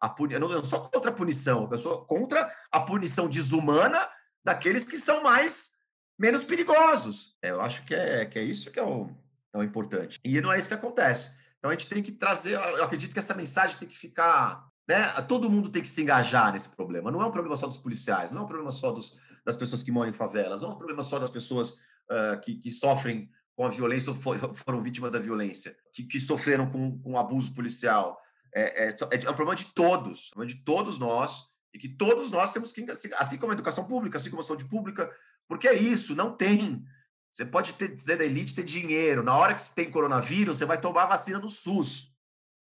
a 0.00 0.08
puni... 0.08 0.32
eu, 0.32 0.40
não, 0.40 0.50
eu 0.50 0.56
não 0.56 0.64
sou 0.64 0.80
contra 0.80 1.10
a 1.10 1.14
punição, 1.14 1.68
eu 1.70 1.78
sou 1.78 2.06
contra 2.06 2.50
a 2.72 2.80
punição 2.80 3.28
desumana 3.28 4.08
daqueles 4.42 4.82
que 4.82 4.96
são 4.96 5.22
mais 5.22 5.72
menos 6.18 6.42
perigosos. 6.42 7.36
É, 7.42 7.50
eu 7.50 7.60
acho 7.60 7.84
que 7.84 7.94
é, 7.94 8.24
que 8.24 8.38
é 8.38 8.42
isso 8.44 8.70
que 8.70 8.80
é 8.80 8.82
o, 8.82 9.10
é 9.52 9.58
o 9.58 9.62
importante. 9.62 10.18
E 10.24 10.40
não 10.40 10.50
é 10.50 10.58
isso 10.58 10.68
que 10.68 10.74
acontece. 10.74 11.30
Então 11.58 11.70
a 11.70 11.74
gente 11.74 11.90
tem 11.90 12.02
que 12.02 12.12
trazer, 12.12 12.54
eu 12.54 12.82
acredito 12.82 13.12
que 13.12 13.18
essa 13.18 13.34
mensagem 13.34 13.76
tem 13.76 13.86
que 13.86 13.98
ficar, 13.98 14.66
né? 14.88 15.06
Todo 15.28 15.50
mundo 15.50 15.68
tem 15.68 15.82
que 15.82 15.88
se 15.90 16.00
engajar 16.00 16.50
nesse 16.50 16.70
problema. 16.70 17.10
Não 17.10 17.20
é 17.20 17.26
um 17.26 17.30
problema 17.30 17.58
só 17.58 17.66
dos 17.66 17.76
policiais, 17.76 18.30
não 18.30 18.40
é 18.40 18.44
um 18.44 18.48
problema 18.48 18.70
só 18.70 18.90
dos, 18.90 19.18
das 19.44 19.54
pessoas 19.54 19.82
que 19.82 19.92
moram 19.92 20.08
em 20.08 20.14
favelas, 20.14 20.62
não 20.62 20.70
é 20.70 20.72
um 20.72 20.78
problema 20.78 21.02
só 21.02 21.18
das 21.18 21.28
pessoas 21.28 21.78
uh, 22.10 22.40
que, 22.40 22.56
que 22.56 22.70
sofrem 22.70 23.30
com 23.56 23.64
a 23.64 23.70
violência 23.70 24.10
ou 24.10 24.16
foram 24.54 24.82
vítimas 24.82 25.12
da 25.12 25.18
violência, 25.18 25.76
que, 25.92 26.04
que 26.04 26.18
sofreram 26.18 26.70
com, 26.70 26.98
com 26.98 27.18
abuso 27.18 27.54
policial. 27.54 28.20
É, 28.54 28.86
é, 28.86 28.88
é, 28.88 29.24
é 29.26 29.30
um 29.30 29.34
problema 29.34 29.54
de 29.54 29.66
todos, 29.66 30.18
é 30.18 30.28
um 30.28 30.30
problema 30.30 30.56
de 30.56 30.64
todos 30.64 30.98
nós, 30.98 31.48
E 31.72 31.78
que 31.78 31.88
todos 31.88 32.30
nós 32.30 32.52
temos 32.52 32.72
que, 32.72 32.90
assim, 32.90 33.10
assim 33.14 33.38
como 33.38 33.52
a 33.52 33.54
educação 33.54 33.86
pública, 33.86 34.16
assim 34.16 34.30
como 34.30 34.40
a 34.40 34.44
saúde 34.44 34.64
pública, 34.64 35.08
porque 35.46 35.68
é 35.68 35.74
isso, 35.74 36.16
não 36.16 36.36
tem. 36.36 36.84
Você 37.30 37.44
pode 37.44 37.74
ter, 37.74 37.94
dizer 37.94 38.18
da 38.18 38.24
elite, 38.24 38.54
ter 38.54 38.64
dinheiro. 38.64 39.22
Na 39.22 39.36
hora 39.36 39.54
que 39.54 39.60
você 39.60 39.74
tem 39.74 39.90
coronavírus, 39.90 40.58
você 40.58 40.64
vai 40.64 40.80
tomar 40.80 41.06
vacina 41.06 41.38
no 41.38 41.48
SUS. 41.48 42.12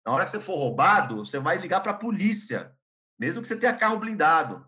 Na 0.05 0.11
hora 0.11 0.25
que 0.25 0.31
você 0.31 0.41
for 0.41 0.55
roubado, 0.55 1.25
você 1.25 1.39
vai 1.39 1.57
ligar 1.57 1.81
para 1.81 1.91
a 1.91 1.97
polícia, 1.97 2.73
mesmo 3.19 3.41
que 3.41 3.47
você 3.47 3.57
tenha 3.57 3.75
carro 3.75 3.99
blindado. 3.99 4.65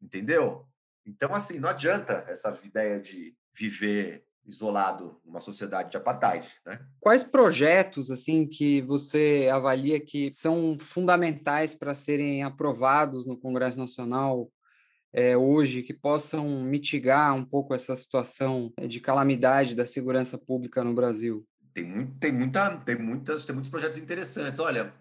Entendeu? 0.00 0.66
Então, 1.04 1.34
assim, 1.34 1.58
não 1.60 1.68
adianta 1.68 2.24
essa 2.26 2.58
ideia 2.64 3.00
de 3.00 3.36
viver 3.56 4.24
isolado 4.46 5.20
numa 5.24 5.40
sociedade 5.40 5.90
de 5.90 5.96
apartheid, 5.96 6.48
né? 6.64 6.80
Quais 7.00 7.22
projetos 7.22 8.10
assim 8.10 8.46
que 8.46 8.80
você 8.82 9.48
avalia 9.52 9.98
que 9.98 10.30
são 10.30 10.76
fundamentais 10.78 11.74
para 11.74 11.94
serem 11.94 12.44
aprovados 12.44 13.26
no 13.26 13.36
Congresso 13.36 13.78
Nacional 13.78 14.50
é, 15.12 15.36
hoje 15.36 15.82
que 15.82 15.94
possam 15.94 16.62
mitigar 16.62 17.34
um 17.34 17.44
pouco 17.44 17.74
essa 17.74 17.96
situação 17.96 18.72
de 18.86 19.00
calamidade 19.00 19.74
da 19.74 19.86
segurança 19.86 20.38
pública 20.38 20.84
no 20.84 20.94
Brasil? 20.94 21.46
Tem, 21.74 21.84
muito, 21.84 22.18
tem, 22.18 22.32
muita, 22.32 22.76
tem, 22.78 22.96
muitas, 22.96 23.44
tem 23.44 23.54
muitos 23.54 23.70
projetos 23.70 23.98
interessantes. 23.98 24.60
Olha, 24.60 24.94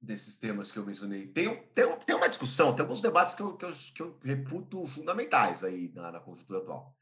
desses 0.00 0.36
temas 0.36 0.72
que 0.72 0.78
eu 0.78 0.86
mencionei. 0.86 1.26
Tem, 1.28 1.56
tem, 1.74 1.96
tem 1.98 2.16
uma 2.16 2.28
discussão, 2.28 2.74
tem 2.74 2.82
alguns 2.82 3.00
debates 3.00 3.34
que 3.34 3.42
eu, 3.42 3.56
que 3.56 3.64
eu, 3.64 3.72
que 3.94 4.02
eu 4.02 4.18
reputo 4.22 4.86
fundamentais 4.86 5.62
aí 5.62 5.90
na, 5.94 6.12
na 6.12 6.20
conjuntura 6.20 6.60
atual. 6.60 6.96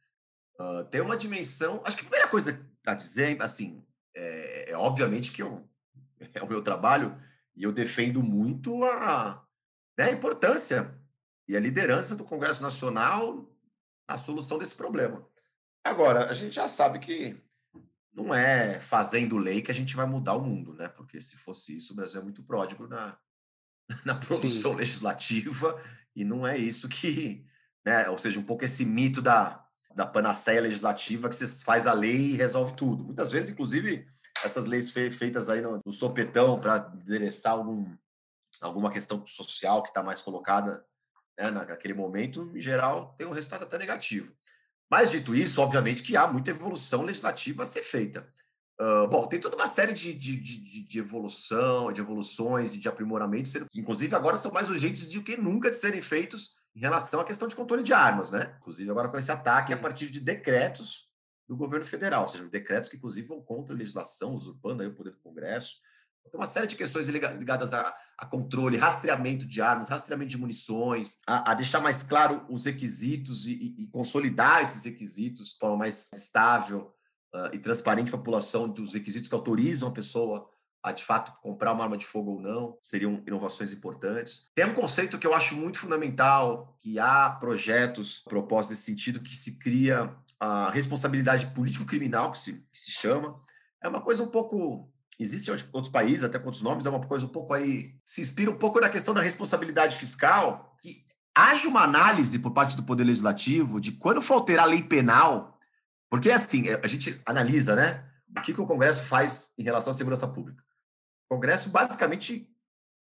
Uh, 0.58 0.84
tem 0.90 1.00
uma 1.00 1.16
dimensão. 1.16 1.80
Acho 1.84 1.96
que 1.96 2.02
a 2.02 2.08
primeira 2.08 2.28
coisa 2.28 2.60
a 2.84 2.94
dizer, 2.94 3.40
assim, 3.40 3.84
é, 4.14 4.72
é, 4.72 4.76
obviamente 4.76 5.30
que 5.30 5.42
eu, 5.42 5.68
é 6.34 6.42
o 6.42 6.48
meu 6.48 6.62
trabalho 6.62 7.16
e 7.54 7.62
eu 7.62 7.72
defendo 7.72 8.22
muito 8.22 8.82
a, 8.84 9.44
né, 9.96 10.04
a 10.06 10.12
importância 10.12 10.94
e 11.46 11.56
a 11.56 11.60
liderança 11.60 12.16
do 12.16 12.24
Congresso 12.24 12.62
Nacional 12.62 13.48
na 14.08 14.18
solução 14.18 14.58
desse 14.58 14.74
problema. 14.74 15.26
Agora, 15.84 16.28
a 16.30 16.34
gente 16.34 16.54
já 16.54 16.66
sabe 16.66 16.98
que 16.98 17.36
não 18.12 18.34
é 18.34 18.80
fazendo 18.80 19.36
lei 19.36 19.62
que 19.62 19.70
a 19.70 19.74
gente 19.74 19.94
vai 19.94 20.06
mudar 20.06 20.34
o 20.34 20.42
mundo, 20.42 20.74
né? 20.74 20.88
Porque 20.88 21.20
se 21.20 21.36
fosse 21.36 21.76
isso, 21.76 21.92
o 21.92 21.96
Brasil 21.96 22.20
é 22.20 22.24
muito 22.24 22.42
pródigo 22.42 22.88
na, 22.88 23.16
na 24.04 24.14
produção 24.14 24.72
Sim. 24.72 24.76
legislativa 24.78 25.80
e 26.16 26.24
não 26.24 26.46
é 26.46 26.56
isso 26.56 26.88
que, 26.88 27.46
né? 27.84 28.08
Ou 28.08 28.18
seja, 28.18 28.40
um 28.40 28.44
pouco 28.44 28.64
esse 28.64 28.84
mito 28.84 29.22
da 29.22 29.67
da 29.94 30.06
panaceia 30.06 30.60
legislativa 30.60 31.28
que 31.28 31.36
você 31.36 31.46
faz 31.64 31.86
a 31.86 31.92
lei 31.92 32.32
e 32.32 32.36
resolve 32.36 32.74
tudo. 32.74 33.04
Muitas 33.04 33.32
vezes, 33.32 33.50
inclusive, 33.50 34.06
essas 34.44 34.66
leis 34.66 34.90
fe 34.90 35.10
feitas 35.10 35.48
aí 35.48 35.60
no, 35.60 35.80
no 35.84 35.92
sopetão 35.92 36.60
para 36.60 36.92
endereçar 37.02 37.52
algum, 37.52 37.86
alguma 38.60 38.90
questão 38.90 39.24
social 39.26 39.82
que 39.82 39.88
está 39.88 40.02
mais 40.02 40.22
colocada 40.22 40.84
né, 41.38 41.50
naquele 41.50 41.94
momento, 41.94 42.50
em 42.54 42.60
geral, 42.60 43.14
tem 43.16 43.26
um 43.26 43.32
resultado 43.32 43.62
até 43.62 43.78
negativo. 43.78 44.32
Mas, 44.90 45.10
dito 45.10 45.34
isso, 45.34 45.60
obviamente 45.60 46.02
que 46.02 46.16
há 46.16 46.26
muita 46.26 46.50
evolução 46.50 47.02
legislativa 47.02 47.62
a 47.62 47.66
ser 47.66 47.82
feita. 47.82 48.26
Uh, 48.80 49.08
bom, 49.08 49.26
tem 49.26 49.40
toda 49.40 49.56
uma 49.56 49.66
série 49.66 49.92
de, 49.92 50.14
de, 50.14 50.36
de, 50.36 50.86
de, 50.86 50.98
evolução, 50.98 51.92
de 51.92 52.00
evoluções 52.00 52.74
e 52.74 52.78
de 52.78 52.88
aprimoramentos, 52.88 53.52
que 53.52 53.80
inclusive 53.80 54.14
agora 54.14 54.38
são 54.38 54.52
mais 54.52 54.70
urgentes 54.70 55.08
do 55.08 55.22
que 55.22 55.36
nunca 55.36 55.68
de 55.68 55.76
serem 55.76 56.00
feitos 56.00 56.52
em 56.78 56.80
relação 56.80 57.18
à 57.18 57.24
questão 57.24 57.48
de 57.48 57.56
controle 57.56 57.82
de 57.82 57.92
armas, 57.92 58.30
né? 58.30 58.54
Inclusive 58.58 58.88
agora 58.88 59.08
com 59.08 59.18
esse 59.18 59.32
ataque 59.32 59.72
Sim. 59.72 59.78
a 59.78 59.82
partir 59.82 60.08
de 60.10 60.20
decretos 60.20 61.08
do 61.48 61.56
governo 61.56 61.84
federal, 61.84 62.22
ou 62.22 62.28
seja, 62.28 62.48
decretos 62.48 62.88
que 62.88 62.96
inclusive 62.96 63.26
vão 63.26 63.42
contra 63.42 63.74
a 63.74 63.78
legislação, 63.78 64.34
usurpando 64.34 64.82
aí 64.82 64.88
o 64.88 64.94
poder 64.94 65.10
do 65.10 65.18
Congresso. 65.18 65.72
Tem 66.30 66.38
uma 66.38 66.46
série 66.46 66.68
de 66.68 66.76
questões 66.76 67.08
ligadas 67.08 67.72
a, 67.72 67.92
a 68.16 68.26
controle, 68.26 68.76
rastreamento 68.76 69.44
de 69.44 69.60
armas, 69.60 69.88
rastreamento 69.88 70.30
de 70.30 70.38
munições, 70.38 71.18
a, 71.26 71.50
a 71.50 71.54
deixar 71.54 71.80
mais 71.80 72.02
claro 72.02 72.46
os 72.48 72.64
requisitos 72.64 73.46
e, 73.46 73.52
e, 73.54 73.84
e, 73.84 73.86
consolidar 73.88 74.62
esses 74.62 74.84
requisitos 74.84 75.48
de 75.48 75.58
forma 75.58 75.78
mais 75.78 76.08
estável 76.14 76.94
uh, 77.34 77.52
e 77.52 77.58
transparente 77.58 78.10
para 78.10 78.16
a 78.16 78.22
população 78.22 78.68
dos 78.68 78.92
requisitos 78.92 79.28
que 79.28 79.34
autorizam 79.34 79.88
a 79.88 79.92
pessoa 79.92 80.48
a 80.88 80.92
de 80.92 81.04
fato 81.04 81.32
comprar 81.40 81.72
uma 81.72 81.84
arma 81.84 81.96
de 81.96 82.06
fogo 82.06 82.32
ou 82.32 82.40
não, 82.40 82.76
seriam 82.80 83.22
inovações 83.26 83.72
importantes. 83.72 84.50
Tem 84.54 84.64
um 84.64 84.74
conceito 84.74 85.18
que 85.18 85.26
eu 85.26 85.34
acho 85.34 85.56
muito 85.56 85.78
fundamental, 85.78 86.76
que 86.80 86.98
há 86.98 87.30
projetos 87.30 88.20
propostos 88.20 88.76
nesse 88.76 88.86
sentido, 88.86 89.20
que 89.20 89.34
se 89.34 89.58
cria 89.58 90.14
a 90.40 90.70
responsabilidade 90.70 91.46
político-criminal, 91.48 92.32
que 92.32 92.38
se, 92.38 92.52
que 92.52 92.78
se 92.78 92.90
chama. 92.90 93.40
É 93.82 93.88
uma 93.88 94.00
coisa 94.00 94.22
um 94.22 94.28
pouco 94.28 94.90
Existem 95.18 95.52
outros 95.72 95.92
países, 95.92 96.22
até 96.22 96.38
com 96.38 96.46
outros 96.46 96.62
nomes, 96.62 96.86
é 96.86 96.90
uma 96.90 97.00
coisa 97.00 97.26
um 97.26 97.28
pouco 97.28 97.52
aí. 97.52 97.96
Se 98.04 98.20
inspira 98.20 98.50
um 98.50 98.56
pouco 98.56 98.78
na 98.78 98.88
questão 98.88 99.12
da 99.12 99.20
responsabilidade 99.20 99.96
fiscal, 99.96 100.76
que 100.80 101.04
haja 101.34 101.66
uma 101.66 101.82
análise 101.82 102.38
por 102.38 102.52
parte 102.52 102.76
do 102.76 102.84
Poder 102.84 103.02
Legislativo 103.02 103.80
de 103.80 103.92
quando 103.92 104.22
for 104.22 104.34
alterar 104.34 104.66
a 104.66 104.68
lei 104.68 104.80
penal, 104.80 105.58
porque 106.08 106.30
assim, 106.30 106.66
a 106.70 106.86
gente 106.86 107.20
analisa, 107.26 107.74
né? 107.74 108.04
O 108.36 108.40
que, 108.42 108.54
que 108.54 108.60
o 108.60 108.66
Congresso 108.66 109.04
faz 109.04 109.50
em 109.58 109.64
relação 109.64 109.90
à 109.90 109.94
segurança 109.94 110.28
pública? 110.28 110.62
O 111.28 111.34
Congresso, 111.34 111.70
basicamente, 111.70 112.48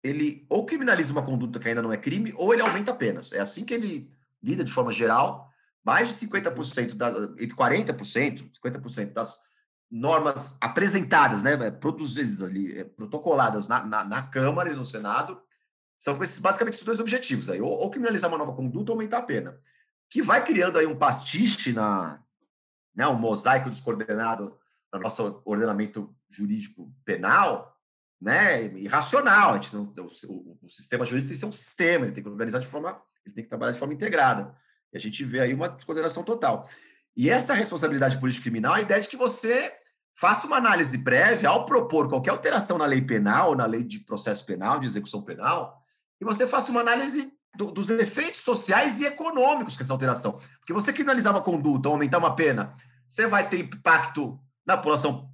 ele 0.03 0.45
ou 0.49 0.65
criminaliza 0.65 1.11
uma 1.11 1.23
conduta 1.23 1.59
que 1.59 1.67
ainda 1.67 1.81
não 1.81 1.93
é 1.93 1.97
crime, 1.97 2.33
ou 2.35 2.53
ele 2.53 2.61
aumenta 2.61 2.93
penas. 2.93 3.31
É 3.31 3.39
assim 3.39 3.63
que 3.63 3.73
ele 3.73 4.11
lida 4.41 4.63
de 4.63 4.71
forma 4.71 4.91
geral. 4.91 5.49
Mais 5.83 6.09
de 6.09 6.27
50%, 6.27 6.93
da, 6.93 7.09
entre 7.41 7.55
40%, 7.55 8.51
50% 8.61 9.13
das 9.13 9.39
normas 9.89 10.55
apresentadas, 10.61 11.41
né, 11.41 11.71
produzidas 11.71 12.43
ali, 12.43 12.77
é, 12.77 12.83
protocoladas 12.83 13.67
na, 13.67 13.83
na, 13.85 14.03
na, 14.03 14.21
Câmara 14.23 14.71
e 14.71 14.75
no 14.75 14.85
Senado, 14.85 15.41
são 15.97 16.21
esses, 16.21 16.37
basicamente 16.37 16.75
esses 16.75 16.85
dois 16.85 16.99
objetivos 16.99 17.49
aí, 17.49 17.59
ou, 17.59 17.71
ou, 17.71 17.89
criminalizar 17.89 18.29
uma 18.29 18.37
nova 18.37 18.53
conduta 18.53 18.91
ou 18.91 18.95
aumentar 18.95 19.17
a 19.17 19.23
pena. 19.23 19.59
Que 20.09 20.21
vai 20.21 20.43
criando 20.43 20.77
aí 20.77 20.85
um 20.85 20.95
pastiche 20.95 21.73
na, 21.73 22.21
né, 22.95 23.07
um 23.07 23.17
mosaico 23.17 23.69
descoordenado 23.69 24.57
no 24.93 24.99
nosso 24.99 25.41
ordenamento 25.43 26.13
jurídico 26.29 26.93
penal, 27.03 27.78
né, 28.21 28.65
irracional. 28.77 29.51
A 29.51 29.53
gente 29.55 29.75
não, 29.75 29.93
o, 30.27 30.57
o, 30.63 30.69
sistema 30.69 31.05
jurídico 31.05 31.29
tem 31.29 31.35
que 31.35 31.39
ser 31.39 31.45
um 31.45 31.51
sistema, 31.51 32.05
ele 32.05 32.13
tem 32.13 32.23
que 32.23 32.29
organizar 32.29 32.59
de 32.59 32.67
forma, 32.67 33.01
ele 33.25 33.35
tem 33.35 33.43
que 33.43 33.49
trabalhar 33.49 33.71
de 33.71 33.79
forma 33.79 33.93
integrada. 33.93 34.53
E 34.91 34.97
a 34.97 34.99
gente 34.99 35.23
vê 35.23 35.39
aí 35.39 35.53
uma 35.53 35.69
descoordenação 35.69 36.23
total. 36.23 36.67
E 37.15 37.29
essa 37.29 37.53
responsabilidade 37.53 38.17
política 38.17 38.43
criminal 38.43 38.75
é 38.75 38.79
a 38.79 38.81
ideia 38.81 39.01
de 39.01 39.07
que 39.07 39.17
você 39.17 39.73
faça 40.13 40.47
uma 40.47 40.57
análise 40.57 40.97
prévia 40.97 41.49
ao 41.49 41.65
propor 41.65 42.09
qualquer 42.09 42.31
alteração 42.31 42.77
na 42.77 42.85
lei 42.85 43.01
penal, 43.01 43.55
na 43.55 43.65
lei 43.65 43.83
de 43.83 43.99
processo 43.99 44.45
penal, 44.45 44.79
de 44.79 44.85
execução 44.85 45.21
penal, 45.21 45.81
e 46.19 46.25
você 46.25 46.45
faça 46.45 46.71
uma 46.71 46.81
análise 46.81 47.31
do, 47.55 47.71
dos 47.71 47.89
efeitos 47.89 48.41
sociais 48.41 48.99
e 48.99 49.05
econômicos 49.05 49.75
que 49.75 49.83
essa 49.83 49.93
alteração. 49.93 50.39
Porque 50.59 50.73
você 50.73 50.91
criminalizar 50.91 51.33
uma 51.33 51.41
conduta 51.41 51.87
ou 51.89 51.95
aumentar 51.95 52.17
uma 52.17 52.35
pena, 52.35 52.73
você 53.07 53.27
vai 53.27 53.47
ter 53.49 53.59
impacto 53.59 54.39
na 54.65 54.77
população 54.77 55.29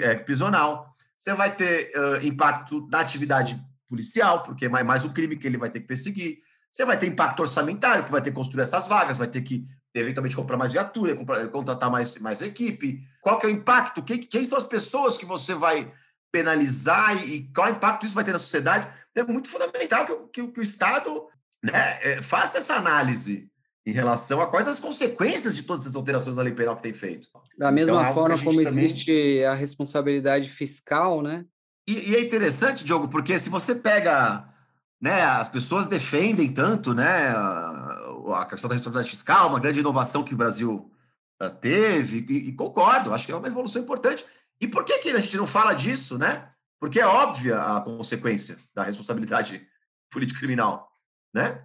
é, 0.00 0.14
prisional, 0.14 0.87
você 1.18 1.34
vai 1.34 1.54
ter 1.54 1.90
uh, 1.96 2.24
impacto 2.24 2.86
na 2.88 3.00
atividade 3.00 3.60
policial, 3.88 4.42
porque 4.44 4.66
é 4.66 4.68
mais, 4.68 5.04
um 5.04 5.12
crime 5.12 5.36
que 5.36 5.46
ele 5.46 5.58
vai 5.58 5.68
ter 5.68 5.80
que 5.80 5.86
perseguir. 5.86 6.38
Você 6.70 6.84
vai 6.84 6.96
ter 6.96 7.08
impacto 7.08 7.40
orçamentário, 7.40 8.04
que 8.04 8.10
vai 8.10 8.22
ter 8.22 8.30
que 8.30 8.36
construir 8.36 8.62
essas 8.62 8.86
vagas, 8.86 9.18
vai 9.18 9.26
ter 9.26 9.42
que 9.42 9.64
eventualmente 9.94 10.36
comprar 10.36 10.56
mais 10.56 10.72
viatura, 10.72 11.16
comprar, 11.16 11.48
contratar 11.48 11.90
mais, 11.90 12.18
mais 12.18 12.40
equipe. 12.40 13.02
Qual 13.20 13.38
que 13.38 13.46
é 13.46 13.48
o 13.48 13.52
impacto? 13.52 14.02
Quem, 14.02 14.18
quem 14.18 14.44
são 14.44 14.56
as 14.56 14.64
pessoas 14.64 15.16
que 15.16 15.24
você 15.24 15.54
vai 15.54 15.92
penalizar 16.30 17.16
e, 17.16 17.36
e 17.36 17.52
qual 17.52 17.70
impacto 17.70 18.06
isso 18.06 18.14
vai 18.14 18.22
ter 18.22 18.32
na 18.32 18.38
sociedade? 18.38 18.86
É 19.14 19.24
muito 19.24 19.48
fundamental 19.48 20.06
que, 20.06 20.16
que, 20.32 20.52
que 20.52 20.60
o 20.60 20.62
Estado 20.62 21.26
né, 21.62 21.98
é, 22.02 22.22
faça 22.22 22.58
essa 22.58 22.76
análise 22.76 23.50
em 23.88 23.92
relação 23.92 24.38
a 24.42 24.46
quais 24.46 24.68
as 24.68 24.78
consequências 24.78 25.56
de 25.56 25.62
todas 25.62 25.84
essas 25.84 25.96
alterações 25.96 26.36
da 26.36 26.42
lei 26.42 26.52
penal 26.52 26.76
que 26.76 26.82
tem 26.82 26.92
feito. 26.92 27.26
Da 27.56 27.72
mesma 27.72 28.02
então, 28.02 28.14
forma 28.14 28.38
como 28.38 28.62
também... 28.62 28.90
existe 28.90 29.42
a 29.44 29.54
responsabilidade 29.54 30.50
fiscal, 30.50 31.22
né? 31.22 31.46
E, 31.88 32.10
e, 32.10 32.14
é 32.14 32.20
interessante, 32.20 32.84
Diogo, 32.84 33.08
porque 33.08 33.38
se 33.38 33.48
você 33.48 33.74
pega, 33.74 34.46
né, 35.00 35.22
as 35.22 35.48
pessoas 35.48 35.86
defendem 35.86 36.52
tanto, 36.52 36.92
né, 36.92 37.30
a, 37.30 38.46
questão 38.50 38.68
da 38.68 38.74
responsabilidade 38.74 39.08
fiscal, 39.08 39.48
uma 39.48 39.58
grande 39.58 39.80
inovação 39.80 40.22
que 40.22 40.34
o 40.34 40.36
Brasil 40.36 40.92
uh, 41.42 41.48
teve, 41.48 42.26
e, 42.28 42.48
e, 42.50 42.52
concordo, 42.52 43.14
acho 43.14 43.24
que 43.24 43.32
é 43.32 43.36
uma 43.36 43.48
evolução 43.48 43.80
importante. 43.80 44.22
E 44.60 44.68
por 44.68 44.84
que, 44.84 44.98
que 44.98 45.08
a 45.08 45.18
gente 45.18 45.38
não 45.38 45.46
fala 45.46 45.72
disso, 45.72 46.18
né? 46.18 46.50
Porque 46.78 47.00
é 47.00 47.06
óbvia 47.06 47.58
a 47.58 47.80
consequência 47.80 48.54
da 48.74 48.82
responsabilidade 48.82 49.66
político-criminal, 50.10 50.92
né? 51.32 51.64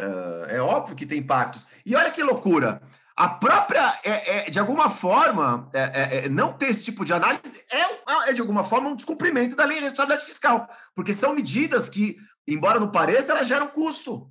É, 0.00 0.56
é 0.56 0.60
óbvio 0.60 0.96
que 0.96 1.06
tem 1.06 1.18
impactos. 1.18 1.66
E 1.84 1.94
olha 1.94 2.10
que 2.10 2.22
loucura. 2.22 2.80
A 3.16 3.28
própria, 3.28 3.98
é, 4.02 4.38
é 4.38 4.50
de 4.50 4.58
alguma 4.58 4.88
forma, 4.88 5.68
é, 5.74 5.80
é, 5.80 6.16
é, 6.24 6.28
não 6.28 6.54
ter 6.54 6.70
esse 6.70 6.84
tipo 6.84 7.04
de 7.04 7.12
análise 7.12 7.62
é, 7.70 8.30
é, 8.30 8.32
de 8.32 8.40
alguma 8.40 8.64
forma, 8.64 8.88
um 8.88 8.96
descumprimento 8.96 9.54
da 9.54 9.64
lei 9.64 9.76
de 9.76 9.84
responsabilidade 9.84 10.24
fiscal. 10.24 10.68
Porque 10.94 11.12
são 11.12 11.34
medidas 11.34 11.88
que, 11.88 12.16
embora 12.48 12.80
não 12.80 12.90
pareça, 12.90 13.32
elas 13.32 13.46
geram 13.46 13.68
custo. 13.68 14.30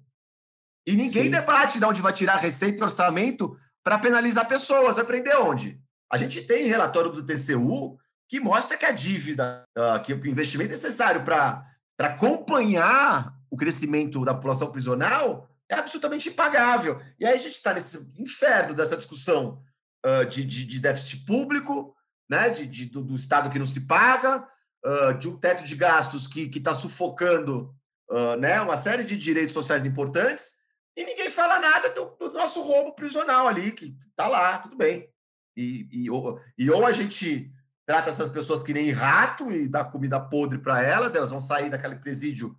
E 0.88 0.96
ninguém 0.96 1.26
Sim. 1.26 1.30
debate 1.30 1.78
de 1.78 1.86
onde 1.86 2.02
vai 2.02 2.12
tirar 2.14 2.38
receita 2.38 2.80
e 2.80 2.84
orçamento 2.84 3.56
para 3.84 4.00
penalizar 4.00 4.48
pessoas. 4.48 4.96
Vai 4.96 5.06
prender 5.06 5.40
onde? 5.40 5.80
A 6.12 6.18
gente 6.18 6.42
tem 6.42 6.66
relatório 6.66 7.12
do 7.12 7.24
TCU 7.24 8.00
que 8.28 8.40
mostra 8.40 8.76
que 8.76 8.86
a 8.86 8.92
dívida, 8.92 9.64
uh, 9.78 10.02
que 10.02 10.14
o 10.14 10.28
investimento 10.28 10.72
necessário 10.72 11.24
para 11.24 11.64
acompanhar 12.00 13.36
o 13.50 13.58
crescimento 13.58 14.24
da 14.24 14.34
população 14.34 14.72
prisional 14.72 15.48
é 15.70 15.76
absolutamente 15.76 16.30
impagável. 16.30 17.00
E 17.20 17.26
aí 17.26 17.34
a 17.34 17.38
gente 17.38 17.56
está 17.56 17.74
nesse 17.74 18.00
inferno 18.18 18.74
dessa 18.74 18.98
discussão 18.98 19.62
uh, 20.06 20.26
de, 20.26 20.44
de, 20.44 20.66
de, 20.66 20.80
déficit 20.80 21.26
público, 21.26 21.96
né? 22.30 22.50
de, 22.50 22.66
de 22.66 22.86
do, 22.88 23.04
do, 23.04 23.16
Estado 23.16 23.50
que 23.50 23.60
não 23.60 23.66
se 23.66 23.82
paga, 23.82 24.48
uh, 24.86 25.14
de 25.18 25.30
um 25.30 25.38
teto 25.38 25.64
de 25.64 25.76
gastos 25.76 26.26
que 26.26 26.50
está 26.54 26.74
sufocando 26.74 27.74
uh, 28.10 28.36
né? 28.38 28.60
uma 28.62 28.76
série 28.76 29.04
de 29.04 29.16
direitos 29.16 29.54
sociais 29.54 29.86
importantes, 29.86 30.58
e 30.98 31.06
ninguém 31.06 31.30
fala 31.30 31.60
nada 31.60 31.90
do, 31.90 32.16
do 32.20 32.34
nosso 32.34 32.62
roubo 32.62 32.94
prisional 32.94 33.48
ali, 33.48 33.72
que 33.72 33.96
está 34.00 34.28
lá, 34.28 34.58
tudo 34.58 34.76
bem. 34.76 35.08
E, 35.56 35.88
e, 35.92 36.10
ou, 36.10 36.40
e 36.58 36.70
ou 36.70 36.86
a 36.86 36.92
gente 36.92 37.52
trata 37.86 38.10
essas 38.10 38.30
pessoas 38.30 38.64
que 38.64 38.74
nem 38.74 38.92
rato 38.92 39.52
e 39.52 39.68
dá 39.68 39.84
comida 39.84 40.20
podre 40.20 40.60
para 40.60 40.82
elas, 40.82 41.16
elas 41.16 41.30
vão 41.30 41.40
sair 41.40 41.70
daquele 41.70 41.96
presídio 41.96 42.56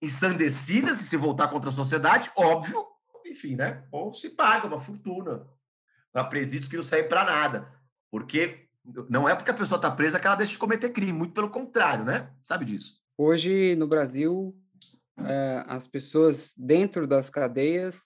ensandecidas 0.00 1.00
e 1.00 1.04
se 1.04 1.16
voltar 1.16 1.48
contra 1.48 1.70
a 1.70 1.72
sociedade, 1.72 2.30
óbvio, 2.36 2.84
enfim, 3.24 3.56
né? 3.56 3.84
Ou 3.90 4.14
se 4.14 4.30
paga 4.30 4.66
uma 4.66 4.80
fortuna 4.80 5.46
para 6.12 6.24
presídios 6.24 6.68
que 6.68 6.76
não 6.76 6.84
servem 6.84 7.08
para 7.08 7.24
nada. 7.24 7.72
Porque 8.10 8.68
não 9.10 9.28
é 9.28 9.34
porque 9.34 9.50
a 9.50 9.54
pessoa 9.54 9.76
está 9.76 9.90
presa 9.90 10.18
que 10.18 10.26
ela 10.26 10.36
deixa 10.36 10.52
de 10.52 10.58
cometer 10.58 10.90
crime, 10.90 11.12
muito 11.12 11.34
pelo 11.34 11.50
contrário, 11.50 12.04
né? 12.04 12.30
Sabe 12.42 12.64
disso. 12.64 13.00
Hoje, 13.18 13.74
no 13.76 13.86
Brasil, 13.86 14.56
é, 15.18 15.64
as 15.66 15.88
pessoas 15.88 16.54
dentro 16.56 17.06
das 17.06 17.30
cadeias 17.30 18.02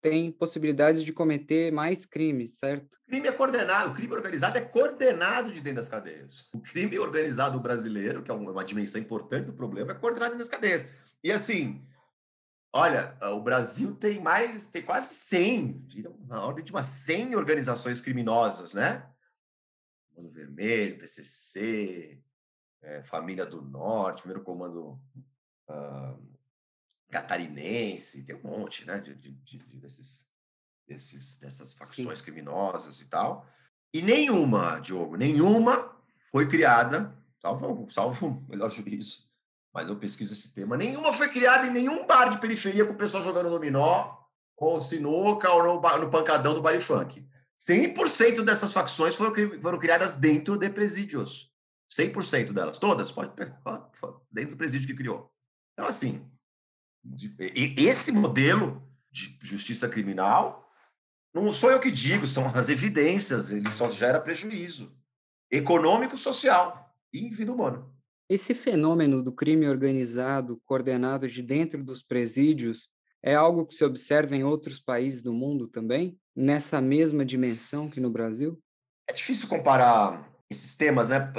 têm 0.00 0.32
possibilidades 0.32 1.04
de 1.04 1.12
cometer 1.12 1.70
mais 1.72 2.06
crimes, 2.06 2.58
certo? 2.58 2.94
O 3.06 3.10
crime 3.10 3.28
é 3.28 3.32
coordenado, 3.32 3.90
o 3.90 3.94
crime 3.94 4.14
organizado 4.14 4.56
é 4.56 4.60
coordenado 4.62 5.52
de 5.52 5.60
dentro 5.60 5.76
das 5.76 5.88
cadeias. 5.88 6.48
O 6.54 6.60
crime 6.60 6.98
organizado 6.98 7.60
brasileiro, 7.60 8.22
que 8.22 8.30
é 8.30 8.34
uma 8.34 8.64
dimensão 8.64 9.00
importante 9.00 9.46
do 9.46 9.52
problema, 9.52 9.92
é 9.92 9.94
coordenado 9.94 10.32
dentro 10.32 10.46
das 10.46 10.48
cadeias. 10.48 10.86
E 11.22 11.30
assim, 11.30 11.86
olha, 12.72 13.16
o 13.34 13.40
Brasil 13.40 13.94
tem 13.94 14.20
mais, 14.20 14.66
tem 14.66 14.82
quase 14.82 15.14
100, 15.14 15.86
na 16.26 16.44
ordem 16.44 16.64
de 16.64 16.72
umas 16.72 16.86
100 16.86 17.36
organizações 17.36 18.00
criminosas, 18.00 18.72
né? 18.72 19.08
Comando 20.14 20.32
Vermelho, 20.32 20.98
PCC, 20.98 22.22
é, 22.82 23.02
Família 23.02 23.44
do 23.44 23.60
Norte, 23.60 24.22
Primeiro 24.22 24.42
Comando 24.42 25.00
uh, 25.68 26.30
Catarinense, 27.10 28.24
tem 28.24 28.36
um 28.36 28.42
monte, 28.42 28.86
né? 28.86 28.98
De, 29.00 29.14
de, 29.14 29.32
de, 29.32 29.58
desses, 29.78 30.28
desses, 30.86 31.38
dessas 31.38 31.74
facções 31.74 32.18
Sim. 32.18 32.24
criminosas 32.24 33.00
e 33.00 33.08
tal. 33.08 33.46
E 33.92 34.00
nenhuma, 34.00 34.80
Diogo, 34.80 35.16
nenhuma 35.16 35.96
foi 36.30 36.48
criada, 36.48 37.16
salvo, 37.40 37.90
salvo 37.90 38.28
o 38.28 38.48
melhor 38.48 38.70
juízo, 38.70 39.29
mas 39.72 39.88
eu 39.88 39.96
pesquiso 39.96 40.32
esse 40.32 40.54
tema. 40.54 40.76
Nenhuma 40.76 41.12
foi 41.12 41.28
criada 41.28 41.66
em 41.66 41.70
nenhum 41.70 42.06
bar 42.06 42.28
de 42.28 42.38
periferia 42.38 42.84
com 42.84 42.92
o 42.92 42.98
pessoal 42.98 43.22
jogando 43.22 43.50
dominó, 43.50 44.16
ou 44.56 44.80
sinuca, 44.80 45.50
ou 45.50 45.62
no, 45.62 45.98
no 45.98 46.10
pancadão 46.10 46.54
do 46.54 46.62
bar 46.62 46.78
funk. 46.80 47.26
100% 47.58 48.42
dessas 48.42 48.72
facções 48.72 49.14
foram, 49.14 49.32
foram 49.60 49.78
criadas 49.78 50.16
dentro 50.16 50.56
de 50.56 50.68
presídios. 50.70 51.50
100% 51.90 52.52
delas. 52.52 52.78
Todas, 52.78 53.12
pode 53.12 53.34
pegar, 53.34 53.60
dentro 54.30 54.52
do 54.52 54.56
presídio 54.56 54.86
que 54.86 54.94
criou. 54.94 55.32
Então, 55.72 55.86
assim, 55.86 56.24
esse 57.76 58.12
modelo 58.12 58.82
de 59.10 59.36
justiça 59.40 59.88
criminal, 59.88 60.68
não 61.34 61.52
sou 61.52 61.70
eu 61.70 61.80
que 61.80 61.90
digo, 61.90 62.26
são 62.26 62.46
as 62.54 62.68
evidências, 62.68 63.50
ele 63.50 63.70
só 63.72 63.88
gera 63.88 64.20
prejuízo 64.20 64.94
econômico, 65.50 66.16
social 66.16 66.94
e 67.12 67.26
em 67.26 67.30
vida 67.30 67.52
humana. 67.52 67.84
Esse 68.30 68.54
fenômeno 68.54 69.24
do 69.24 69.32
crime 69.32 69.66
organizado, 69.66 70.62
coordenado 70.64 71.26
de 71.26 71.42
dentro 71.42 71.82
dos 71.82 72.00
presídios, 72.00 72.88
é 73.20 73.34
algo 73.34 73.66
que 73.66 73.74
se 73.74 73.84
observa 73.84 74.36
em 74.36 74.44
outros 74.44 74.78
países 74.78 75.20
do 75.20 75.32
mundo 75.32 75.66
também, 75.66 76.16
nessa 76.34 76.80
mesma 76.80 77.24
dimensão 77.24 77.90
que 77.90 77.98
no 77.98 78.08
Brasil? 78.08 78.56
É 79.08 79.12
difícil 79.12 79.48
comparar 79.48 80.30
esses 80.48 80.76
temas, 80.76 81.08
né? 81.08 81.32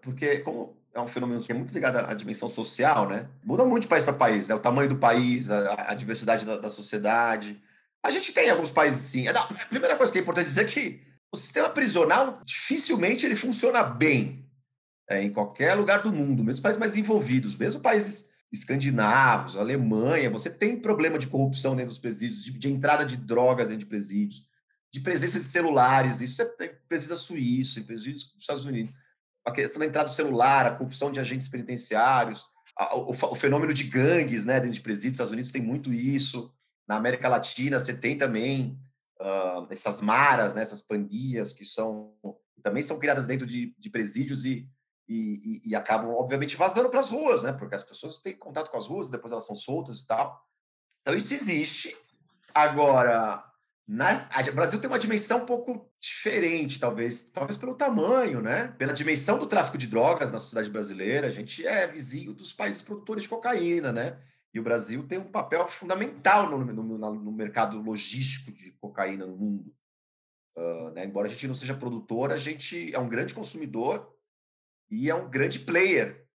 Porque 0.00 0.38
como 0.38 0.76
é 0.94 1.00
um 1.00 1.08
fenômeno 1.08 1.42
que 1.42 1.50
é 1.50 1.54
muito 1.54 1.74
ligado 1.74 1.96
à 1.96 2.14
dimensão 2.14 2.48
social, 2.48 3.08
né? 3.08 3.28
Muda 3.42 3.64
muito 3.64 3.82
de 3.82 3.88
país 3.88 4.04
para 4.04 4.12
país, 4.12 4.46
né? 4.46 4.54
O 4.54 4.60
tamanho 4.60 4.88
do 4.88 4.98
país, 4.98 5.50
a, 5.50 5.90
a 5.90 5.94
diversidade 5.96 6.46
da, 6.46 6.58
da, 6.58 6.68
sociedade. 6.68 7.60
A 8.04 8.08
gente 8.08 8.32
tem 8.32 8.50
alguns 8.50 8.70
países 8.70 9.00
sim. 9.00 9.26
a 9.26 9.32
primeira 9.68 9.96
coisa 9.96 10.12
que 10.12 10.18
é 10.20 10.22
importante 10.22 10.46
dizer 10.46 10.62
é 10.62 10.68
que 10.68 11.02
o 11.34 11.36
sistema 11.36 11.68
prisional 11.68 12.40
dificilmente 12.44 13.26
ele 13.26 13.34
funciona 13.34 13.82
bem 13.82 14.45
é, 15.08 15.22
em 15.22 15.30
qualquer 15.30 15.74
lugar 15.74 16.02
do 16.02 16.12
mundo, 16.12 16.42
mesmo 16.42 16.62
países 16.62 16.78
mais 16.78 16.96
envolvidos, 16.96 17.56
mesmo 17.56 17.80
países 17.80 18.28
escandinavos, 18.52 19.56
Alemanha, 19.56 20.30
você 20.30 20.50
tem 20.50 20.80
problema 20.80 21.18
de 21.18 21.26
corrupção 21.26 21.74
dentro 21.74 21.90
dos 21.90 21.98
presídios, 21.98 22.44
de, 22.44 22.52
de 22.52 22.70
entrada 22.70 23.04
de 23.04 23.16
drogas 23.16 23.68
dentro 23.68 23.80
de 23.80 23.86
presídios, 23.86 24.46
de 24.92 25.00
presença 25.00 25.38
de 25.38 25.44
celulares, 25.44 26.20
isso 26.20 26.40
é, 26.42 26.50
é 26.60 26.68
presídio 26.88 27.16
suíço, 27.16 27.78
em 27.78 27.82
presídios 27.82 28.32
dos 28.32 28.40
Estados 28.40 28.64
Unidos. 28.64 28.92
A 29.44 29.50
questão 29.50 29.78
da 29.78 29.86
entrada 29.86 30.08
celular, 30.08 30.66
a 30.66 30.70
corrupção 30.70 31.12
de 31.12 31.20
agentes 31.20 31.48
penitenciários, 31.48 32.44
a, 32.76 32.96
o, 32.96 33.10
o, 33.10 33.34
fenômeno 33.34 33.72
de 33.72 33.84
gangues 33.84 34.44
né, 34.44 34.54
dentro 34.54 34.72
de 34.72 34.80
presídios, 34.80 35.12
Estados 35.12 35.32
Unidos 35.32 35.50
tem 35.50 35.62
muito 35.62 35.92
isso, 35.92 36.50
na 36.88 36.96
América 36.96 37.28
Latina 37.28 37.78
você 37.78 37.94
tem 37.94 38.16
também 38.16 38.78
uh, 39.20 39.66
essas 39.70 40.00
maras, 40.00 40.54
né, 40.54 40.62
essas 40.62 40.82
pandilhas 40.82 41.52
que 41.52 41.64
são 41.64 42.14
também 42.62 42.82
são 42.82 42.98
criadas 42.98 43.28
dentro 43.28 43.46
de, 43.46 43.74
de 43.78 43.90
presídios 43.90 44.44
e 44.44 44.68
e, 45.08 45.60
e, 45.64 45.70
e 45.70 45.74
acabam, 45.74 46.10
obviamente, 46.10 46.56
vazando 46.56 46.88
para 46.88 47.00
as 47.00 47.10
ruas, 47.10 47.42
né? 47.42 47.52
Porque 47.52 47.74
as 47.74 47.84
pessoas 47.84 48.18
têm 48.18 48.36
contato 48.36 48.70
com 48.70 48.76
as 48.76 48.86
ruas, 48.86 49.08
depois 49.08 49.32
elas 49.32 49.46
são 49.46 49.56
soltas 49.56 50.00
e 50.00 50.06
tal. 50.06 50.44
Então, 51.02 51.14
isso 51.14 51.32
existe. 51.32 51.96
Agora, 52.54 53.44
na, 53.86 54.28
o 54.50 54.54
Brasil 54.54 54.80
tem 54.80 54.90
uma 54.90 54.98
dimensão 54.98 55.38
um 55.42 55.46
pouco 55.46 55.88
diferente, 56.00 56.80
talvez, 56.80 57.20
talvez 57.20 57.56
pelo 57.56 57.76
tamanho, 57.76 58.40
né? 58.40 58.74
Pela 58.78 58.92
dimensão 58.92 59.38
do 59.38 59.46
tráfico 59.46 59.78
de 59.78 59.86
drogas 59.86 60.32
na 60.32 60.38
sociedade 60.38 60.70
brasileira, 60.70 61.28
a 61.28 61.30
gente 61.30 61.64
é 61.64 61.86
vizinho 61.86 62.34
dos 62.34 62.52
países 62.52 62.82
produtores 62.82 63.22
de 63.22 63.28
cocaína, 63.28 63.92
né? 63.92 64.18
E 64.52 64.58
o 64.58 64.62
Brasil 64.62 65.06
tem 65.06 65.18
um 65.18 65.30
papel 65.30 65.68
fundamental 65.68 66.50
no, 66.50 66.64
no, 66.64 66.98
no 66.98 67.32
mercado 67.32 67.80
logístico 67.80 68.50
de 68.50 68.72
cocaína 68.72 69.26
no 69.26 69.36
mundo. 69.36 69.72
Uh, 70.56 70.90
né? 70.92 71.04
Embora 71.04 71.28
a 71.28 71.30
gente 71.30 71.46
não 71.46 71.54
seja 71.54 71.74
produtor, 71.74 72.32
a 72.32 72.38
gente 72.38 72.92
é 72.94 72.98
um 72.98 73.08
grande 73.08 73.34
consumidor 73.34 74.15
e 74.90 75.10
é 75.10 75.14
um 75.14 75.28
grande 75.28 75.58
player 75.58 76.26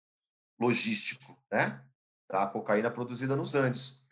logístico, 0.60 1.36
né? 1.50 1.82
Da 2.30 2.46
cocaína 2.46 2.90
produzida 2.90 3.36
nos 3.36 3.54
Andes, 3.54 4.04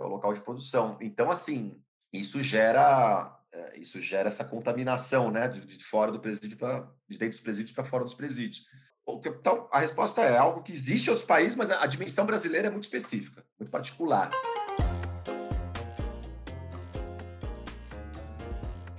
é 0.00 0.04
o 0.04 0.08
local 0.08 0.32
de 0.32 0.40
produção. 0.40 0.98
Então, 1.00 1.30
assim, 1.30 1.80
isso 2.12 2.42
gera 2.42 3.38
eh, 3.52 3.78
isso 3.78 4.00
gera 4.00 4.28
essa 4.28 4.44
contaminação, 4.44 5.30
né, 5.30 5.48
de, 5.48 5.84
fora 5.84 6.10
do 6.10 6.20
presídio 6.20 6.56
para 6.56 6.88
de 7.08 7.18
dentro 7.18 7.36
dos 7.36 7.40
presídios 7.40 7.74
para 7.74 7.84
fora 7.84 8.04
dos 8.04 8.14
presídios. 8.14 8.66
Então, 9.06 9.68
a 9.72 9.80
resposta 9.80 10.22
é 10.22 10.36
algo 10.36 10.62
que 10.62 10.72
existe 10.72 11.08
em 11.08 11.10
outros 11.10 11.26
países, 11.26 11.56
mas 11.56 11.70
a 11.70 11.86
dimensão 11.86 12.24
brasileira 12.24 12.68
é 12.68 12.70
muito 12.70 12.84
específica, 12.84 13.44
muito 13.58 13.70
particular. 13.70 14.30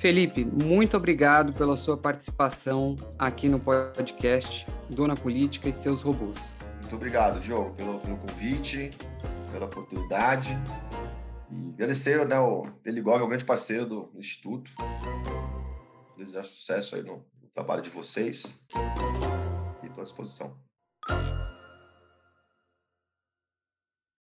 Felipe, 0.04 0.44
muito 0.44 0.98
obrigado 0.98 1.54
pela 1.54 1.78
sua 1.78 1.96
participação 1.96 2.98
aqui 3.18 3.48
no 3.48 3.58
podcast 3.58 4.66
Dona 4.90 5.16
Política 5.16 5.70
e 5.70 5.72
seus 5.72 6.02
robôs. 6.02 6.58
Muito 6.82 6.94
obrigado, 6.98 7.40
Diogo, 7.40 7.74
pelo, 7.74 7.98
pelo 7.98 8.18
convite, 8.18 8.92
pela 9.50 9.66
oportunidade. 9.66 10.60
E 11.50 11.70
agradecer 11.76 12.28
né, 12.28 12.38
o 12.38 12.64
Peligog, 12.84 13.22
é 13.22 13.24
um 13.24 13.30
grande 13.30 13.46
parceiro 13.46 13.86
do, 13.86 14.02
do 14.08 14.20
Instituto. 14.20 14.70
Desejar 16.18 16.44
sucesso 16.44 16.98
aí 16.98 17.02
no, 17.02 17.26
no 17.42 17.48
trabalho 17.56 17.82
de 17.82 17.90
vocês. 17.90 18.62
E 19.82 19.88
estou 19.88 20.02
à 20.02 20.04
disposição. 20.04 20.54